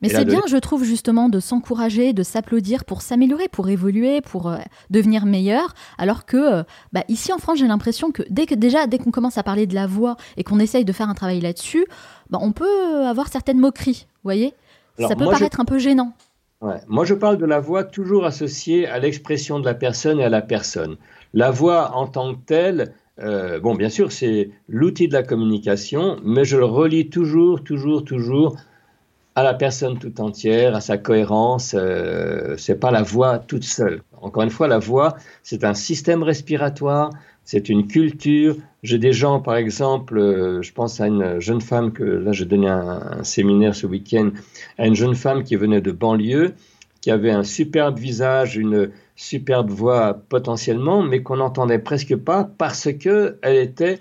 Mais 0.01 0.09
c'est 0.09 0.25
bien, 0.25 0.43
je 0.49 0.57
trouve, 0.57 0.85
justement, 0.85 1.29
de 1.29 1.41
s'encourager, 1.41 2.13
de 2.13 2.23
s'applaudir 2.23 2.85
pour 2.85 3.01
s'améliorer, 3.01 3.49
pour 3.49 3.69
évoluer, 3.69 4.21
pour 4.21 4.49
euh, 4.49 4.59
devenir 4.91 5.25
meilleur. 5.25 5.75
Alors 5.97 6.27
que, 6.27 6.63
bah, 6.93 7.05
ici 7.09 7.33
en 7.33 7.39
France, 7.39 7.59
j'ai 7.59 7.67
l'impression 7.67 8.11
que 8.11 8.23
dès 8.29 8.45
que 8.45 8.55
déjà, 8.55 8.87
dès 8.87 8.99
qu'on 8.99 9.11
commence 9.11 9.39
à 9.39 9.43
parler 9.43 9.67
de 9.67 9.75
la 9.75 9.87
voix 9.87 10.17
et 10.37 10.45
qu'on 10.45 10.59
essaye 10.59 10.85
de 10.85 10.93
faire 10.93 11.09
un 11.09 11.15
travail 11.15 11.41
là-dessus, 11.41 11.87
bah, 12.29 12.39
on 12.43 12.53
peut 12.53 13.07
avoir 13.07 13.29
certaines 13.29 13.61
moqueries, 13.61 14.07
vous 14.07 14.29
voyez? 14.29 14.55
Ça 14.99 15.17
peut 15.17 15.25
paraître 15.25 15.61
un 15.61 15.65
peu 15.65 15.79
gênant. 15.79 16.13
Moi, 16.89 17.05
je 17.05 17.15
parle 17.15 17.37
de 17.37 17.45
la 17.45 17.61
voix 17.61 17.85
toujours 17.85 18.25
associée 18.25 18.87
à 18.87 18.99
l'expression 18.99 19.61
de 19.61 19.67
la 19.67 19.75
personne 19.75 20.19
et 20.19 20.25
à 20.25 20.31
la 20.31 20.41
personne. 20.41 20.97
La 21.35 21.51
voix 21.51 21.95
en 21.95 22.07
tant 22.07 22.35
que 22.35 22.41
telle, 22.47 22.95
euh, 23.21 23.61
bon, 23.61 23.75
bien 23.75 23.91
sûr, 23.91 24.13
c'est 24.13 24.51
l'outil 24.69 25.09
de 25.09 25.13
la 25.13 25.23
communication, 25.23 26.17
mais 26.25 26.45
je 26.45 26.57
le 26.57 26.65
relie 26.65 27.11
toujours, 27.11 27.63
toujours, 27.63 28.05
toujours 28.05 28.57
à 29.35 29.43
la 29.43 29.55
personne 29.55 29.99
tout 29.99 30.21
entière, 30.21 30.75
à 30.75 30.81
sa 30.81 30.97
cohérence. 30.97 31.75
Euh, 31.77 32.57
c'est 32.57 32.79
pas 32.79 32.91
la 32.91 33.03
voix 33.03 33.39
toute 33.39 33.65
seule. 33.65 34.03
Encore 34.21 34.43
une 34.43 34.51
fois, 34.51 34.69
la 34.69 34.79
voix, 34.79 35.17
c'est 35.43 35.65
un 35.65 35.75
système 35.75 36.23
respiratoire, 36.23 37.11
c'est 37.45 37.69
une 37.69 37.87
culture. 37.87 38.57
J'ai 38.83 38.99
des 38.99 39.13
gens, 39.13 39.41
par 39.41 39.57
exemple, 39.57 40.19
euh, 40.19 40.63
je 40.63 40.73
pense 40.73 41.01
à 41.01 41.07
une 41.07 41.41
jeune 41.41 41.61
femme 41.61 41.93
que 41.93 42.03
là, 42.03 42.33
j'ai 42.33 42.45
donné 42.45 42.69
un, 42.69 43.23
séminaire 43.23 43.75
ce 43.75 43.87
week-end, 43.87 44.31
à 44.79 44.87
une 44.87 44.95
jeune 44.95 45.15
femme 45.15 45.45
qui 45.45 45.57
venait 45.57 45.81
de 45.81 45.93
banlieue, 45.93 46.55
qui 47.01 47.11
avait 47.11 47.31
un 47.31 47.45
superbe 47.45 47.99
visage, 47.99 48.57
une 48.57 48.91
superbe 49.17 49.71
voix 49.71 50.15
potentiellement, 50.29 51.03
mais 51.03 51.23
qu'on 51.23 51.37
n'entendait 51.37 51.79
presque 51.79 52.17
pas 52.17 52.45
parce 52.45 52.93
que 52.93 53.39
elle 53.43 53.57
était 53.57 53.99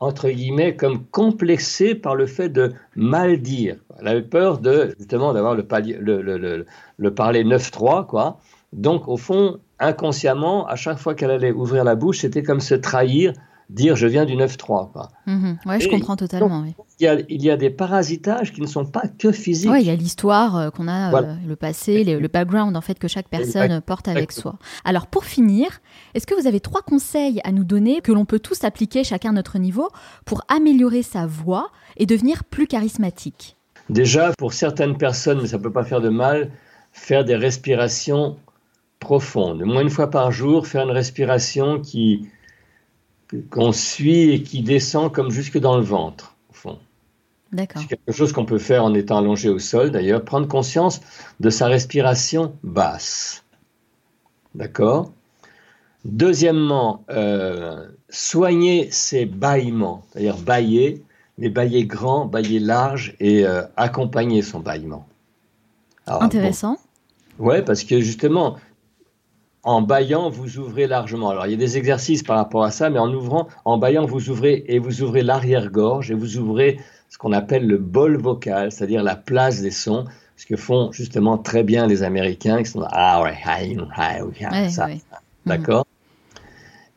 entre 0.00 0.30
guillemets 0.30 0.76
comme 0.76 1.04
complexée 1.06 1.94
par 1.94 2.14
le 2.14 2.26
fait 2.26 2.48
de 2.48 2.72
mal 2.94 3.42
dire. 3.42 3.76
Elle 4.00 4.08
avait 4.08 4.22
peur 4.22 4.58
de 4.58 4.94
justement 4.98 5.32
d'avoir 5.32 5.54
le, 5.54 5.66
le, 6.00 6.22
le, 6.22 6.66
le, 6.96 7.14
parler 7.14 7.44
9-3 7.44 8.06
quoi. 8.06 8.38
Donc 8.72 9.08
au 9.08 9.16
fond, 9.16 9.58
inconsciemment, 9.80 10.66
à 10.66 10.76
chaque 10.76 10.98
fois 10.98 11.14
qu'elle 11.14 11.30
allait 11.30 11.52
ouvrir 11.52 11.84
la 11.84 11.94
bouche, 11.94 12.20
c'était 12.20 12.42
comme 12.42 12.60
se 12.60 12.74
trahir, 12.74 13.32
dire 13.70 13.96
je 13.96 14.06
viens 14.06 14.24
du 14.24 14.34
9-3. 14.34 15.10
Mhm. 15.26 15.58
Oui, 15.66 15.80
je 15.80 15.88
comprends 15.88 16.16
totalement. 16.16 16.64
il, 16.98 17.42
y 17.42 17.50
a, 17.50 17.56
des 17.56 17.70
parasitages 17.70 18.52
qui 18.52 18.60
ne 18.60 18.66
sont 18.66 18.84
pas 18.84 19.04
que 19.18 19.30
physiques. 19.30 19.70
Oui, 19.70 19.82
il 19.82 19.86
y 19.86 19.90
a 19.90 19.94
l'histoire 19.94 20.56
euh, 20.56 20.70
qu'on 20.70 20.88
a, 20.88 21.14
euh, 21.14 21.34
le 21.46 21.56
passé, 21.56 22.04
le 22.04 22.28
background 22.28 22.76
en 22.76 22.80
fait 22.80 22.98
que 22.98 23.08
chaque 23.08 23.28
personne 23.28 23.80
porte 23.80 24.08
avec 24.08 24.32
soi. 24.32 24.58
Alors 24.84 25.06
pour 25.06 25.24
finir, 25.24 25.80
est-ce 26.14 26.26
que 26.26 26.34
vous 26.34 26.46
avez 26.46 26.60
trois 26.60 26.82
conseils 26.82 27.40
à 27.44 27.52
nous 27.52 27.64
donner 27.64 28.00
que 28.00 28.12
l'on 28.12 28.24
peut 28.24 28.40
tous 28.40 28.64
appliquer 28.64 29.04
chacun 29.04 29.30
à 29.30 29.34
notre 29.34 29.58
niveau 29.58 29.88
pour 30.24 30.42
améliorer 30.48 31.02
sa 31.02 31.26
voix 31.26 31.70
et 31.96 32.06
devenir 32.06 32.44
plus 32.44 32.66
charismatique? 32.66 33.56
Déjà, 33.90 34.32
pour 34.36 34.52
certaines 34.52 34.98
personnes, 34.98 35.40
mais 35.40 35.48
ça 35.48 35.56
ne 35.56 35.62
peut 35.62 35.72
pas 35.72 35.84
faire 35.84 36.02
de 36.02 36.10
mal, 36.10 36.50
faire 36.92 37.24
des 37.24 37.36
respirations 37.36 38.36
profonde. 39.00 39.62
Moins 39.62 39.82
une 39.82 39.90
fois 39.90 40.10
par 40.10 40.32
jour, 40.32 40.66
faire 40.66 40.84
une 40.84 40.90
respiration 40.90 41.80
qui 41.80 42.28
qu'on 43.50 43.72
suit 43.72 44.30
et 44.30 44.42
qui 44.42 44.62
descend 44.62 45.12
comme 45.12 45.30
jusque 45.30 45.58
dans 45.58 45.76
le 45.76 45.82
ventre, 45.82 46.36
au 46.50 46.54
fond. 46.54 46.78
D'accord. 47.52 47.82
C'est 47.82 47.88
quelque 47.88 48.12
chose 48.12 48.32
qu'on 48.32 48.44
peut 48.44 48.58
faire 48.58 48.84
en 48.84 48.94
étant 48.94 49.18
allongé 49.18 49.48
au 49.48 49.58
sol, 49.58 49.90
d'ailleurs. 49.90 50.24
Prendre 50.24 50.48
conscience 50.48 51.00
de 51.40 51.50
sa 51.50 51.66
respiration 51.66 52.54
basse. 52.62 53.44
D'accord? 54.54 55.12
Deuxièmement, 56.04 57.04
euh, 57.10 57.86
soigner 58.08 58.90
ses 58.90 59.24
bâillements, 59.26 60.04
c'est-à-dire 60.10 60.36
bailler, 60.36 61.02
mais 61.38 61.48
bailler 61.48 61.84
grand, 61.84 62.26
bailler 62.26 62.60
large 62.60 63.14
et 63.20 63.46
euh, 63.46 63.62
accompagner 63.76 64.42
son 64.42 64.60
bâillement. 64.60 65.06
Intéressant. 66.06 66.78
ouais, 67.38 67.62
parce 67.62 67.84
que 67.84 68.00
justement, 68.00 68.56
en 69.68 69.82
baillant, 69.82 70.30
vous 70.30 70.56
ouvrez 70.56 70.86
largement. 70.86 71.28
Alors, 71.28 71.46
il 71.46 71.50
y 71.50 71.54
a 71.54 71.58
des 71.58 71.76
exercices 71.76 72.22
par 72.22 72.38
rapport 72.38 72.64
à 72.64 72.70
ça, 72.70 72.88
mais 72.88 72.98
en 72.98 73.12
ouvrant, 73.12 73.48
en 73.66 73.76
baillant, 73.76 74.06
vous 74.06 74.30
ouvrez 74.30 74.64
et 74.66 74.78
vous 74.78 75.02
ouvrez 75.02 75.22
l'arrière-gorge 75.22 76.10
et 76.10 76.14
vous 76.14 76.38
ouvrez 76.38 76.80
ce 77.10 77.18
qu'on 77.18 77.32
appelle 77.32 77.66
le 77.66 77.76
bol 77.76 78.16
vocal, 78.16 78.72
c'est-à-dire 78.72 79.02
la 79.02 79.14
place 79.14 79.60
des 79.60 79.70
sons, 79.70 80.06
ce 80.38 80.46
que 80.46 80.56
font 80.56 80.90
justement 80.92 81.36
très 81.36 81.64
bien 81.64 81.86
les 81.86 82.02
Américains 82.02 82.62
qui 82.62 82.70
sont 82.70 82.82
ah 82.90 83.22
ouais, 83.22 83.36
ça, 84.70 84.88
d'accord. 85.44 85.84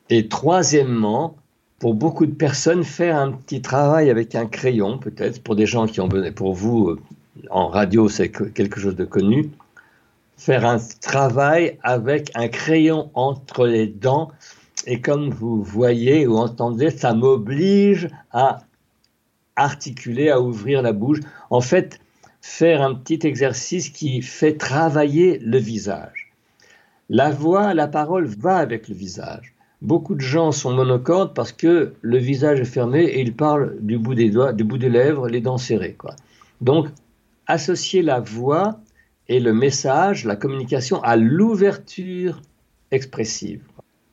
Et 0.09 0.29
troisièmement, 0.29 1.35
pour 1.77 1.93
beaucoup 1.93 2.25
de 2.25 2.33
personnes, 2.33 2.85
faire 2.85 3.17
un 3.17 3.33
petit 3.33 3.61
travail 3.61 4.09
avec 4.09 4.33
un 4.33 4.45
crayon, 4.45 4.97
peut-être 4.97 5.43
pour 5.43 5.57
des 5.57 5.65
gens 5.65 5.87
qui 5.87 5.99
ont 5.99 6.07
besoin, 6.07 6.31
pour 6.31 6.53
vous 6.53 6.87
euh, 6.87 6.99
en 7.49 7.67
radio, 7.67 8.07
c'est 8.07 8.29
quelque 8.29 8.79
chose 8.79 8.95
de 8.95 9.03
connu 9.03 9.49
faire 10.41 10.65
un 10.65 10.79
travail 11.01 11.77
avec 11.83 12.31
un 12.33 12.47
crayon 12.47 13.11
entre 13.13 13.67
les 13.67 13.85
dents. 13.85 14.31
Et 14.87 14.99
comme 14.99 15.29
vous 15.29 15.61
voyez 15.61 16.25
ou 16.25 16.37
entendez, 16.37 16.89
ça 16.89 17.13
m'oblige 17.13 18.09
à 18.31 18.63
articuler, 19.55 20.31
à 20.31 20.41
ouvrir 20.41 20.81
la 20.81 20.93
bouche. 20.93 21.19
En 21.51 21.61
fait, 21.61 21.99
faire 22.41 22.81
un 22.81 22.95
petit 22.95 23.19
exercice 23.27 23.89
qui 23.89 24.23
fait 24.23 24.57
travailler 24.57 25.37
le 25.37 25.59
visage. 25.59 26.33
La 27.07 27.29
voix, 27.29 27.75
la 27.75 27.87
parole 27.87 28.25
va 28.25 28.57
avec 28.57 28.87
le 28.87 28.95
visage. 28.95 29.53
Beaucoup 29.83 30.15
de 30.15 30.21
gens 30.21 30.51
sont 30.51 30.73
monocordes 30.73 31.35
parce 31.35 31.51
que 31.51 31.93
le 32.01 32.17
visage 32.17 32.59
est 32.59 32.65
fermé 32.65 33.03
et 33.03 33.21
ils 33.21 33.35
parlent 33.35 33.77
du 33.79 33.99
bout 33.99 34.15
des 34.15 34.31
doigts, 34.31 34.53
du 34.53 34.63
bout 34.63 34.79
des 34.79 34.89
lèvres, 34.89 35.27
les 35.27 35.41
dents 35.41 35.59
serrées. 35.59 35.93
Quoi. 35.93 36.15
Donc, 36.61 36.87
associer 37.45 38.01
la 38.01 38.19
voix 38.19 38.79
et 39.31 39.39
le 39.39 39.53
message, 39.53 40.25
la 40.25 40.35
communication 40.35 41.01
à 41.03 41.15
l'ouverture 41.15 42.41
expressive. 42.91 43.63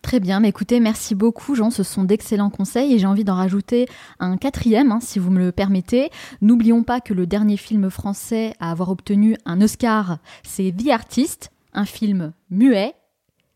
Très 0.01 0.21
bien, 0.21 0.39
mais 0.39 0.49
écoutez, 0.51 0.79
merci 0.79 1.17
beaucoup 1.17 1.57
Jean, 1.57 1.71
ce 1.71 1.83
sont 1.83 2.05
d'excellents 2.05 2.51
conseils 2.51 2.95
et 2.95 3.01
j'ai 3.01 3.07
envie 3.07 3.25
d'en 3.25 3.35
rajouter 3.35 3.89
un 4.21 4.37
quatrième, 4.37 4.93
hein, 4.93 5.01
si 5.03 5.19
vous 5.19 5.33
me 5.33 5.41
le 5.41 5.51
permettez. 5.51 6.11
N'oublions 6.41 6.85
pas 6.85 7.01
que 7.01 7.15
le 7.15 7.27
dernier 7.27 7.57
film 7.57 7.91
français 7.91 8.55
à 8.61 8.71
avoir 8.71 8.91
obtenu 8.91 9.37
un 9.45 9.61
Oscar, 9.61 10.19
c'est 10.45 10.73
The 10.73 10.91
Artist, 10.91 11.51
un 11.73 11.85
film 11.85 12.33
muet. 12.49 12.95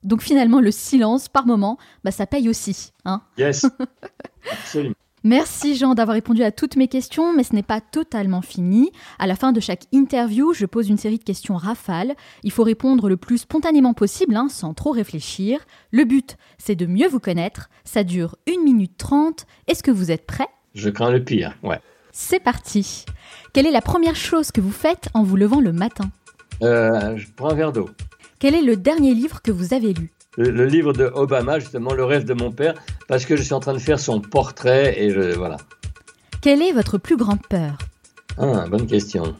Donc 0.03 0.21
finalement, 0.21 0.61
le 0.61 0.73
silence, 0.73 1.29
par 1.29 1.47
moment, 1.47 1.79
bah, 2.03 2.11
ça 2.11 2.27
paye 2.27 2.49
aussi. 2.49 2.91
Hein 3.05 3.23
yes, 3.39 3.67
absolument. 4.51 4.97
Merci 5.25 5.77
Jean 5.77 5.95
d'avoir 5.95 6.15
répondu 6.15 6.43
à 6.43 6.51
toutes 6.51 6.75
mes 6.77 6.89
questions, 6.89 7.33
mais 7.33 7.45
ce 7.45 7.55
n'est 7.55 7.63
pas 7.63 7.81
totalement 7.81 8.43
fini. 8.43 8.91
À 9.21 9.29
la 9.29 9.37
fin 9.37 9.53
de 9.53 9.61
chaque 9.61 9.85
interview, 9.93 10.53
je 10.53 10.67
pose 10.67 10.89
une 10.89 10.99
série 10.99 11.19
de 11.19 11.23
questions 11.25 11.57
rafales. 11.57 12.15
Il 12.43 12.51
faut 12.51 12.65
répondre 12.65 13.09
le 13.09 13.17
plus 13.17 13.39
spontanément 13.39 13.95
possible, 13.95 14.35
hein, 14.35 14.49
sans 14.51 14.75
trop 14.75 14.91
réfléchir. 14.91 15.61
Le 15.93 16.05
but, 16.05 16.37
c'est 16.59 16.75
de 16.75 16.87
mieux 16.87 17.07
vous 17.07 17.21
connaître. 17.21 17.71
Ça 17.85 18.03
dure 18.03 18.35
1 18.49 18.65
minute 18.65 18.97
30. 18.99 19.47
Est-ce 19.69 19.85
que 19.85 19.93
vous 19.93 20.11
êtes 20.11 20.27
prêt 20.27 20.49
Je 20.75 20.91
crains 20.91 21.13
le 21.13 21.23
pire, 21.23 21.57
ouais. 21.63 21.79
C'est 22.11 22.41
parti. 22.41 23.05
Quelle 23.53 23.67
est 23.67 23.71
la 23.71 23.81
première 23.81 24.17
chose 24.17 24.51
que 24.51 24.61
vous 24.61 24.73
faites 24.73 25.09
en 25.15 25.23
vous 25.23 25.37
levant 25.37 25.61
le 25.61 25.73
matin? 25.73 26.11
Euh, 26.63 27.17
Je 27.17 27.29
prends 27.37 27.51
un 27.51 27.55
verre 27.55 27.73
d'eau. 27.73 27.89
Quel 28.41 28.57
est 28.57 28.63
le 28.63 28.77
dernier 28.77 29.15
livre 29.15 29.41
que 29.41 29.53
vous 29.53 29.73
avez 29.73 29.93
lu? 29.95 30.13
Le, 30.37 30.67
livre 30.67 30.93
de 30.93 31.11
Obama, 31.15 31.59
justement, 31.59 31.93
Le 31.93 32.05
rêve 32.05 32.25
de 32.25 32.35
mon 32.35 32.51
père, 32.51 32.75
parce 33.09 33.27
que 33.27 33.37
je 33.37 33.43
suis 33.43 33.55
en 33.55 33.61
train 33.61 33.75
de 33.75 33.79
faire 33.79 34.01
son 34.01 34.21
portrait 34.21 35.01
et 35.01 35.11
je, 35.11 35.35
voilà. 35.37 35.59
Quelle 36.41 36.63
est 36.63 36.73
votre 36.73 36.99
plus 36.99 37.17
grande 37.17 37.47
peur? 37.47 37.77
Ah, 38.39 38.65
bonne 38.69 38.87
question. 38.87 39.37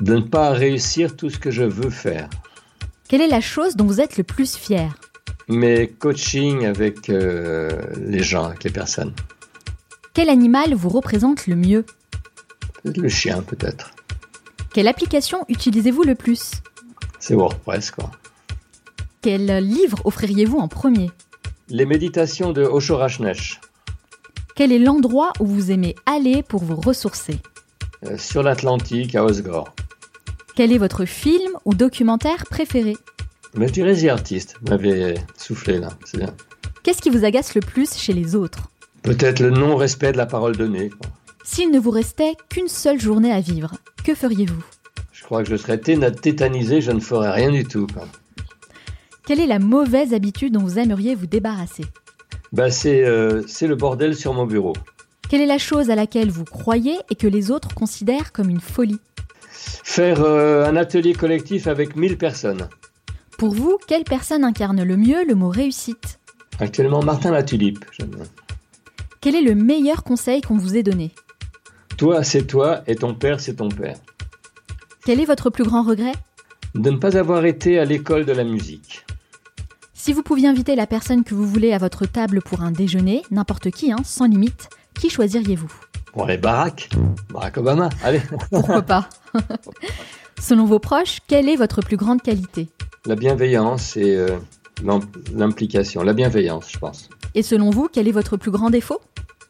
De 0.00 0.16
ne 0.16 0.20
pas 0.20 0.50
réussir 0.50 1.16
tout 1.16 1.30
ce 1.30 1.38
que 1.38 1.50
je 1.50 1.62
veux 1.62 1.90
faire. 1.90 2.28
Quelle 3.08 3.20
est 3.20 3.28
la 3.28 3.40
chose 3.40 3.76
dont 3.76 3.86
vous 3.86 4.00
êtes 4.00 4.16
le 4.16 4.24
plus 4.24 4.56
fier? 4.56 4.94
Mes 5.48 5.88
coachings 5.88 6.64
avec 6.64 7.10
euh, 7.10 7.70
les 7.96 8.22
gens, 8.22 8.46
avec 8.46 8.64
les 8.64 8.70
personnes. 8.70 9.12
Quel 10.14 10.28
animal 10.28 10.74
vous 10.74 10.88
représente 10.88 11.46
le 11.46 11.56
mieux? 11.56 11.84
Le 12.84 13.08
chien, 13.08 13.42
peut-être. 13.42 13.90
Quelle 14.72 14.88
application 14.88 15.44
utilisez-vous 15.48 16.02
le 16.02 16.14
plus? 16.14 16.62
C'est 17.18 17.34
WordPress, 17.34 17.90
quoi. 17.90 18.10
Quel 19.24 19.46
livre 19.66 20.02
offririez-vous 20.04 20.58
en 20.58 20.68
premier 20.68 21.10
Les 21.70 21.86
méditations 21.86 22.52
de 22.52 22.62
Osho 22.62 22.98
Rajneesh. 22.98 23.58
Quel 24.54 24.70
est 24.70 24.78
l'endroit 24.78 25.32
où 25.40 25.46
vous 25.46 25.70
aimez 25.70 25.94
aller 26.04 26.42
pour 26.42 26.62
vous 26.62 26.76
ressourcer 26.76 27.38
euh, 28.04 28.18
Sur 28.18 28.42
l'Atlantique, 28.42 29.14
à 29.14 29.24
Osgore. 29.24 29.74
Quel 30.54 30.72
est 30.72 30.78
votre 30.78 31.06
film 31.06 31.52
ou 31.64 31.72
documentaire 31.72 32.44
préféré 32.50 32.98
Mais 33.54 33.66
je 33.68 33.72
dirais 33.72 33.96
The 33.96 34.08
Artist. 34.10 34.56
Vous 34.60 34.68
m'avez 34.68 35.14
soufflé 35.38 35.78
là, 35.78 35.88
c'est 36.04 36.18
bien. 36.18 36.34
Qu'est-ce 36.82 37.00
qui 37.00 37.08
vous 37.08 37.24
agace 37.24 37.54
le 37.54 37.62
plus 37.62 37.96
chez 37.96 38.12
les 38.12 38.36
autres 38.36 38.68
Peut-être 39.00 39.40
le 39.40 39.48
non-respect 39.48 40.12
de 40.12 40.18
la 40.18 40.26
parole 40.26 40.54
donnée. 40.54 40.90
S'il 41.44 41.70
ne 41.70 41.78
vous 41.78 41.90
restait 41.90 42.34
qu'une 42.50 42.68
seule 42.68 43.00
journée 43.00 43.32
à 43.32 43.40
vivre, 43.40 43.72
que 44.04 44.14
feriez-vous 44.14 44.62
je 45.24 45.26
crois 45.26 45.42
que 45.42 45.48
je 45.48 45.56
serais 45.56 45.78
tétanisé, 45.78 46.82
je 46.82 46.90
ne 46.90 47.00
ferais 47.00 47.30
rien 47.30 47.50
du 47.50 47.64
tout. 47.64 47.86
Quelle 49.26 49.40
est 49.40 49.46
la 49.46 49.58
mauvaise 49.58 50.12
habitude 50.12 50.52
dont 50.52 50.60
vous 50.60 50.78
aimeriez 50.78 51.14
vous 51.14 51.26
débarrasser 51.26 51.84
bah, 52.52 52.66
euh, 52.84 53.42
C'est 53.46 53.66
le 53.66 53.74
bordel 53.74 54.14
sur 54.14 54.34
mon 54.34 54.44
bureau. 54.44 54.74
Quelle 55.30 55.40
est 55.40 55.46
la 55.46 55.58
chose 55.58 55.88
à 55.88 55.94
laquelle 55.94 56.30
vous 56.30 56.44
croyez 56.44 56.96
et 57.08 57.14
que 57.14 57.26
les 57.26 57.50
autres 57.50 57.74
considèrent 57.74 58.32
comme 58.32 58.50
une 58.50 58.60
folie 58.60 59.00
Faire 59.50 60.22
euh, 60.22 60.66
un 60.66 60.76
atelier 60.76 61.14
collectif 61.14 61.66
avec 61.66 61.96
1000 61.96 62.18
personnes. 62.18 62.68
Pour 63.38 63.54
vous, 63.54 63.78
quelle 63.88 64.04
personne 64.04 64.44
incarne 64.44 64.82
le 64.82 64.96
mieux 64.98 65.24
le 65.26 65.34
mot 65.34 65.48
réussite 65.48 66.20
Actuellement, 66.60 67.02
Martin 67.02 67.30
Latulipe. 67.30 67.84
Quel 69.22 69.36
est 69.36 69.42
le 69.42 69.54
meilleur 69.54 70.04
conseil 70.04 70.42
qu'on 70.42 70.58
vous 70.58 70.76
ait 70.76 70.82
donné 70.82 71.12
Toi, 71.96 72.22
c'est 72.24 72.46
toi 72.46 72.82
et 72.86 72.94
ton 72.94 73.14
père, 73.14 73.40
c'est 73.40 73.54
ton 73.54 73.70
père. 73.70 73.96
Quel 75.06 75.18
est 75.18 75.24
votre 75.24 75.48
plus 75.48 75.64
grand 75.64 75.82
regret 75.82 76.12
De 76.74 76.90
ne 76.90 76.98
pas 76.98 77.16
avoir 77.16 77.46
été 77.46 77.78
à 77.78 77.86
l'école 77.86 78.26
de 78.26 78.32
la 78.32 78.44
musique. 78.44 79.04
Si 80.04 80.12
vous 80.12 80.22
pouviez 80.22 80.48
inviter 80.48 80.76
la 80.76 80.86
personne 80.86 81.24
que 81.24 81.34
vous 81.34 81.46
voulez 81.46 81.72
à 81.72 81.78
votre 81.78 82.04
table 82.04 82.42
pour 82.42 82.60
un 82.60 82.70
déjeuner, 82.70 83.22
n'importe 83.30 83.70
qui, 83.70 83.90
hein, 83.90 84.00
sans 84.04 84.26
limite, 84.26 84.68
qui 85.00 85.08
choisiriez-vous? 85.08 85.72
Pour 86.12 86.26
les 86.26 86.36
Barack. 86.36 86.90
Barack 87.32 87.56
Obama, 87.56 87.88
allez. 88.02 88.20
Pourquoi 88.50 88.82
pas? 88.82 89.08
Selon 90.38 90.66
vos 90.66 90.78
proches, 90.78 91.20
quelle 91.26 91.48
est 91.48 91.56
votre 91.56 91.80
plus 91.80 91.96
grande 91.96 92.20
qualité? 92.20 92.68
La 93.06 93.14
bienveillance 93.14 93.96
et 93.96 94.14
euh, 94.14 94.36
l'implication. 95.32 96.02
La 96.02 96.12
bienveillance, 96.12 96.70
je 96.70 96.78
pense. 96.78 97.08
Et 97.34 97.42
selon 97.42 97.70
vous, 97.70 97.88
quel 97.90 98.06
est 98.06 98.12
votre 98.12 98.36
plus 98.36 98.50
grand 98.50 98.68
défaut? 98.68 99.00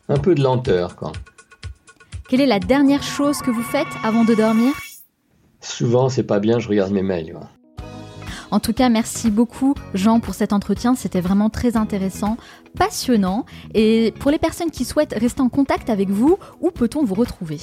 Un 0.08 0.18
peu 0.18 0.36
de 0.36 0.42
lenteur, 0.44 0.94
quoi. 0.94 1.10
Quelle 2.28 2.40
est 2.40 2.46
la 2.46 2.60
dernière 2.60 3.02
chose 3.02 3.38
que 3.38 3.50
vous 3.50 3.64
faites 3.64 3.88
avant 4.04 4.22
de 4.22 4.36
dormir? 4.36 4.72
Souvent, 5.60 6.08
c'est 6.08 6.22
pas 6.22 6.38
bien, 6.38 6.60
je 6.60 6.68
regarde 6.68 6.92
mes 6.92 7.02
mails. 7.02 7.36
En 8.50 8.60
tout 8.60 8.72
cas, 8.72 8.88
merci 8.88 9.30
beaucoup 9.30 9.74
Jean 9.94 10.20
pour 10.20 10.34
cet 10.34 10.52
entretien, 10.52 10.94
c'était 10.94 11.20
vraiment 11.20 11.50
très 11.50 11.76
intéressant, 11.76 12.36
passionnant. 12.78 13.44
Et 13.74 14.14
pour 14.20 14.30
les 14.30 14.38
personnes 14.38 14.70
qui 14.70 14.84
souhaitent 14.84 15.14
rester 15.18 15.40
en 15.40 15.48
contact 15.48 15.90
avec 15.90 16.10
vous, 16.10 16.38
où 16.60 16.70
peut-on 16.70 17.04
vous 17.04 17.14
retrouver? 17.14 17.58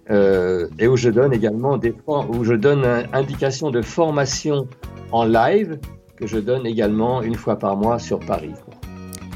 Euh, 0.09 0.67
et 0.79 0.87
où 0.87 0.97
je 0.97 1.09
donne 1.09 1.31
également 1.31 1.77
des 1.77 1.95
où 2.07 2.43
je 2.43 2.55
donne 2.55 2.83
indication 3.13 3.71
de 3.71 3.81
formation 3.81 4.67
en 5.13 5.23
live 5.23 5.79
que 6.17 6.27
je 6.27 6.39
donne 6.39 6.65
également 6.65 7.21
une 7.21 7.35
fois 7.35 7.57
par 7.57 7.77
mois 7.77 7.99
sur 7.99 8.19
Paris. 8.19 8.51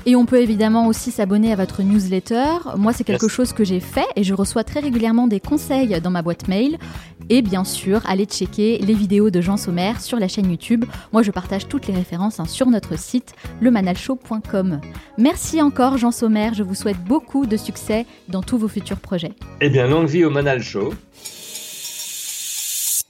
Et 0.07 0.15
on 0.15 0.25
peut 0.25 0.41
évidemment 0.41 0.87
aussi 0.87 1.11
s'abonner 1.11 1.51
à 1.51 1.57
votre 1.57 1.83
newsletter. 1.83 2.59
Moi, 2.77 2.93
c'est 2.93 3.03
quelque 3.03 3.27
chose 3.27 3.51
que 3.51 3.65
j'ai 3.65 3.81
fait 3.81 4.05
et 4.15 4.23
je 4.23 4.33
reçois 4.33 4.63
très 4.63 4.79
régulièrement 4.79 5.27
des 5.27 5.41
conseils 5.41 5.99
dans 5.99 6.11
ma 6.11 6.21
boîte 6.21 6.47
mail. 6.47 6.77
Et 7.29 7.41
bien 7.41 7.65
sûr, 7.65 7.99
allez 8.07 8.23
checker 8.23 8.77
les 8.77 8.93
vidéos 8.93 9.31
de 9.31 9.41
Jean 9.41 9.57
Sommer 9.57 9.91
sur 9.99 10.17
la 10.17 10.29
chaîne 10.29 10.49
YouTube. 10.49 10.85
Moi, 11.11 11.23
je 11.23 11.31
partage 11.31 11.67
toutes 11.67 11.87
les 11.87 11.93
références 11.93 12.39
hein, 12.39 12.45
sur 12.45 12.67
notre 12.67 12.97
site, 12.97 13.35
lemanalshow.com. 13.59 14.79
Merci 15.17 15.61
encore, 15.61 15.97
Jean 15.97 16.11
Sommer. 16.11 16.51
Je 16.53 16.63
vous 16.63 16.73
souhaite 16.73 17.03
beaucoup 17.03 17.45
de 17.45 17.57
succès 17.57 18.05
dans 18.29 18.41
tous 18.41 18.57
vos 18.57 18.69
futurs 18.69 19.01
projets. 19.01 19.33
Eh 19.59 19.69
bien, 19.69 19.87
longue 19.87 20.07
vie 20.07 20.23
au 20.23 20.29
Manal 20.29 20.63
Show. 20.63 20.93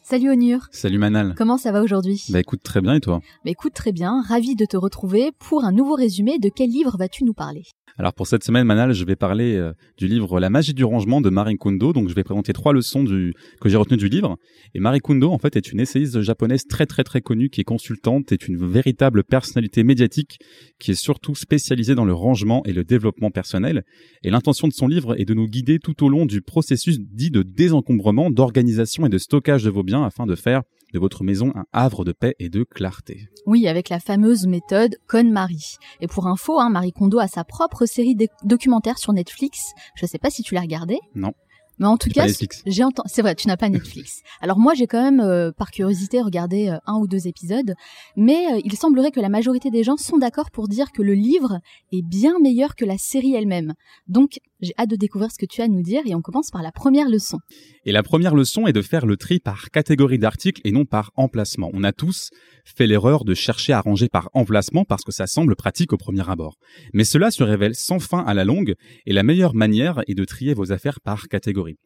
Salut 0.09 0.29
Onur. 0.29 0.69
Salut 0.71 0.99
Manal. 0.99 1.35
Comment 1.37 1.57
ça 1.57 1.73
va 1.73 1.81
aujourd'hui? 1.81 2.23
Bah 2.29 2.39
écoute 2.39 2.61
très 2.63 2.79
bien 2.79 2.93
et 2.93 3.01
toi? 3.01 3.19
Bah 3.43 3.51
écoute 3.51 3.73
très 3.73 3.91
bien, 3.91 4.23
ravi 4.25 4.55
de 4.55 4.63
te 4.63 4.77
retrouver 4.77 5.33
pour 5.37 5.65
un 5.65 5.73
nouveau 5.73 5.95
résumé. 5.95 6.39
De 6.39 6.47
quel 6.47 6.69
livre 6.69 6.95
vas-tu 6.97 7.25
nous 7.25 7.33
parler? 7.33 7.63
Alors 7.95 8.13
pour 8.13 8.27
cette 8.27 8.43
semaine, 8.43 8.65
Manal, 8.65 8.93
je 8.93 9.05
vais 9.05 9.15
parler 9.15 9.55
euh, 9.55 9.73
du 9.97 10.07
livre 10.07 10.39
La 10.39 10.51
magie 10.51 10.75
du 10.75 10.83
rangement 10.83 11.19
de 11.19 11.29
Marie 11.29 11.57
Kondo. 11.57 11.93
Donc 11.93 12.09
je 12.09 12.13
vais 12.13 12.23
présenter 12.23 12.53
trois 12.53 12.71
leçons 12.71 13.03
du, 13.03 13.33
que 13.59 13.69
j'ai 13.69 13.77
retenues 13.77 13.97
du 13.97 14.07
livre. 14.07 14.37
Et 14.75 14.79
Marie 14.79 14.99
Kondo, 14.99 15.31
en 15.31 15.39
fait, 15.39 15.55
est 15.55 15.71
une 15.71 15.79
essayiste 15.79 16.21
japonaise 16.21 16.65
très 16.67 16.85
très 16.85 17.03
très 17.03 17.21
connue 17.21 17.49
qui 17.49 17.61
est 17.61 17.63
consultante, 17.63 18.31
est 18.31 18.47
une 18.47 18.57
véritable 18.57 19.23
personnalité 19.23 19.83
médiatique 19.83 20.39
qui 20.79 20.91
est 20.91 20.95
surtout 20.95 21.33
spécialisée 21.33 21.95
dans 21.95 22.05
le 22.05 22.13
rangement 22.13 22.61
et 22.65 22.73
le 22.73 22.83
développement 22.83 23.31
personnel. 23.31 23.83
Et 24.23 24.29
l'intention 24.29 24.67
de 24.67 24.73
son 24.73 24.87
livre 24.87 25.19
est 25.19 25.25
de 25.25 25.33
nous 25.33 25.47
guider 25.47 25.79
tout 25.79 26.03
au 26.03 26.09
long 26.09 26.27
du 26.27 26.41
processus 26.41 26.99
dit 26.99 27.31
de 27.31 27.41
désencombrement, 27.41 28.29
d'organisation 28.29 29.07
et 29.07 29.09
de 29.09 29.17
stockage 29.17 29.63
de 29.63 29.71
vos 29.71 29.83
biens 29.83 30.03
afin 30.03 30.27
de 30.27 30.35
faire 30.35 30.61
de 30.93 30.99
votre 30.99 31.23
maison 31.23 31.51
un 31.55 31.65
havre 31.73 32.05
de 32.05 32.11
paix 32.11 32.35
et 32.39 32.49
de 32.49 32.63
clarté. 32.63 33.29
Oui, 33.45 33.67
avec 33.67 33.89
la 33.89 33.99
fameuse 33.99 34.47
méthode 34.47 34.97
Con-Marie. 35.07 35.77
Et 36.01 36.07
pour 36.07 36.27
info, 36.27 36.59
hein, 36.59 36.69
Marie 36.69 36.93
Kondo 36.93 37.19
a 37.19 37.27
sa 37.27 37.43
propre 37.43 37.85
série 37.85 38.15
documentaire 38.43 38.97
sur 38.97 39.13
Netflix. 39.13 39.71
Je 39.95 40.05
ne 40.05 40.07
sais 40.09 40.19
pas 40.19 40.29
si 40.29 40.43
tu 40.43 40.55
l'as 40.55 40.61
regardé. 40.61 40.97
Non. 41.15 41.33
Mais 41.79 41.85
en 41.85 41.97
tout 41.97 42.09
cas, 42.09 42.25
j'ai 42.65 42.83
entendu. 42.83 43.09
C'est 43.11 43.21
vrai, 43.21 43.35
tu 43.35 43.47
n'as 43.47 43.57
pas 43.57 43.69
Netflix. 43.69 44.21
Alors 44.41 44.57
moi, 44.57 44.73
j'ai 44.73 44.87
quand 44.87 45.01
même, 45.01 45.19
euh, 45.19 45.51
par 45.51 45.71
curiosité, 45.71 46.21
regardé 46.21 46.69
euh, 46.69 46.77
un 46.87 46.95
ou 46.95 47.07
deux 47.07 47.27
épisodes. 47.27 47.75
Mais 48.15 48.47
euh, 48.51 48.61
il 48.63 48.75
semblerait 48.75 49.11
que 49.11 49.19
la 49.19 49.29
majorité 49.29 49.69
des 49.69 49.83
gens 49.83 49.97
sont 49.97 50.17
d'accord 50.17 50.49
pour 50.49 50.67
dire 50.67 50.91
que 50.91 51.03
le 51.03 51.13
livre 51.13 51.59
est 51.91 52.01
bien 52.01 52.39
meilleur 52.41 52.75
que 52.75 52.85
la 52.85 52.97
série 52.97 53.35
elle-même. 53.35 53.73
Donc, 54.07 54.39
j'ai 54.61 54.73
hâte 54.77 54.89
de 54.89 54.95
découvrir 54.95 55.31
ce 55.31 55.37
que 55.37 55.45
tu 55.45 55.61
as 55.61 55.65
à 55.65 55.67
nous 55.67 55.81
dire 55.81 56.01
et 56.05 56.15
on 56.15 56.21
commence 56.21 56.49
par 56.49 56.61
la 56.61 56.71
première 56.71 57.09
leçon. 57.09 57.37
Et 57.85 57.91
la 57.91 58.03
première 58.03 58.35
leçon 58.35 58.67
est 58.67 58.73
de 58.73 58.81
faire 58.81 59.05
le 59.05 59.17
tri 59.17 59.39
par 59.39 59.69
catégorie 59.69 60.17
d'articles 60.17 60.61
et 60.63 60.71
non 60.71 60.85
par 60.85 61.11
emplacement. 61.15 61.69
On 61.73 61.83
a 61.83 61.91
tous 61.91 62.31
fait 62.65 62.87
l'erreur 62.87 63.23
de 63.23 63.33
chercher 63.33 63.73
à 63.73 63.81
ranger 63.81 64.09
par 64.09 64.29
emplacement 64.33 64.85
parce 64.85 65.03
que 65.03 65.11
ça 65.11 65.27
semble 65.27 65.55
pratique 65.55 65.93
au 65.93 65.97
premier 65.97 66.27
abord. 66.29 66.57
Mais 66.93 67.03
cela 67.03 67.31
se 67.31 67.43
révèle 67.43 67.75
sans 67.75 67.99
fin 67.99 68.23
à 68.25 68.33
la 68.33 68.45
longue 68.45 68.75
et 69.05 69.13
la 69.13 69.23
meilleure 69.23 69.53
manière 69.53 70.01
est 70.07 70.15
de 70.15 70.25
trier 70.25 70.53
vos 70.53 70.71
affaires 70.71 70.99
par 71.01 71.27
catégorie. 71.27 71.77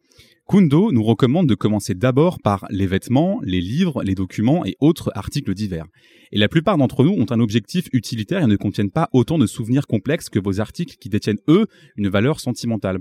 Kundo 0.52 0.92
nous 0.92 1.02
recommande 1.02 1.46
de 1.46 1.54
commencer 1.54 1.94
d'abord 1.94 2.38
par 2.38 2.66
les 2.68 2.86
vêtements, 2.86 3.40
les 3.42 3.62
livres, 3.62 4.02
les 4.02 4.14
documents 4.14 4.66
et 4.66 4.76
autres 4.80 5.10
articles 5.14 5.54
divers. 5.54 5.86
Et 6.30 6.36
la 6.36 6.46
plupart 6.46 6.76
d'entre 6.76 7.04
nous 7.04 7.12
ont 7.12 7.24
un 7.30 7.40
objectif 7.40 7.88
utilitaire 7.94 8.42
et 8.42 8.46
ne 8.46 8.56
contiennent 8.56 8.90
pas 8.90 9.08
autant 9.14 9.38
de 9.38 9.46
souvenirs 9.46 9.86
complexes 9.86 10.28
que 10.28 10.38
vos 10.38 10.60
articles 10.60 10.96
qui 11.00 11.08
détiennent, 11.08 11.40
eux, 11.48 11.68
une 11.96 12.10
valeur 12.10 12.38
sentimentale. 12.38 12.98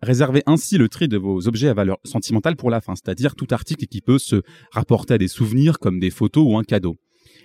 Réservez 0.00 0.42
ainsi 0.46 0.78
le 0.78 0.88
tri 0.88 1.06
de 1.06 1.18
vos 1.18 1.46
objets 1.46 1.68
à 1.68 1.74
valeur 1.74 1.98
sentimentale 2.04 2.56
pour 2.56 2.70
la 2.70 2.80
fin, 2.80 2.94
c'est-à-dire 2.94 3.34
tout 3.34 3.48
article 3.50 3.84
qui 3.84 4.00
peut 4.00 4.18
se 4.18 4.40
rapporter 4.72 5.12
à 5.12 5.18
des 5.18 5.28
souvenirs 5.28 5.80
comme 5.80 6.00
des 6.00 6.10
photos 6.10 6.46
ou 6.48 6.56
un 6.56 6.64
cadeau. 6.64 6.96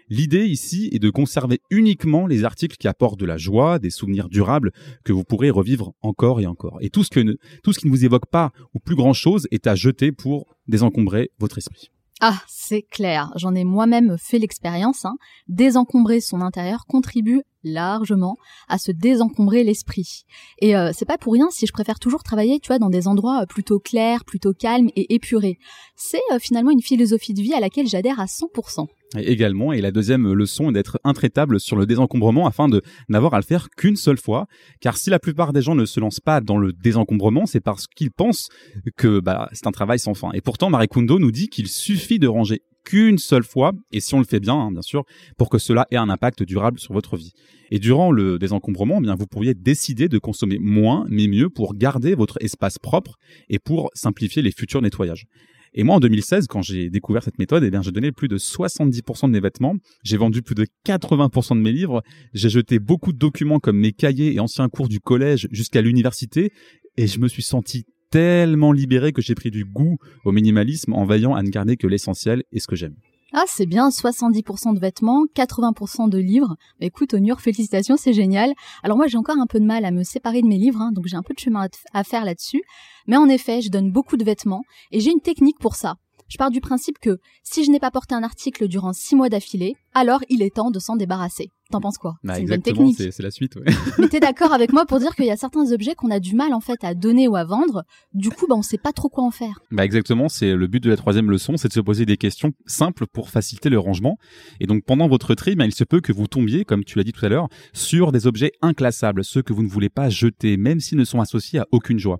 L'idée 0.09 0.47
ici 0.47 0.89
est 0.91 0.99
de 0.99 1.09
conserver 1.09 1.61
uniquement 1.69 2.25
les 2.25 2.43
articles 2.43 2.77
qui 2.77 2.87
apportent 2.87 3.19
de 3.19 3.25
la 3.25 3.37
joie, 3.37 3.77
des 3.77 3.91
souvenirs 3.91 4.27
durables 4.27 4.71
que 5.03 5.13
vous 5.13 5.23
pourrez 5.23 5.51
revivre 5.51 5.93
encore 6.01 6.41
et 6.41 6.47
encore. 6.47 6.77
Et 6.81 6.89
tout 6.89 7.03
ce, 7.03 7.09
que 7.09 7.37
tout 7.63 7.73
ce 7.73 7.79
qui 7.79 7.87
ne 7.87 7.91
vous 7.91 8.05
évoque 8.05 8.25
pas 8.25 8.51
ou 8.73 8.79
plus 8.79 8.95
grand 8.95 9.13
chose 9.13 9.47
est 9.51 9.67
à 9.67 9.75
jeter 9.75 10.11
pour 10.11 10.45
désencombrer 10.67 11.29
votre 11.39 11.59
esprit. 11.59 11.89
Ah, 12.21 12.41
c'est 12.47 12.81
clair. 12.81 13.31
J'en 13.35 13.55
ai 13.55 13.63
moi-même 13.63 14.17
fait 14.17 14.39
l'expérience. 14.39 15.05
Hein. 15.05 15.15
Désencombrer 15.47 16.19
son 16.19 16.41
intérieur 16.41 16.85
contribue 16.85 17.43
largement 17.63 18.37
à 18.67 18.77
se 18.77 18.91
désencombrer 18.91 19.63
l'esprit. 19.63 20.23
Et 20.59 20.75
euh, 20.75 20.91
c'est 20.93 21.05
pas 21.05 21.17
pour 21.17 21.33
rien 21.33 21.47
si 21.51 21.65
je 21.65 21.73
préfère 21.73 21.99
toujours 21.99 22.23
travailler, 22.23 22.59
tu 22.59 22.67
vois, 22.67 22.79
dans 22.79 22.89
des 22.89 23.07
endroits 23.07 23.41
euh, 23.43 23.45
plutôt 23.45 23.79
clairs, 23.79 24.25
plutôt 24.25 24.53
calmes 24.53 24.89
et 24.95 25.13
épurés. 25.13 25.57
C'est 25.95 26.21
euh, 26.31 26.39
finalement 26.39 26.71
une 26.71 26.81
philosophie 26.81 27.33
de 27.33 27.41
vie 27.41 27.53
à 27.53 27.59
laquelle 27.59 27.87
j'adhère 27.87 28.19
à 28.19 28.25
100%. 28.25 28.87
Et 29.17 29.31
également, 29.31 29.73
et 29.73 29.81
la 29.81 29.91
deuxième 29.91 30.31
leçon 30.33 30.69
est 30.69 30.73
d'être 30.73 30.99
intraitable 31.03 31.59
sur 31.59 31.75
le 31.75 31.87
désencombrement 31.87 32.45
afin 32.45 32.67
de 32.67 32.83
n'avoir 33.07 33.33
à 33.33 33.37
le 33.37 33.43
faire 33.43 33.69
qu'une 33.71 33.95
seule 33.95 34.19
fois. 34.19 34.45
Car 34.81 34.97
si 34.97 35.09
la 35.09 35.17
plupart 35.17 35.51
des 35.51 35.63
gens 35.63 35.73
ne 35.73 35.85
se 35.85 35.99
lancent 35.99 36.19
pas 36.19 36.41
dans 36.41 36.57
le 36.57 36.73
désencombrement, 36.73 37.47
c'est 37.47 37.59
parce 37.59 37.87
qu'ils 37.87 38.11
pensent 38.11 38.49
que 38.97 39.19
bah, 39.19 39.49
c'est 39.51 39.65
un 39.65 39.71
travail 39.71 39.97
sans 39.97 40.13
fin. 40.13 40.31
Et 40.33 40.41
pourtant, 40.41 40.69
Marie 40.69 40.87
Kondo 40.87 41.17
nous 41.17 41.31
dit 41.31 41.49
qu'il 41.49 41.67
suffit 41.67 42.19
de 42.19 42.27
ranger 42.27 42.61
qu'une 42.89 43.19
seule 43.19 43.43
fois, 43.43 43.73
et 43.91 43.99
si 43.99 44.15
on 44.15 44.19
le 44.19 44.25
fait 44.25 44.39
bien, 44.39 44.55
hein, 44.55 44.71
bien 44.71 44.81
sûr, 44.81 45.03
pour 45.37 45.49
que 45.49 45.59
cela 45.59 45.85
ait 45.91 45.95
un 45.95 46.09
impact 46.09 46.41
durable 46.41 46.79
sur 46.79 46.91
votre 46.93 47.17
vie. 47.17 47.33
Et 47.69 47.77
durant 47.77 48.11
le 48.11 48.39
désencombrement, 48.39 48.97
eh 48.97 49.03
bien, 49.03 49.15
vous 49.15 49.27
pourriez 49.27 49.53
décider 49.53 50.09
de 50.09 50.17
consommer 50.17 50.57
moins, 50.59 51.05
mais 51.07 51.27
mieux 51.27 51.49
pour 51.49 51.75
garder 51.75 52.15
votre 52.15 52.41
espace 52.41 52.79
propre 52.79 53.19
et 53.47 53.59
pour 53.59 53.91
simplifier 53.93 54.41
les 54.41 54.51
futurs 54.51 54.81
nettoyages. 54.81 55.27
Et 55.75 55.83
moi, 55.83 55.97
en 55.97 55.99
2016, 55.99 56.47
quand 56.47 56.63
j'ai 56.63 56.89
découvert 56.89 57.21
cette 57.21 57.37
méthode, 57.37 57.63
eh 57.63 57.69
bien, 57.69 57.83
j'ai 57.83 57.91
donné 57.91 58.11
plus 58.11 58.27
de 58.27 58.39
70% 58.39 59.27
de 59.27 59.33
mes 59.33 59.39
vêtements, 59.39 59.75
j'ai 60.03 60.17
vendu 60.17 60.41
plus 60.41 60.55
de 60.55 60.65
80% 60.87 61.57
de 61.57 61.61
mes 61.61 61.71
livres, 61.71 62.01
j'ai 62.33 62.49
jeté 62.49 62.79
beaucoup 62.79 63.13
de 63.13 63.19
documents 63.19 63.59
comme 63.59 63.77
mes 63.77 63.91
cahiers 63.91 64.33
et 64.33 64.39
anciens 64.39 64.67
cours 64.67 64.89
du 64.89 64.99
collège 64.99 65.47
jusqu'à 65.51 65.83
l'université, 65.83 66.51
et 66.97 67.05
je 67.05 67.19
me 67.19 67.27
suis 67.27 67.43
senti 67.43 67.85
tellement 68.09 68.71
libéré 68.71 69.13
que 69.13 69.21
j'ai 69.21 69.35
pris 69.35 69.51
du 69.51 69.65
goût 69.65 69.97
au 70.25 70.31
minimalisme 70.31 70.93
en 70.93 71.05
veillant 71.05 71.35
à 71.35 71.43
ne 71.43 71.49
garder 71.49 71.77
que 71.77 71.87
l'essentiel 71.87 72.43
et 72.51 72.59
ce 72.59 72.67
que 72.67 72.75
j'aime. 72.75 72.95
Ah, 73.31 73.43
c'est 73.45 73.67
bien, 73.67 73.89
70% 73.89 74.73
de 74.73 74.79
vêtements, 74.79 75.25
80% 75.35 76.09
de 76.09 76.17
livres. 76.17 76.55
écoute, 76.81 77.13
Onur, 77.13 77.41
félicitations, 77.41 77.95
c'est 77.95 78.13
génial. 78.13 78.53
Alors 78.81 78.97
moi, 78.97 79.05
j'ai 79.05 79.19
encore 79.19 79.37
un 79.37 79.45
peu 79.45 79.59
de 79.59 79.65
mal 79.65 79.85
à 79.85 79.91
me 79.91 80.01
séparer 80.01 80.41
de 80.41 80.47
mes 80.47 80.57
livres, 80.57 80.81
hein, 80.81 80.91
donc 80.91 81.05
j'ai 81.05 81.15
un 81.15 81.21
peu 81.21 81.35
de 81.35 81.39
chemin 81.39 81.67
à 81.93 82.03
faire 82.03 82.25
là-dessus. 82.25 82.63
Mais 83.05 83.17
en 83.17 83.29
effet, 83.29 83.61
je 83.61 83.69
donne 83.69 83.91
beaucoup 83.91 84.17
de 84.17 84.23
vêtements, 84.23 84.63
et 84.91 84.99
j'ai 84.99 85.11
une 85.11 85.21
technique 85.21 85.59
pour 85.59 85.75
ça. 85.75 85.97
Je 86.27 86.37
pars 86.37 86.51
du 86.51 86.61
principe 86.61 86.99
que 86.99 87.19
si 87.43 87.63
je 87.63 87.71
n'ai 87.71 87.79
pas 87.79 87.91
porté 87.91 88.15
un 88.15 88.23
article 88.23 88.67
durant 88.67 88.93
6 88.93 89.15
mois 89.15 89.29
d'affilée, 89.29 89.75
alors 89.93 90.21
il 90.29 90.41
est 90.41 90.55
temps 90.55 90.71
de 90.71 90.79
s'en 90.79 90.95
débarrasser. 90.95 91.51
T'en 91.71 91.81
penses 91.81 91.99
quoi? 91.99 92.15
Bah, 92.23 92.33
C'est 92.33 92.41
une 92.41 92.47
bonne 92.47 92.61
technique. 92.63 92.97
c'est 92.97 93.21
la 93.21 93.29
suite. 93.29 93.55
ouais. 93.55 93.71
Mais 93.99 94.07
t'es 94.07 94.19
d'accord 94.19 94.53
avec 94.53 94.73
moi 94.73 94.87
pour 94.87 94.97
dire 94.97 95.13
qu'il 95.15 95.25
y 95.25 95.29
a 95.31 95.37
certains 95.37 95.71
objets 95.71 95.93
qu'on 95.93 96.09
a 96.09 96.19
du 96.19 96.33
mal 96.33 96.55
en 96.55 96.61
fait 96.61 96.83
à 96.83 96.95
donner 96.95 97.27
ou 97.27 97.35
à 97.35 97.43
vendre. 97.43 97.83
Du 98.15 98.29
coup, 98.31 98.47
bah 98.49 98.55
on 98.57 98.63
sait 98.63 98.79
pas 98.79 98.91
trop 98.91 99.07
quoi 99.07 99.23
en 99.23 99.29
faire. 99.29 99.59
Bah 99.69 99.85
exactement, 99.85 100.29
c'est 100.29 100.55
le 100.55 100.65
but 100.65 100.81
de 100.81 100.89
la 100.89 100.97
troisième 100.97 101.29
leçon, 101.29 101.57
c'est 101.57 101.67
de 101.67 101.73
se 101.73 101.79
poser 101.79 102.07
des 102.07 102.17
questions 102.17 102.53
simples 102.65 103.05
pour 103.05 103.29
faciliter 103.29 103.69
le 103.69 103.77
rangement. 103.77 104.17
Et 104.59 104.65
donc 104.65 104.83
pendant 104.83 105.07
votre 105.07 105.35
tri, 105.35 105.55
bah, 105.55 105.65
il 105.65 105.73
se 105.73 105.83
peut 105.83 106.01
que 106.01 106.11
vous 106.11 106.25
tombiez, 106.25 106.65
comme 106.65 106.83
tu 106.83 106.97
l'as 106.97 107.03
dit 107.03 107.11
tout 107.11 107.23
à 107.23 107.29
l'heure, 107.29 107.47
sur 107.73 108.11
des 108.11 108.25
objets 108.25 108.51
inclassables, 108.63 109.23
ceux 109.23 109.43
que 109.43 109.53
vous 109.53 109.61
ne 109.61 109.69
voulez 109.69 109.89
pas 109.89 110.09
jeter, 110.09 110.57
même 110.57 110.79
s'ils 110.79 110.97
ne 110.97 111.03
sont 111.05 111.21
associés 111.21 111.59
à 111.59 111.67
aucune 111.71 111.99
joie. 111.99 112.17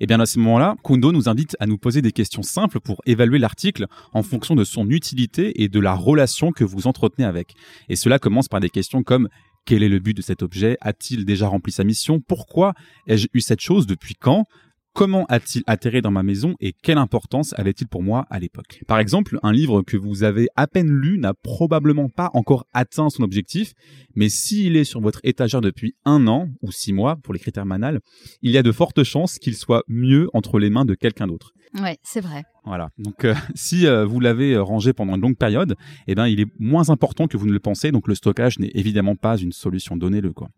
Et 0.00 0.06
bien 0.06 0.20
à 0.20 0.26
ce 0.26 0.38
moment-là, 0.40 0.76
Kundo 0.84 1.12
nous 1.12 1.30
invite 1.30 1.56
à 1.60 1.66
nous 1.66 1.78
poser 1.78 2.02
des 2.02 2.12
questions 2.12 2.42
simples 2.42 2.78
pour 2.78 3.00
évaluer 3.06 3.38
l'article 3.38 3.86
en 4.12 4.22
fonction 4.22 4.54
de 4.54 4.64
son 4.64 4.90
utilité 4.90 5.62
et 5.62 5.70
de 5.70 5.80
la 5.80 5.94
relation 5.94 6.52
que 6.52 6.64
vous 6.64 6.86
entretenez 6.86 7.01
avec. 7.18 7.54
Et 7.88 7.96
cela 7.96 8.18
commence 8.18 8.48
par 8.48 8.60
des 8.60 8.70
questions 8.70 9.02
comme 9.02 9.28
quel 9.64 9.82
est 9.82 9.88
le 9.88 10.00
but 10.00 10.16
de 10.16 10.22
cet 10.22 10.42
objet? 10.42 10.76
A-t-il 10.80 11.24
déjà 11.24 11.46
rempli 11.46 11.72
sa 11.72 11.84
mission? 11.84 12.20
Pourquoi 12.20 12.74
ai-je 13.06 13.28
eu 13.32 13.40
cette 13.40 13.60
chose? 13.60 13.86
Depuis 13.86 14.14
quand? 14.14 14.46
Comment 14.94 15.24
a-t-il 15.30 15.62
atterri 15.66 16.02
dans 16.02 16.10
ma 16.10 16.22
maison? 16.22 16.54
Et 16.60 16.74
quelle 16.74 16.98
importance 16.98 17.54
avait-il 17.56 17.88
pour 17.88 18.02
moi 18.02 18.26
à 18.28 18.38
l'époque? 18.38 18.82
Par 18.86 18.98
exemple, 18.98 19.38
un 19.42 19.50
livre 19.50 19.80
que 19.80 19.96
vous 19.96 20.22
avez 20.22 20.48
à 20.54 20.66
peine 20.66 20.90
lu 20.90 21.16
n'a 21.16 21.32
probablement 21.32 22.10
pas 22.10 22.30
encore 22.34 22.66
atteint 22.74 23.08
son 23.08 23.22
objectif, 23.22 23.72
mais 24.14 24.28
s'il 24.28 24.76
est 24.76 24.84
sur 24.84 25.00
votre 25.00 25.20
étagère 25.22 25.62
depuis 25.62 25.94
un 26.04 26.26
an 26.26 26.50
ou 26.60 26.72
six 26.72 26.92
mois 26.92 27.16
pour 27.16 27.32
les 27.32 27.40
critères 27.40 27.64
manal, 27.64 28.00
il 28.42 28.50
y 28.50 28.58
a 28.58 28.62
de 28.62 28.72
fortes 28.72 29.02
chances 29.02 29.38
qu'il 29.38 29.54
soit 29.54 29.82
mieux 29.88 30.28
entre 30.34 30.58
les 30.58 30.68
mains 30.68 30.84
de 30.84 30.94
quelqu'un 30.94 31.26
d'autre. 31.26 31.52
Ouais, 31.80 31.98
c'est 32.02 32.20
vrai. 32.20 32.44
Voilà. 32.64 32.90
Donc, 32.98 33.24
euh, 33.24 33.34
si 33.54 33.86
euh, 33.86 34.04
vous 34.04 34.20
l'avez 34.20 34.52
euh, 34.52 34.62
rangé 34.62 34.92
pendant 34.92 35.14
une 35.14 35.22
longue 35.22 35.36
période, 35.36 35.74
eh 36.06 36.14
ben, 36.14 36.26
il 36.26 36.40
est 36.40 36.46
moins 36.58 36.90
important 36.90 37.26
que 37.26 37.36
vous 37.36 37.46
ne 37.46 37.52
le 37.52 37.60
pensez. 37.60 37.92
Donc, 37.92 38.08
le 38.08 38.14
stockage 38.14 38.58
n'est 38.58 38.70
évidemment 38.74 39.16
pas 39.16 39.38
une 39.38 39.52
solution. 39.52 39.96
Donnez-le, 39.96 40.32
quoi. 40.32 40.48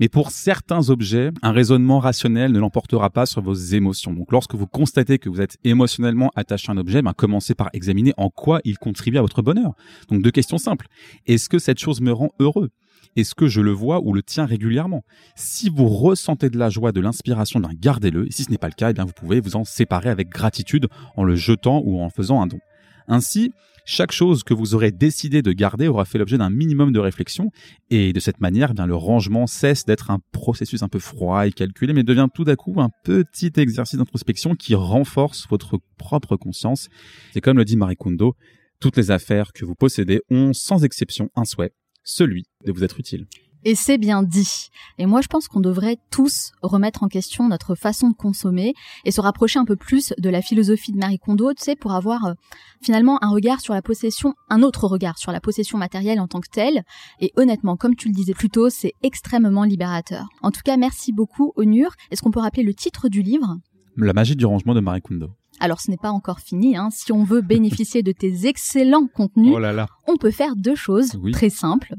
Mais 0.00 0.08
pour 0.08 0.30
certains 0.30 0.88
objets, 0.90 1.30
un 1.42 1.52
raisonnement 1.52 1.98
rationnel 1.98 2.52
ne 2.52 2.58
l'emportera 2.58 3.10
pas 3.10 3.26
sur 3.26 3.42
vos 3.42 3.54
émotions. 3.54 4.14
Donc, 4.14 4.32
lorsque 4.32 4.54
vous 4.54 4.66
constatez 4.66 5.18
que 5.18 5.28
vous 5.28 5.40
êtes 5.40 5.58
émotionnellement 5.64 6.30
attaché 6.34 6.70
à 6.70 6.72
un 6.72 6.78
objet, 6.78 7.02
ben, 7.02 7.12
commencez 7.12 7.54
par 7.54 7.68
examiner 7.74 8.14
en 8.16 8.30
quoi 8.30 8.60
il 8.64 8.78
contribue 8.78 9.18
à 9.18 9.22
votre 9.22 9.42
bonheur. 9.42 9.74
Donc, 10.08 10.22
deux 10.22 10.30
questions 10.30 10.58
simples. 10.58 10.86
Est-ce 11.26 11.48
que 11.48 11.58
cette 11.58 11.78
chose 11.78 12.00
me 12.00 12.12
rend 12.12 12.30
heureux? 12.40 12.70
Est-ce 13.16 13.34
que 13.34 13.46
je 13.46 13.60
le 13.60 13.70
vois 13.70 14.00
ou 14.02 14.12
le 14.12 14.22
tiens 14.22 14.46
régulièrement 14.46 15.04
Si 15.36 15.68
vous 15.68 15.88
ressentez 15.88 16.50
de 16.50 16.58
la 16.58 16.70
joie, 16.70 16.92
de 16.92 17.00
l'inspiration, 17.00 17.60
ben 17.60 17.70
gardez-le. 17.74 18.26
Et 18.26 18.30
si 18.30 18.44
ce 18.44 18.50
n'est 18.50 18.58
pas 18.58 18.68
le 18.68 18.74
cas, 18.74 18.90
eh 18.90 18.92
bien 18.92 19.04
vous 19.04 19.12
pouvez 19.12 19.40
vous 19.40 19.56
en 19.56 19.64
séparer 19.64 20.08
avec 20.08 20.28
gratitude 20.28 20.88
en 21.16 21.24
le 21.24 21.36
jetant 21.36 21.80
ou 21.84 22.00
en 22.00 22.10
faisant 22.10 22.42
un 22.42 22.46
don. 22.46 22.58
Ainsi, 23.06 23.52
chaque 23.86 24.12
chose 24.12 24.44
que 24.44 24.54
vous 24.54 24.74
aurez 24.74 24.92
décidé 24.92 25.42
de 25.42 25.52
garder 25.52 25.88
aura 25.88 26.06
fait 26.06 26.16
l'objet 26.16 26.38
d'un 26.38 26.48
minimum 26.48 26.90
de 26.90 26.98
réflexion 26.98 27.50
et 27.90 28.14
de 28.14 28.20
cette 28.20 28.40
manière, 28.40 28.70
eh 28.70 28.74
bien 28.74 28.86
le 28.86 28.94
rangement 28.94 29.46
cesse 29.46 29.84
d'être 29.84 30.10
un 30.10 30.20
processus 30.32 30.82
un 30.82 30.88
peu 30.88 30.98
froid 30.98 31.46
et 31.46 31.52
calculé, 31.52 31.92
mais 31.92 32.02
devient 32.02 32.28
tout 32.34 32.44
d'un 32.44 32.56
coup 32.56 32.80
un 32.80 32.88
petit 33.04 33.52
exercice 33.56 33.98
d'introspection 33.98 34.54
qui 34.54 34.74
renforce 34.74 35.46
votre 35.50 35.78
propre 35.98 36.36
conscience. 36.36 36.88
C'est 37.34 37.42
comme 37.42 37.58
le 37.58 37.66
dit 37.66 37.76
Marie 37.76 37.96
Kondo, 37.96 38.36
toutes 38.80 38.96
les 38.96 39.10
affaires 39.10 39.52
que 39.52 39.66
vous 39.66 39.74
possédez 39.74 40.22
ont 40.30 40.54
sans 40.54 40.84
exception 40.84 41.28
un 41.36 41.44
souhait, 41.44 41.72
celui 42.04 42.44
de 42.64 42.72
vous 42.72 42.84
être 42.84 43.00
utile. 43.00 43.26
Et 43.66 43.74
c'est 43.74 43.96
bien 43.96 44.22
dit. 44.22 44.68
Et 44.98 45.06
moi, 45.06 45.22
je 45.22 45.28
pense 45.28 45.48
qu'on 45.48 45.60
devrait 45.60 45.96
tous 46.10 46.52
remettre 46.60 47.02
en 47.02 47.08
question 47.08 47.48
notre 47.48 47.74
façon 47.74 48.10
de 48.10 48.14
consommer 48.14 48.74
et 49.06 49.10
se 49.10 49.22
rapprocher 49.22 49.58
un 49.58 49.64
peu 49.64 49.74
plus 49.74 50.12
de 50.18 50.28
la 50.28 50.42
philosophie 50.42 50.92
de 50.92 50.98
Marie 50.98 51.18
Kondo, 51.18 51.54
tu 51.54 51.62
sais, 51.62 51.74
pour 51.74 51.92
avoir 51.92 52.26
euh, 52.26 52.34
finalement 52.82 53.18
un 53.24 53.30
regard 53.30 53.62
sur 53.62 53.72
la 53.72 53.80
possession, 53.80 54.34
un 54.50 54.62
autre 54.62 54.86
regard 54.86 55.16
sur 55.16 55.32
la 55.32 55.40
possession 55.40 55.78
matérielle 55.78 56.20
en 56.20 56.28
tant 56.28 56.40
que 56.40 56.50
telle. 56.52 56.82
Et 57.20 57.32
honnêtement, 57.36 57.76
comme 57.76 57.96
tu 57.96 58.08
le 58.08 58.14
disais 58.14 58.34
plus 58.34 58.50
tôt, 58.50 58.68
c'est 58.68 58.92
extrêmement 59.02 59.64
libérateur. 59.64 60.28
En 60.42 60.50
tout 60.50 60.62
cas, 60.62 60.76
merci 60.76 61.12
beaucoup, 61.12 61.52
Onur. 61.56 61.92
Est-ce 62.10 62.20
qu'on 62.20 62.30
peut 62.30 62.40
rappeler 62.40 62.64
le 62.64 62.74
titre 62.74 63.08
du 63.08 63.22
livre? 63.22 63.56
La 63.96 64.12
magie 64.12 64.36
du 64.36 64.44
rangement 64.44 64.74
de 64.74 64.80
Marie 64.80 65.00
Kondo. 65.00 65.30
Alors, 65.60 65.80
ce 65.80 65.90
n'est 65.90 65.96
pas 65.96 66.10
encore 66.10 66.40
fini. 66.40 66.76
Hein. 66.76 66.88
Si 66.90 67.12
on 67.12 67.24
veut 67.24 67.40
bénéficier 67.40 68.02
de 68.02 68.12
tes 68.12 68.46
excellents 68.46 69.06
contenus, 69.06 69.52
Oh 69.54 69.58
là 69.58 69.72
là. 69.72 69.86
on 70.08 70.16
peut 70.16 70.30
faire 70.32 70.56
deux 70.56 70.74
choses 70.74 71.18
Oui. 71.22 71.32
très 71.32 71.50
simples. 71.50 71.94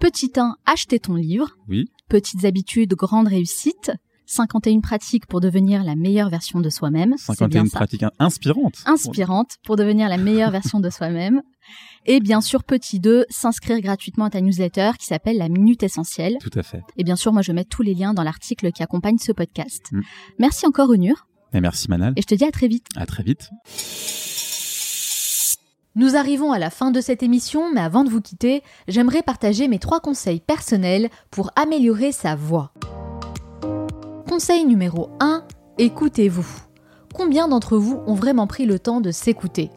Petit 0.00 0.32
1, 0.36 0.56
acheter 0.66 0.98
ton 0.98 1.14
livre. 1.14 1.56
Oui. 1.68 1.86
Petites 2.08 2.44
habitudes, 2.44 2.94
grande 2.94 3.28
réussite. 3.28 3.92
51 4.26 4.80
pratiques 4.80 5.26
pour 5.26 5.40
devenir 5.42 5.84
la 5.84 5.96
meilleure 5.96 6.30
version 6.30 6.60
de 6.60 6.70
soi-même. 6.70 7.14
C'est 7.18 7.26
51 7.26 7.48
bien 7.62 7.70
ça. 7.70 7.76
pratiques 7.78 8.02
in- 8.04 8.10
inspirantes. 8.18 8.82
Inspirante 8.86 9.56
pour 9.64 9.76
devenir 9.76 10.08
la 10.08 10.16
meilleure 10.16 10.50
version 10.50 10.80
de 10.80 10.88
soi-même. 10.88 11.42
Et 12.06 12.20
bien 12.20 12.40
sûr, 12.40 12.64
petit 12.64 13.00
2, 13.00 13.26
s'inscrire 13.28 13.80
gratuitement 13.80 14.24
à 14.24 14.30
ta 14.30 14.40
newsletter 14.40 14.92
qui 14.98 15.04
s'appelle 15.06 15.36
la 15.36 15.50
Minute 15.50 15.82
Essentielle. 15.82 16.38
Tout 16.40 16.58
à 16.58 16.62
fait. 16.62 16.80
Et 16.96 17.04
bien 17.04 17.16
sûr, 17.16 17.34
moi, 17.34 17.42
je 17.42 17.52
mets 17.52 17.64
tous 17.64 17.82
les 17.82 17.94
liens 17.94 18.14
dans 18.14 18.22
l'article 18.22 18.72
qui 18.72 18.82
accompagne 18.82 19.18
ce 19.18 19.32
podcast. 19.32 19.90
Mm. 19.92 20.00
Merci 20.38 20.66
encore, 20.66 20.88
Onur. 20.88 21.26
Et 21.54 21.60
merci 21.60 21.88
Manal. 21.88 22.12
Et 22.16 22.22
je 22.22 22.26
te 22.26 22.34
dis 22.34 22.44
à 22.44 22.50
très 22.50 22.68
vite. 22.68 22.86
À 22.96 23.06
très 23.06 23.22
vite. 23.22 23.50
Nous 25.96 26.16
arrivons 26.16 26.50
à 26.50 26.58
la 26.58 26.70
fin 26.70 26.90
de 26.90 27.00
cette 27.00 27.22
émission, 27.22 27.72
mais 27.72 27.80
avant 27.80 28.02
de 28.02 28.10
vous 28.10 28.20
quitter, 28.20 28.64
j'aimerais 28.88 29.22
partager 29.22 29.68
mes 29.68 29.78
trois 29.78 30.00
conseils 30.00 30.40
personnels 30.40 31.08
pour 31.30 31.52
améliorer 31.54 32.10
sa 32.10 32.34
voix. 32.34 32.72
Conseil 34.28 34.64
numéro 34.64 35.10
1, 35.20 35.44
écoutez-vous. 35.78 36.48
Combien 37.14 37.46
d'entre 37.46 37.76
vous 37.76 38.02
ont 38.08 38.14
vraiment 38.14 38.48
pris 38.48 38.66
le 38.66 38.80
temps 38.80 39.00
de 39.00 39.12
s'écouter? 39.12 39.70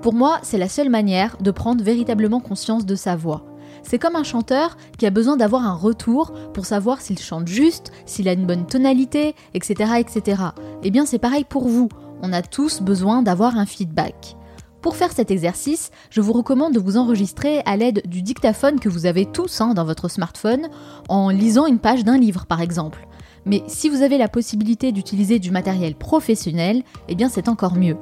Pour 0.00 0.14
moi, 0.14 0.38
c'est 0.44 0.58
la 0.58 0.68
seule 0.68 0.90
manière 0.90 1.36
de 1.38 1.50
prendre 1.50 1.82
véritablement 1.82 2.38
conscience 2.38 2.86
de 2.86 2.94
sa 2.94 3.16
voix. 3.16 3.44
C'est 3.84 3.98
comme 3.98 4.16
un 4.16 4.24
chanteur 4.24 4.76
qui 4.98 5.06
a 5.06 5.10
besoin 5.10 5.36
d'avoir 5.36 5.64
un 5.64 5.74
retour 5.74 6.32
pour 6.52 6.66
savoir 6.66 7.00
s'il 7.00 7.18
chante 7.18 7.46
juste, 7.46 7.92
s'il 8.06 8.28
a 8.28 8.32
une 8.32 8.46
bonne 8.46 8.66
tonalité, 8.66 9.34
etc. 9.52 9.92
etc. 9.98 10.42
Eh 10.82 10.90
bien 10.90 11.06
c'est 11.06 11.18
pareil 11.18 11.44
pour 11.44 11.68
vous, 11.68 11.88
on 12.22 12.32
a 12.32 12.42
tous 12.42 12.80
besoin 12.80 13.22
d'avoir 13.22 13.58
un 13.58 13.66
feedback. 13.66 14.36
Pour 14.80 14.96
faire 14.96 15.12
cet 15.12 15.30
exercice, 15.30 15.90
je 16.10 16.20
vous 16.20 16.32
recommande 16.32 16.74
de 16.74 16.80
vous 16.80 16.96
enregistrer 16.96 17.60
à 17.64 17.76
l'aide 17.76 18.02
du 18.06 18.22
dictaphone 18.22 18.80
que 18.80 18.88
vous 18.88 19.06
avez 19.06 19.26
tous 19.26 19.60
hein, 19.60 19.74
dans 19.74 19.84
votre 19.84 20.08
smartphone, 20.08 20.68
en 21.08 21.30
lisant 21.30 21.66
une 21.66 21.78
page 21.78 22.04
d'un 22.04 22.18
livre 22.18 22.46
par 22.46 22.60
exemple. 22.60 23.06
Mais 23.46 23.62
si 23.66 23.88
vous 23.88 24.02
avez 24.02 24.18
la 24.18 24.28
possibilité 24.28 24.92
d'utiliser 24.92 25.38
du 25.38 25.50
matériel 25.50 25.94
professionnel, 25.94 26.82
eh 27.08 27.14
bien 27.14 27.28
c'est 27.28 27.48
encore 27.48 27.76
mieux. 27.76 27.96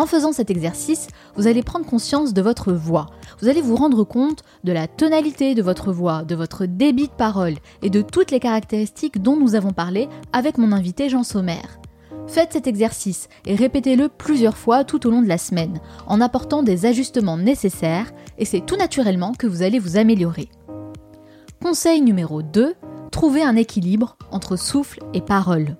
En 0.00 0.06
faisant 0.06 0.32
cet 0.32 0.50
exercice, 0.50 1.08
vous 1.36 1.46
allez 1.46 1.62
prendre 1.62 1.84
conscience 1.84 2.32
de 2.32 2.40
votre 2.40 2.72
voix. 2.72 3.08
Vous 3.38 3.48
allez 3.48 3.60
vous 3.60 3.76
rendre 3.76 4.02
compte 4.02 4.42
de 4.64 4.72
la 4.72 4.88
tonalité 4.88 5.54
de 5.54 5.60
votre 5.60 5.92
voix, 5.92 6.22
de 6.24 6.34
votre 6.34 6.64
débit 6.64 7.08
de 7.08 7.12
parole 7.12 7.56
et 7.82 7.90
de 7.90 8.00
toutes 8.00 8.30
les 8.30 8.40
caractéristiques 8.40 9.20
dont 9.20 9.36
nous 9.36 9.56
avons 9.56 9.72
parlé 9.72 10.08
avec 10.32 10.56
mon 10.56 10.72
invité 10.72 11.10
Jean 11.10 11.22
Sommer. 11.22 11.60
Faites 12.26 12.54
cet 12.54 12.66
exercice 12.66 13.28
et 13.44 13.54
répétez-le 13.54 14.08
plusieurs 14.08 14.56
fois 14.56 14.84
tout 14.84 15.06
au 15.06 15.10
long 15.10 15.20
de 15.20 15.28
la 15.28 15.36
semaine, 15.36 15.82
en 16.06 16.22
apportant 16.22 16.62
des 16.62 16.86
ajustements 16.86 17.36
nécessaires, 17.36 18.10
et 18.38 18.46
c'est 18.46 18.64
tout 18.64 18.76
naturellement 18.76 19.34
que 19.34 19.46
vous 19.46 19.60
allez 19.60 19.78
vous 19.78 19.98
améliorer. 19.98 20.48
Conseil 21.62 22.00
numéro 22.00 22.40
2, 22.40 22.74
trouvez 23.10 23.42
un 23.42 23.56
équilibre 23.56 24.16
entre 24.30 24.56
souffle 24.56 25.00
et 25.12 25.20
parole. 25.20 25.76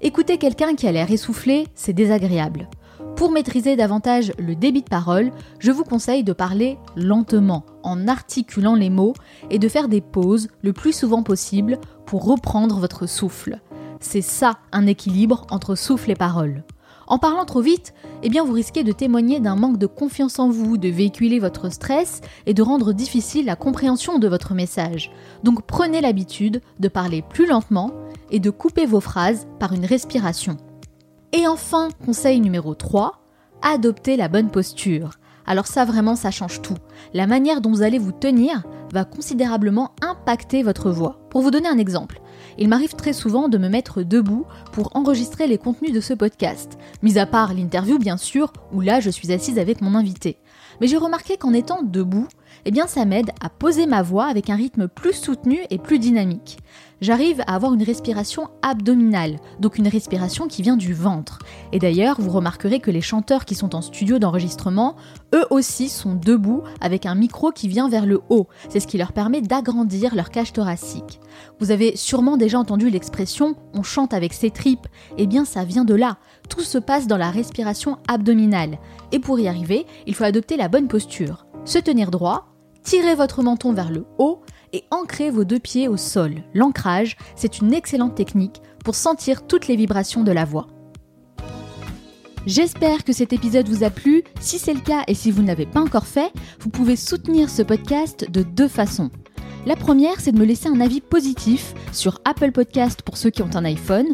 Écouter 0.00 0.38
quelqu'un 0.38 0.74
qui 0.74 0.88
a 0.88 0.92
l'air 0.92 1.12
essoufflé, 1.12 1.68
c'est 1.76 1.92
désagréable. 1.92 2.68
Pour 3.16 3.30
maîtriser 3.30 3.76
davantage 3.76 4.32
le 4.38 4.54
débit 4.54 4.82
de 4.82 4.88
parole, 4.88 5.30
je 5.58 5.70
vous 5.70 5.84
conseille 5.84 6.24
de 6.24 6.32
parler 6.32 6.78
lentement, 6.96 7.64
en 7.82 8.08
articulant 8.08 8.74
les 8.74 8.88
mots, 8.88 9.12
et 9.50 9.58
de 9.58 9.68
faire 9.68 9.88
des 9.88 10.00
pauses 10.00 10.48
le 10.62 10.72
plus 10.72 10.92
souvent 10.92 11.22
possible 11.22 11.78
pour 12.06 12.24
reprendre 12.24 12.78
votre 12.78 13.06
souffle. 13.06 13.60
C'est 14.00 14.22
ça 14.22 14.58
un 14.72 14.86
équilibre 14.86 15.46
entre 15.50 15.74
souffle 15.74 16.10
et 16.10 16.14
parole. 16.14 16.64
En 17.10 17.18
parlant 17.18 17.44
trop 17.44 17.60
vite, 17.60 17.92
eh 18.22 18.28
bien 18.28 18.44
vous 18.44 18.52
risquez 18.52 18.84
de 18.84 18.92
témoigner 18.92 19.40
d'un 19.40 19.56
manque 19.56 19.78
de 19.78 19.86
confiance 19.86 20.38
en 20.38 20.48
vous, 20.48 20.78
de 20.78 20.88
véhiculer 20.88 21.40
votre 21.40 21.70
stress 21.70 22.20
et 22.46 22.54
de 22.54 22.62
rendre 22.62 22.92
difficile 22.92 23.46
la 23.46 23.56
compréhension 23.56 24.18
de 24.18 24.28
votre 24.28 24.54
message. 24.54 25.10
Donc 25.42 25.66
prenez 25.66 26.00
l'habitude 26.00 26.62
de 26.78 26.88
parler 26.88 27.22
plus 27.28 27.46
lentement 27.46 27.90
et 28.30 28.38
de 28.38 28.50
couper 28.50 28.86
vos 28.86 29.00
phrases 29.00 29.48
par 29.58 29.72
une 29.72 29.84
respiration. 29.84 30.56
Et 31.32 31.46
enfin, 31.46 31.90
conseil 32.04 32.40
numéro 32.40 32.74
3, 32.74 33.22
adoptez 33.62 34.16
la 34.16 34.26
bonne 34.26 34.50
posture. 34.50 35.10
Alors 35.46 35.68
ça 35.68 35.84
vraiment 35.84 36.16
ça 36.16 36.32
change 36.32 36.60
tout. 36.60 36.76
La 37.14 37.28
manière 37.28 37.60
dont 37.60 37.70
vous 37.70 37.82
allez 37.82 37.98
vous 37.98 38.12
tenir 38.12 38.64
va 38.92 39.04
considérablement 39.04 39.92
impacter 40.02 40.64
votre 40.64 40.90
voix. 40.90 41.20
Pour 41.30 41.42
vous 41.42 41.52
donner 41.52 41.68
un 41.68 41.78
exemple, 41.78 42.20
il 42.58 42.68
m'arrive 42.68 42.94
très 42.94 43.12
souvent 43.12 43.48
de 43.48 43.58
me 43.58 43.68
mettre 43.68 44.02
debout 44.02 44.44
pour 44.72 44.96
enregistrer 44.96 45.46
les 45.46 45.58
contenus 45.58 45.92
de 45.92 46.00
ce 46.00 46.14
podcast, 46.14 46.78
mis 47.02 47.18
à 47.18 47.26
part 47.26 47.54
l'interview 47.54 47.98
bien 47.98 48.16
sûr, 48.16 48.52
où 48.72 48.80
là 48.80 48.98
je 48.98 49.10
suis 49.10 49.32
assise 49.32 49.58
avec 49.58 49.80
mon 49.82 49.94
invité. 49.94 50.38
Mais 50.80 50.88
j'ai 50.88 50.96
remarqué 50.96 51.36
qu'en 51.36 51.52
étant 51.52 51.82
debout, 51.82 52.26
eh 52.64 52.72
bien 52.72 52.88
ça 52.88 53.04
m'aide 53.04 53.30
à 53.40 53.50
poser 53.50 53.86
ma 53.86 54.02
voix 54.02 54.26
avec 54.26 54.50
un 54.50 54.56
rythme 54.56 54.88
plus 54.88 55.14
soutenu 55.14 55.60
et 55.70 55.78
plus 55.78 56.00
dynamique. 56.00 56.58
J'arrive 57.00 57.40
à 57.46 57.54
avoir 57.54 57.72
une 57.72 57.82
respiration 57.82 58.48
abdominale, 58.60 59.38
donc 59.58 59.78
une 59.78 59.88
respiration 59.88 60.48
qui 60.48 60.60
vient 60.60 60.76
du 60.76 60.92
ventre. 60.92 61.38
Et 61.72 61.78
d'ailleurs, 61.78 62.20
vous 62.20 62.30
remarquerez 62.30 62.78
que 62.78 62.90
les 62.90 63.00
chanteurs 63.00 63.46
qui 63.46 63.54
sont 63.54 63.74
en 63.74 63.80
studio 63.80 64.18
d'enregistrement, 64.18 64.96
eux 65.34 65.46
aussi 65.48 65.88
sont 65.88 66.14
debout 66.14 66.62
avec 66.82 67.06
un 67.06 67.14
micro 67.14 67.52
qui 67.52 67.68
vient 67.68 67.88
vers 67.88 68.04
le 68.04 68.20
haut. 68.28 68.48
C'est 68.68 68.80
ce 68.80 68.86
qui 68.86 68.98
leur 68.98 69.14
permet 69.14 69.40
d'agrandir 69.40 70.14
leur 70.14 70.28
cage 70.28 70.52
thoracique. 70.52 71.20
Vous 71.58 71.70
avez 71.70 71.96
sûrement 71.96 72.36
déjà 72.36 72.58
entendu 72.58 72.90
l'expression 72.90 73.56
on 73.72 73.82
chante 73.82 74.12
avec 74.12 74.34
ses 74.34 74.50
tripes. 74.50 74.86
Eh 75.16 75.26
bien, 75.26 75.46
ça 75.46 75.64
vient 75.64 75.86
de 75.86 75.94
là. 75.94 76.18
Tout 76.50 76.60
se 76.60 76.76
passe 76.76 77.06
dans 77.06 77.16
la 77.16 77.30
respiration 77.30 77.96
abdominale. 78.08 78.78
Et 79.10 79.20
pour 79.20 79.40
y 79.40 79.48
arriver, 79.48 79.86
il 80.06 80.14
faut 80.14 80.24
adopter 80.24 80.58
la 80.58 80.68
bonne 80.68 80.88
posture. 80.88 81.46
Se 81.64 81.78
tenir 81.78 82.10
droit, 82.10 82.48
tirez 82.82 83.14
votre 83.14 83.42
menton 83.42 83.72
vers 83.72 83.90
le 83.90 84.04
haut 84.18 84.42
et 84.72 84.84
ancrez 84.90 85.30
vos 85.30 85.44
deux 85.44 85.58
pieds 85.58 85.88
au 85.88 85.96
sol. 85.96 86.36
L'ancrage, 86.54 87.16
c'est 87.36 87.58
une 87.58 87.72
excellente 87.72 88.14
technique 88.14 88.62
pour 88.84 88.94
sentir 88.94 89.46
toutes 89.46 89.68
les 89.68 89.76
vibrations 89.76 90.22
de 90.22 90.32
la 90.32 90.44
voix. 90.44 90.66
J'espère 92.46 93.04
que 93.04 93.12
cet 93.12 93.32
épisode 93.32 93.68
vous 93.68 93.84
a 93.84 93.90
plu. 93.90 94.22
Si 94.40 94.58
c'est 94.58 94.72
le 94.72 94.80
cas 94.80 95.02
et 95.06 95.14
si 95.14 95.30
vous 95.30 95.42
ne 95.42 95.46
l'avez 95.46 95.66
pas 95.66 95.80
encore 95.80 96.06
fait, 96.06 96.32
vous 96.60 96.70
pouvez 96.70 96.96
soutenir 96.96 97.50
ce 97.50 97.62
podcast 97.62 98.30
de 98.30 98.42
deux 98.42 98.68
façons. 98.68 99.10
La 99.66 99.76
première, 99.76 100.20
c'est 100.20 100.32
de 100.32 100.38
me 100.38 100.46
laisser 100.46 100.70
un 100.70 100.80
avis 100.80 101.02
positif 101.02 101.74
sur 101.92 102.20
Apple 102.24 102.50
Podcast 102.50 103.02
pour 103.02 103.18
ceux 103.18 103.28
qui 103.28 103.42
ont 103.42 103.54
un 103.54 103.66
iPhone. 103.66 104.06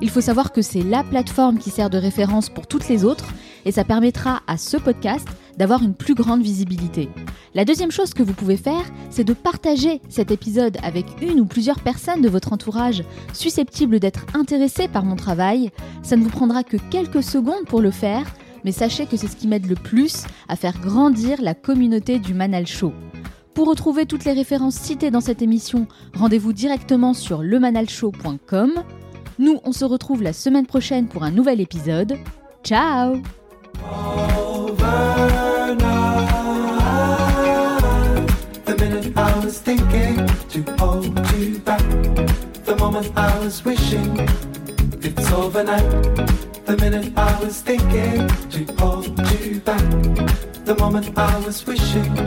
Il 0.00 0.08
faut 0.08 0.22
savoir 0.22 0.50
que 0.50 0.62
c'est 0.62 0.82
la 0.82 1.04
plateforme 1.04 1.58
qui 1.58 1.68
sert 1.68 1.90
de 1.90 1.98
référence 1.98 2.48
pour 2.48 2.66
toutes 2.66 2.88
les 2.88 3.04
autres 3.04 3.26
et 3.66 3.72
ça 3.72 3.84
permettra 3.84 4.40
à 4.46 4.56
ce 4.56 4.78
podcast 4.78 5.28
d'avoir 5.58 5.82
une 5.82 5.94
plus 5.94 6.14
grande 6.14 6.42
visibilité. 6.42 7.10
La 7.54 7.66
deuxième 7.66 7.90
chose 7.90 8.14
que 8.14 8.22
vous 8.22 8.32
pouvez 8.32 8.56
faire, 8.56 8.82
c'est 9.10 9.24
de 9.24 9.34
partager 9.34 10.00
cet 10.08 10.30
épisode 10.30 10.78
avec 10.82 11.04
une 11.20 11.38
ou 11.38 11.44
plusieurs 11.44 11.80
personnes 11.80 12.22
de 12.22 12.28
votre 12.30 12.54
entourage 12.54 13.04
susceptibles 13.34 14.00
d'être 14.00 14.24
intéressées 14.34 14.88
par 14.88 15.04
mon 15.04 15.16
travail. 15.16 15.70
Ça 16.02 16.16
ne 16.16 16.22
vous 16.22 16.30
prendra 16.30 16.64
que 16.64 16.78
quelques 16.90 17.22
secondes 17.22 17.66
pour 17.66 17.82
le 17.82 17.90
faire, 17.90 18.24
mais 18.64 18.72
sachez 18.72 19.04
que 19.04 19.18
c'est 19.18 19.28
ce 19.28 19.36
qui 19.36 19.48
m'aide 19.48 19.68
le 19.68 19.76
plus 19.76 20.24
à 20.48 20.56
faire 20.56 20.80
grandir 20.80 21.42
la 21.42 21.54
communauté 21.54 22.18
du 22.18 22.32
Manal 22.32 22.66
Show. 22.66 22.92
Pour 23.54 23.68
retrouver 23.68 24.04
toutes 24.06 24.24
les 24.24 24.32
références 24.32 24.74
citées 24.74 25.12
dans 25.12 25.20
cette 25.20 25.40
émission, 25.40 25.86
rendez-vous 26.14 26.52
directement 26.52 27.14
sur 27.14 27.42
lemanalshow.com. 27.42 28.82
Nous, 29.38 29.60
on 29.64 29.72
se 29.72 29.84
retrouve 29.84 30.22
la 30.22 30.32
semaine 30.32 30.66
prochaine 30.66 31.06
pour 31.06 31.22
un 31.22 31.30
nouvel 31.30 31.60
épisode. 31.60 32.18
Ciao 32.64 33.22
The 38.64 38.76
minute 38.80 39.12
I 39.16 39.40
was 39.44 39.58
thinking. 39.58 40.16
The 50.64 50.74
moment 50.78 51.10
I 51.16 51.38
was 51.44 51.64
wishing 51.64 52.24